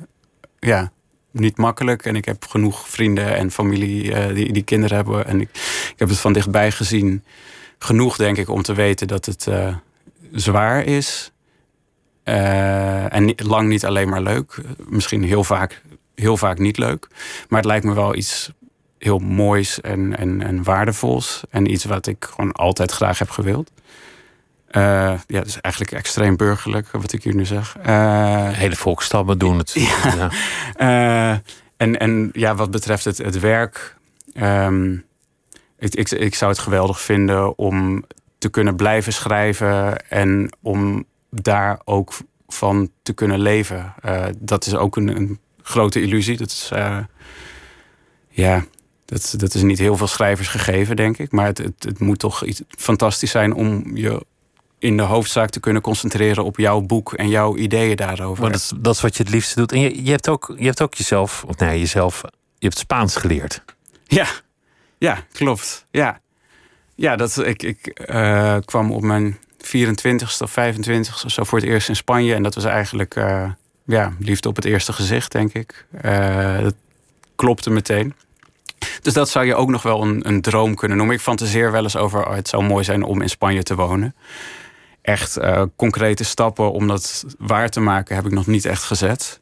ja, 0.58 0.92
niet 1.30 1.56
makkelijk. 1.56 2.04
En 2.04 2.16
ik 2.16 2.24
heb 2.24 2.46
genoeg 2.46 2.88
vrienden 2.88 3.36
en 3.36 3.50
familie 3.50 4.14
eh, 4.14 4.34
die, 4.34 4.52
die 4.52 4.62
kinderen 4.62 4.96
hebben. 4.96 5.26
En 5.26 5.40
ik, 5.40 5.48
ik 5.92 5.98
heb 5.98 6.08
het 6.08 6.18
van 6.18 6.32
dichtbij 6.32 6.70
gezien. 6.70 7.24
Genoeg, 7.78 8.16
denk 8.16 8.36
ik, 8.36 8.48
om 8.48 8.62
te 8.62 8.74
weten 8.74 9.08
dat 9.08 9.26
het 9.26 9.46
eh, 9.46 9.76
zwaar 10.32 10.84
is. 10.84 11.32
En 12.22 13.34
lang 13.36 13.68
niet 13.68 13.84
alleen 13.84 14.08
maar 14.08 14.22
leuk. 14.22 14.60
Misschien 14.88 15.22
heel 15.22 15.44
vaak, 15.44 15.82
heel 16.14 16.36
vaak 16.36 16.58
niet 16.58 16.78
leuk. 16.78 17.06
Maar 17.48 17.58
het 17.58 17.68
lijkt 17.68 17.84
me 17.84 17.94
wel 17.94 18.14
iets 18.14 18.52
heel 18.98 19.18
moois 19.18 19.80
en, 19.80 20.16
en, 20.16 20.42
en 20.42 20.62
waardevols. 20.62 21.42
En 21.50 21.70
iets 21.70 21.84
wat 21.84 22.06
ik 22.06 22.26
gewoon 22.30 22.52
altijd 22.52 22.90
graag 22.90 23.18
heb 23.18 23.30
gewild. 23.30 23.70
Eh, 24.70 25.14
ja, 25.26 25.38
het 25.38 25.46
is 25.46 25.60
eigenlijk 25.60 25.94
extreem 25.94 26.36
burgerlijk, 26.36 26.90
wat 26.90 27.12
ik 27.12 27.22
hier 27.22 27.34
nu 27.34 27.44
zeg. 27.44 27.76
Eh, 27.82 28.48
hele 28.48 28.76
volkstammen 28.76 29.38
doen 29.38 29.58
het. 29.58 29.72
Ja. 30.02 30.30
eh, 30.76 31.38
en, 31.76 31.98
en 31.98 32.30
ja, 32.32 32.54
wat 32.54 32.70
betreft 32.70 33.04
het, 33.04 33.18
het 33.18 33.40
werk. 33.40 33.96
ehm, 34.32 34.92
ik, 35.78 35.94
ik, 35.94 36.10
ik 36.10 36.34
zou 36.34 36.50
het 36.50 36.60
geweldig 36.60 37.00
vinden 37.00 37.58
om 37.58 38.04
te 38.38 38.48
kunnen 38.48 38.76
blijven 38.76 39.12
schrijven. 39.12 40.08
En 40.08 40.56
om 40.62 41.04
daar 41.30 41.80
ook 41.84 42.12
van 42.48 42.90
te 43.02 43.12
kunnen 43.12 43.38
leven. 43.38 43.94
Dat 44.38 44.66
is 44.66 44.74
ook 44.74 44.96
een, 44.96 45.16
een 45.16 45.38
grote 45.62 46.00
illusie. 46.00 46.36
Dat 46.36 46.48
is, 46.50 46.70
ja, 48.28 48.64
dat, 49.04 49.34
dat 49.36 49.54
is 49.54 49.62
niet 49.62 49.78
heel 49.78 49.96
veel 49.96 50.06
schrijvers 50.06 50.48
gegeven, 50.48 50.96
denk 50.96 51.18
ik. 51.18 51.32
Maar 51.32 51.46
het, 51.46 51.58
het, 51.58 51.84
het 51.84 51.98
moet 51.98 52.18
toch 52.18 52.44
iets 52.44 52.62
fantastisch 52.68 53.30
zijn 53.30 53.54
om 53.54 53.96
je 53.96 54.26
in 54.80 54.96
de 54.96 55.02
hoofdzaak 55.02 55.50
te 55.50 55.60
kunnen 55.60 55.82
concentreren 55.82 56.44
op 56.44 56.56
jouw 56.56 56.80
boek 56.80 57.12
en 57.12 57.28
jouw 57.28 57.56
ideeën 57.56 57.96
daarover. 57.96 58.42
Maar 58.42 58.52
dat, 58.52 58.60
is- 58.60 58.72
dat 58.76 58.94
is 58.94 59.00
wat 59.00 59.16
je 59.16 59.22
het 59.22 59.32
liefste 59.32 59.54
doet. 59.54 59.72
En 59.72 59.80
je, 59.80 60.04
je, 60.04 60.10
hebt, 60.10 60.28
ook, 60.28 60.54
je 60.58 60.64
hebt 60.64 60.82
ook 60.82 60.94
jezelf, 60.94 61.44
of 61.46 61.56
nee, 61.56 61.78
jezelf, 61.78 62.20
je 62.58 62.66
hebt 62.66 62.78
Spaans 62.78 63.16
geleerd. 63.16 63.62
Ja, 64.06 64.26
ja 64.98 65.18
klopt. 65.32 65.86
Ja, 65.90 66.20
ja 66.94 67.16
dat, 67.16 67.38
ik, 67.46 67.62
ik 67.62 67.86
eh, 67.86 68.56
kwam 68.64 68.92
op 68.92 69.02
mijn 69.02 69.38
24ste 69.66 70.42
of 70.42 70.50
25ste 70.58 71.24
of 71.24 71.24
zo 71.26 71.44
voor 71.44 71.58
het 71.58 71.66
eerst 71.68 71.88
in 71.88 71.96
Spanje. 71.96 72.34
En 72.34 72.42
dat 72.42 72.54
was 72.54 72.64
eigenlijk 72.64 73.14
eh, 73.16 73.50
ja, 73.84 74.12
liefde 74.18 74.48
op 74.48 74.56
het 74.56 74.64
eerste 74.64 74.92
gezicht, 74.92 75.32
denk 75.32 75.52
ik. 75.52 75.86
Eh, 76.00 76.60
dat 76.62 76.74
klopte 77.36 77.70
meteen. 77.70 78.14
Dus 79.02 79.12
dat 79.12 79.28
zou 79.28 79.46
je 79.46 79.54
ook 79.54 79.68
nog 79.68 79.82
wel 79.82 80.02
een, 80.02 80.28
een 80.28 80.40
droom 80.40 80.74
kunnen 80.74 80.96
noemen. 80.96 81.14
Ik 81.16 81.20
fantaseer 81.22 81.72
wel 81.72 81.82
eens 81.82 81.96
over, 81.96 82.26
oh, 82.26 82.34
het 82.34 82.48
zou 82.48 82.62
mooi 82.64 82.84
zijn 82.84 83.02
om 83.02 83.22
in 83.22 83.28
Spanje 83.30 83.62
te 83.62 83.74
wonen. 83.74 84.14
Echt 85.02 85.36
eh, 85.36 85.62
concrete 85.76 86.24
stappen 86.24 86.72
om 86.72 86.86
dat 86.88 87.24
waar 87.38 87.68
te 87.68 87.80
maken 87.80 88.14
heb 88.16 88.24
ik 88.26 88.32
nog 88.32 88.46
niet 88.46 88.64
echt 88.64 88.82
gezet. 88.82 89.40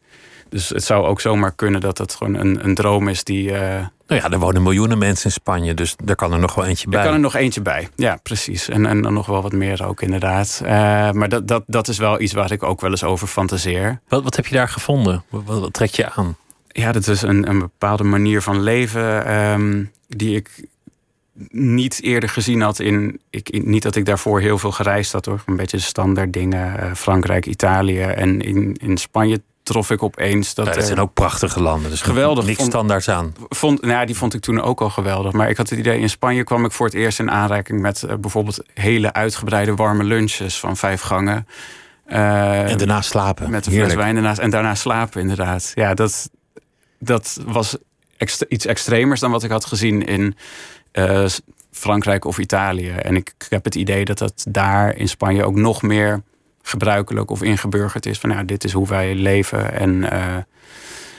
Dus 0.49 0.69
het 0.69 0.85
zou 0.85 1.07
ook 1.07 1.21
zomaar 1.21 1.53
kunnen 1.53 1.81
dat 1.81 1.99
het 1.99 2.15
gewoon 2.15 2.35
een, 2.35 2.65
een 2.65 2.75
droom 2.75 3.09
is 3.09 3.25
die... 3.25 3.53
eh, 3.53 3.87
Nou 4.07 4.21
ja, 4.21 4.31
er 4.31 4.39
wonen 4.39 4.63
miljoenen 4.63 4.99
mensen 4.99 5.25
in 5.25 5.31
Spanje, 5.33 5.75
dus 5.75 5.95
daar 6.05 6.17
kan 6.17 6.33
er 6.33 6.39
nog 6.39 6.55
wel 6.55 6.65
eentje 6.65 6.89
bij. 6.89 6.99
er 6.99 7.05
kan 7.05 7.15
er 7.15 7.21
nog 7.21 7.35
eentje 7.35 7.61
bij. 7.63 7.89
Ja, 7.97 8.19
precies. 8.23 8.69
En, 8.69 8.87
en 8.87 9.03
dan 9.03 9.13
nog 9.13 9.27
wel 9.27 9.43
wat 9.43 9.53
meer 9.53 9.87
ook, 9.87 10.03
inderdaad. 10.03 10.61
Eh, 10.65 10.71
maar 11.11 11.29
dat, 11.29 11.49
dat, 11.49 11.63
dat 11.67 11.89
is 11.89 11.99
wel 11.99 12.21
iets 12.21 12.33
waar 12.33 12.53
ik 12.53 12.63
ook 12.63 12.81
wel 12.81 12.91
eens 12.91 13.05
over 13.05 13.27
fantaseer. 13.29 14.01
Wat, 14.09 14.23
wat 14.23 14.37
heb 14.37 14.47
je 14.47 14.55
daar 14.55 14.69
gevonden? 14.69 15.25
Wat, 15.29 15.43
wat, 15.45 15.61
wat 15.61 15.73
trek 15.73 15.91
je 15.91 16.11
aan? 16.11 16.37
Ja, 16.69 16.93
dat 16.93 17.07
is 17.07 17.23
een, 17.23 17.49
een 17.49 17.59
bepaalde 17.59 18.05
manier 18.05 18.43
van 18.43 18.61
leven 18.63 19.25
ehm, 19.27 19.85
die 20.09 20.37
ik 20.37 20.67
niet 21.49 22.03
eerder 22.03 22.29
gezien 22.29 22.61
had. 22.61 22.79
In, 22.79 23.21
ik, 23.31 23.49
in- 23.51 23.71
niet 23.71 23.83
dat 23.83 23.97
ik 23.97 24.05
daarvoor 24.05 24.41
heel 24.41 24.59
veel 24.59 24.73
gereisd 24.73 25.13
had 25.13 25.25
hoor. 25.25 25.43
Een 25.47 25.57
beetje 25.57 25.79
standaard 25.79 26.33
dingen. 26.33 26.79
eh, 26.81 26.95
Frankrijk, 26.95 27.47
Italië. 27.47 28.01
En 28.01 28.41
in, 28.41 28.77
in 28.81 28.97
Spanje 28.97 29.43
trof 29.63 29.91
ik 29.91 30.03
opeens 30.03 30.55
dat. 30.55 30.67
Ja, 30.67 30.73
dat 30.73 30.85
zijn 30.87 31.01
ook 31.01 31.15
prachtige 31.15 31.61
landen, 31.63 31.91
dus 31.91 32.01
Geweldig. 32.03 32.45
niks 32.45 32.57
Vond- 32.59 32.69
standaards 32.71 33.09
aan. 33.09 33.35
vond, 33.49 33.81
nou 33.81 33.93
ja, 33.93 34.05
die 34.05 34.17
vond 34.17 34.35
ik 34.35 34.41
toen 34.41 34.61
ook 34.61 34.81
al 34.81 34.91
geweldig. 34.91 35.33
Maar 35.33 35.51
ik 35.51 35.57
had 35.57 35.71
het 35.71 35.79
idee, 35.79 36.01
in 36.01 36.11
Spanje 36.11 36.45
kwam 36.45 36.65
ik 36.65 36.73
voor 36.73 36.87
het 36.87 36.95
eerst 36.95 37.19
in 37.19 37.31
aanraking 37.31 37.81
met 37.81 38.03
eh, 38.03 38.15
bijvoorbeeld 38.17 38.63
hele 38.75 39.13
uitgebreide 39.13 39.75
warme 39.75 40.05
lunches 40.05 40.59
van 40.61 40.77
vijf 40.77 41.01
gangen. 41.01 41.47
Eh, 42.05 42.71
En 42.71 42.79
daarna 42.79 43.01
slapen. 43.03 43.51
met 43.51 43.67
een 43.67 43.73
fles 43.73 43.95
wijn 43.95 44.15
daarnaast. 44.15 44.39
En 44.39 44.51
daarna 44.51 44.75
slapen, 44.75 45.21
inderdaad. 45.21 45.73
Ja, 45.75 45.95
dat, 45.95 46.31
dat 46.99 47.41
was 47.47 47.77
iets 48.49 48.67
extremers 48.67 49.21
dan 49.21 49.31
wat 49.31 49.43
ik 49.43 49.51
had 49.51 49.65
gezien 49.65 50.07
in 50.07 50.37
eh, 50.93 51.27
Frankrijk 51.71 52.25
of 52.25 52.39
Italië. 52.39 52.91
En 52.91 53.17
ik, 53.17 53.35
ik 53.39 53.47
heb 53.49 53.65
het 53.65 53.75
idee 53.75 54.05
dat 54.05 54.19
dat 54.19 54.47
daar 54.49 54.97
in 54.97 55.09
Spanje 55.09 55.45
ook 55.45 55.55
nog 55.55 55.83
meer 55.83 56.23
gebruikelijk 56.63 57.31
of 57.31 57.43
ingeburgerd 57.43 58.07
is. 58.07 58.19
Van 58.19 58.31
ja, 58.31 58.43
dit 58.43 58.65
is 58.65 58.73
hoe 58.73 58.89
wij 58.89 59.15
leven. 59.15 59.73
En 59.73 60.11
eh, 60.11 60.37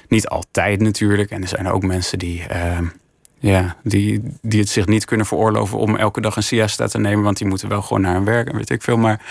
niet 0.07 0.27
altijd 0.27 0.81
natuurlijk. 0.81 1.31
En 1.31 1.41
er 1.41 1.47
zijn 1.47 1.67
ook 1.67 1.83
mensen 1.83 2.19
die, 2.19 2.43
eh, 2.43 2.79
ja, 3.39 3.75
die, 3.83 4.21
die 4.41 4.59
het 4.59 4.69
zich 4.69 4.85
niet 4.85 5.05
kunnen 5.05 5.25
veroorloven 5.25 5.77
om 5.77 5.95
elke 5.95 6.21
dag 6.21 6.35
een 6.35 6.43
siesta 6.43 6.87
te 6.87 6.99
nemen. 6.99 7.23
Want 7.23 7.37
die 7.37 7.47
moeten 7.47 7.69
wel 7.69 7.81
gewoon 7.81 8.01
naar 8.01 8.13
hun 8.13 8.25
werk 8.25 8.49
en 8.49 8.55
weet 8.55 8.69
ik 8.69 8.81
veel. 8.81 8.97
Maar 8.97 9.25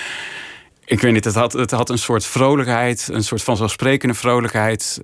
ik 0.84 1.00
weet 1.00 1.12
niet, 1.12 1.24
het 1.24 1.34
had, 1.34 1.52
het 1.52 1.70
had 1.70 1.90
een 1.90 1.98
soort 1.98 2.26
vrolijkheid, 2.26 3.08
een 3.12 3.24
soort 3.24 3.42
vanzelfsprekende 3.42 4.14
vrolijkheid. 4.14 5.00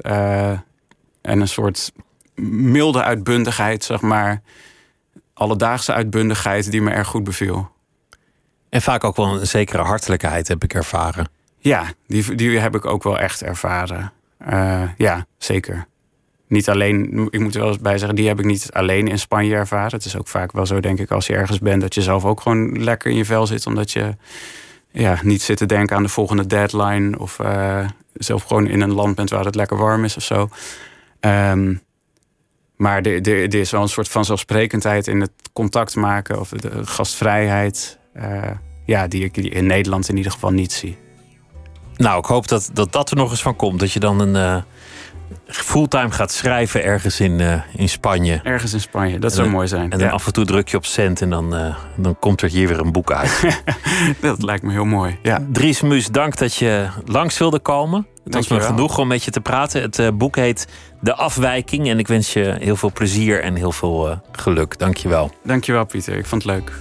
en 1.23 1.41
een 1.41 1.49
soort 1.49 1.93
milde 2.51 3.03
uitbundigheid, 3.03 3.85
zeg 3.85 4.01
maar. 4.01 4.43
Alledaagse 5.35 5.93
uitbundigheid 5.93 6.71
die 6.71 6.83
me 6.83 6.91
erg 6.91 7.09
goed 7.09 7.25
beviel. 7.25 7.71
En 8.69 8.83
vaak 8.83 9.05
ook 9.05 9.17
wel 9.17 9.41
een 9.41 9.47
zekere 9.47 9.83
hartelijkheid 9.83 10.49
heb 10.49 10.65
ik 10.65 10.75
ervaren. 10.75 11.29
Ja, 11.59 11.85
die, 12.07 12.35
die 12.35 12.59
heb 12.59 12.75
ik 12.75 12.85
ook 12.85 13.03
wel 13.03 13.19
echt 13.19 13.43
ervaren. 13.43 14.13
Eh, 14.39 14.83
ja, 14.97 15.27
zeker. 15.39 15.87
Niet 16.47 16.69
alleen, 16.69 17.29
ik 17.31 17.41
moet 17.41 17.55
er 17.55 17.61
wel 17.61 17.69
eens 17.69 17.79
bij 17.79 17.99
zeggen, 17.99 18.17
die 18.17 18.29
heb 18.29 18.39
ik 18.39 18.45
niet 18.45 18.73
alleen 18.73 19.09
in 19.09 19.19
Spanje 19.19 19.55
ervaren. 19.55 19.93
Het 19.93 20.05
is 20.05 20.17
ook 20.17 20.29
vaak 20.29 20.53
wel 20.53 20.67
zo, 20.67 20.81
denk 20.81 20.99
ik, 20.99 21.11
als 21.11 21.27
je 21.27 21.35
ergens 21.35 21.59
bent, 21.59 21.81
dat 21.81 21.95
je 21.95 22.03
zelf 22.03 22.25
ook 22.25 22.41
gewoon 22.41 22.83
lekker 22.83 23.11
in 23.11 23.17
je 23.17 23.25
vel 23.25 23.47
zit. 23.47 23.67
Omdat 23.67 23.91
je 23.91 24.17
ja, 24.91 25.19
niet 25.23 25.43
zit 25.43 25.57
te 25.57 25.67
denken 25.67 25.97
aan 25.97 26.03
de 26.03 26.09
volgende 26.09 26.47
deadline. 26.47 27.19
Of 27.19 27.39
eh, 27.39 27.89
zelf 28.13 28.43
gewoon 28.43 28.67
in 28.67 28.81
een 28.81 28.93
land 28.93 29.15
bent 29.15 29.31
waar 29.31 29.45
het 29.45 29.55
lekker 29.55 29.77
warm 29.77 30.05
is 30.05 30.17
of 30.17 30.23
zo. 30.23 30.49
Ehm, 31.21 31.75
maar 32.85 33.03
er, 33.03 33.55
is 33.55 33.71
wel 33.71 33.83
een 33.83 33.89
soort 33.89 34.09
vanzelfsprekendheid 34.09 35.07
in 35.07 35.21
het 35.21 35.31
contact 35.53 35.97
maken 35.97 36.41
of 36.41 36.49
de 36.49 36.87
gastvrijheid. 36.87 37.99
eh, 38.13 38.51
ja, 38.85 39.07
die 39.07 39.25
ik 39.25 39.37
in 39.37 39.67
Nederland 39.67 40.09
in 40.09 40.17
ieder 40.17 40.33
geval 40.33 40.51
niet 40.51 40.73
zie. 40.73 40.97
Nou, 41.97 42.19
ik 42.19 42.25
hoop 42.25 42.49
dat 42.49 42.71
dat, 42.73 42.93
dat 42.93 43.11
er 43.11 43.17
nog 43.17 43.31
eens 43.31 43.43
van 43.43 43.57
komt. 43.57 43.81
Dat 43.81 43.93
je 43.93 44.01
dan 44.01 44.21
een 44.21 44.37
eh, 44.37 44.63
fulltime 45.47 46.11
gaat 46.11 46.33
schrijven 46.33 46.85
ergens 46.85 47.21
in, 47.21 47.41
eh, 47.41 47.61
in 47.77 47.89
Spanje. 47.89 48.41
Ergens 48.43 48.73
in 48.73 48.81
Spanje, 48.81 49.19
dat 49.19 49.33
zou 49.33 49.49
mooi 49.49 49.69
zijn. 49.69 49.91
En 49.91 50.11
af 50.11 50.27
en 50.27 50.33
toe 50.33 50.45
druk 50.45 50.69
je 50.69 50.77
op 50.77 50.87
cent 50.87 51.21
en 51.21 51.31
dan, 51.31 51.55
eh, 51.55 51.77
dan 51.97 52.17
komt 52.19 52.43
er 52.43 52.49
hier 52.49 52.69
weer 52.69 52.81
een 52.81 52.93
boek 52.93 53.13
uit. 53.13 53.41
dat 54.21 54.43
lijkt 54.43 54.63
me 54.63 54.73
heel 54.73 54.85
mooi. 54.85 55.19
Ja. 55.23 55.39
Dries 55.53 55.81
Muus, 55.81 56.07
dank 56.07 56.37
dat 56.37 56.55
je 56.55 56.87
langs 57.05 57.39
wilde 57.39 57.59
komen. 57.59 58.07
Het 58.25 58.35
was 58.35 58.49
me 58.49 58.61
genoeg 58.61 58.99
om 58.99 59.09
met 59.09 59.25
je 59.25 59.31
te 59.31 59.41
praten. 59.41 59.83
Het 59.83 59.99
eh, 59.99 60.09
boek 60.15 60.37
heet 60.37 60.69
De 61.01 61.15
Afwijking. 61.15 61.89
En 61.89 61.99
ik 61.99 62.09
wens 62.09 62.33
je 62.33 62.57
heel 62.59 62.77
veel 62.77 62.93
plezier 62.93 63.43
en 63.43 63.55
heel 63.55 63.73
veel 63.73 64.21
geluk. 64.33 64.79
Dank 64.79 64.97
je 64.97 65.09
wel. 65.09 65.31
Dank 65.43 65.65
je 65.65 65.73
wel, 65.73 65.85
Pieter. 65.85 66.17
Ik 66.17 66.27
vond 66.27 66.43
het 66.43 66.53
leuk. 66.53 66.73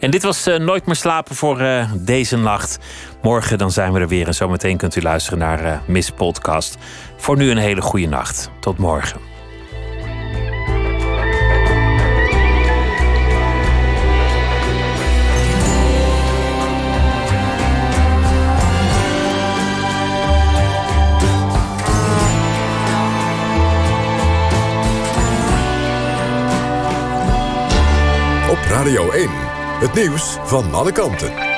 En 0.00 0.10
dit 0.10 0.22
was 0.22 0.46
Nooit 0.58 0.86
meer 0.86 0.96
slapen 0.96 1.34
voor 1.34 1.64
deze 1.96 2.36
nacht. 2.36 2.78
Morgen 3.22 3.58
dan 3.58 3.70
zijn 3.70 3.92
we 3.92 4.00
er 4.00 4.08
weer. 4.08 4.26
En 4.26 4.34
zometeen 4.34 4.76
kunt 4.76 4.96
u 4.96 5.02
luisteren 5.02 5.38
naar 5.38 5.82
Miss 5.86 6.10
Podcast. 6.10 6.78
Voor 7.22 7.36
nu 7.36 7.50
een 7.50 7.56
hele 7.56 7.80
goede 7.80 8.06
nacht. 8.06 8.50
Tot 8.60 8.78
morgen. 8.78 9.20
Op 28.50 28.58
Radio 28.68 29.10
1, 29.10 29.28
het 29.80 29.94
nieuws 29.94 30.38
van 30.44 30.74
alle 30.74 30.92
kanten. 30.92 31.51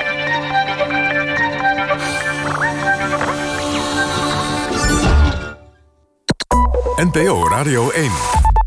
NPO 6.97 7.43
Radio 7.49 7.91
1. 7.91 8.64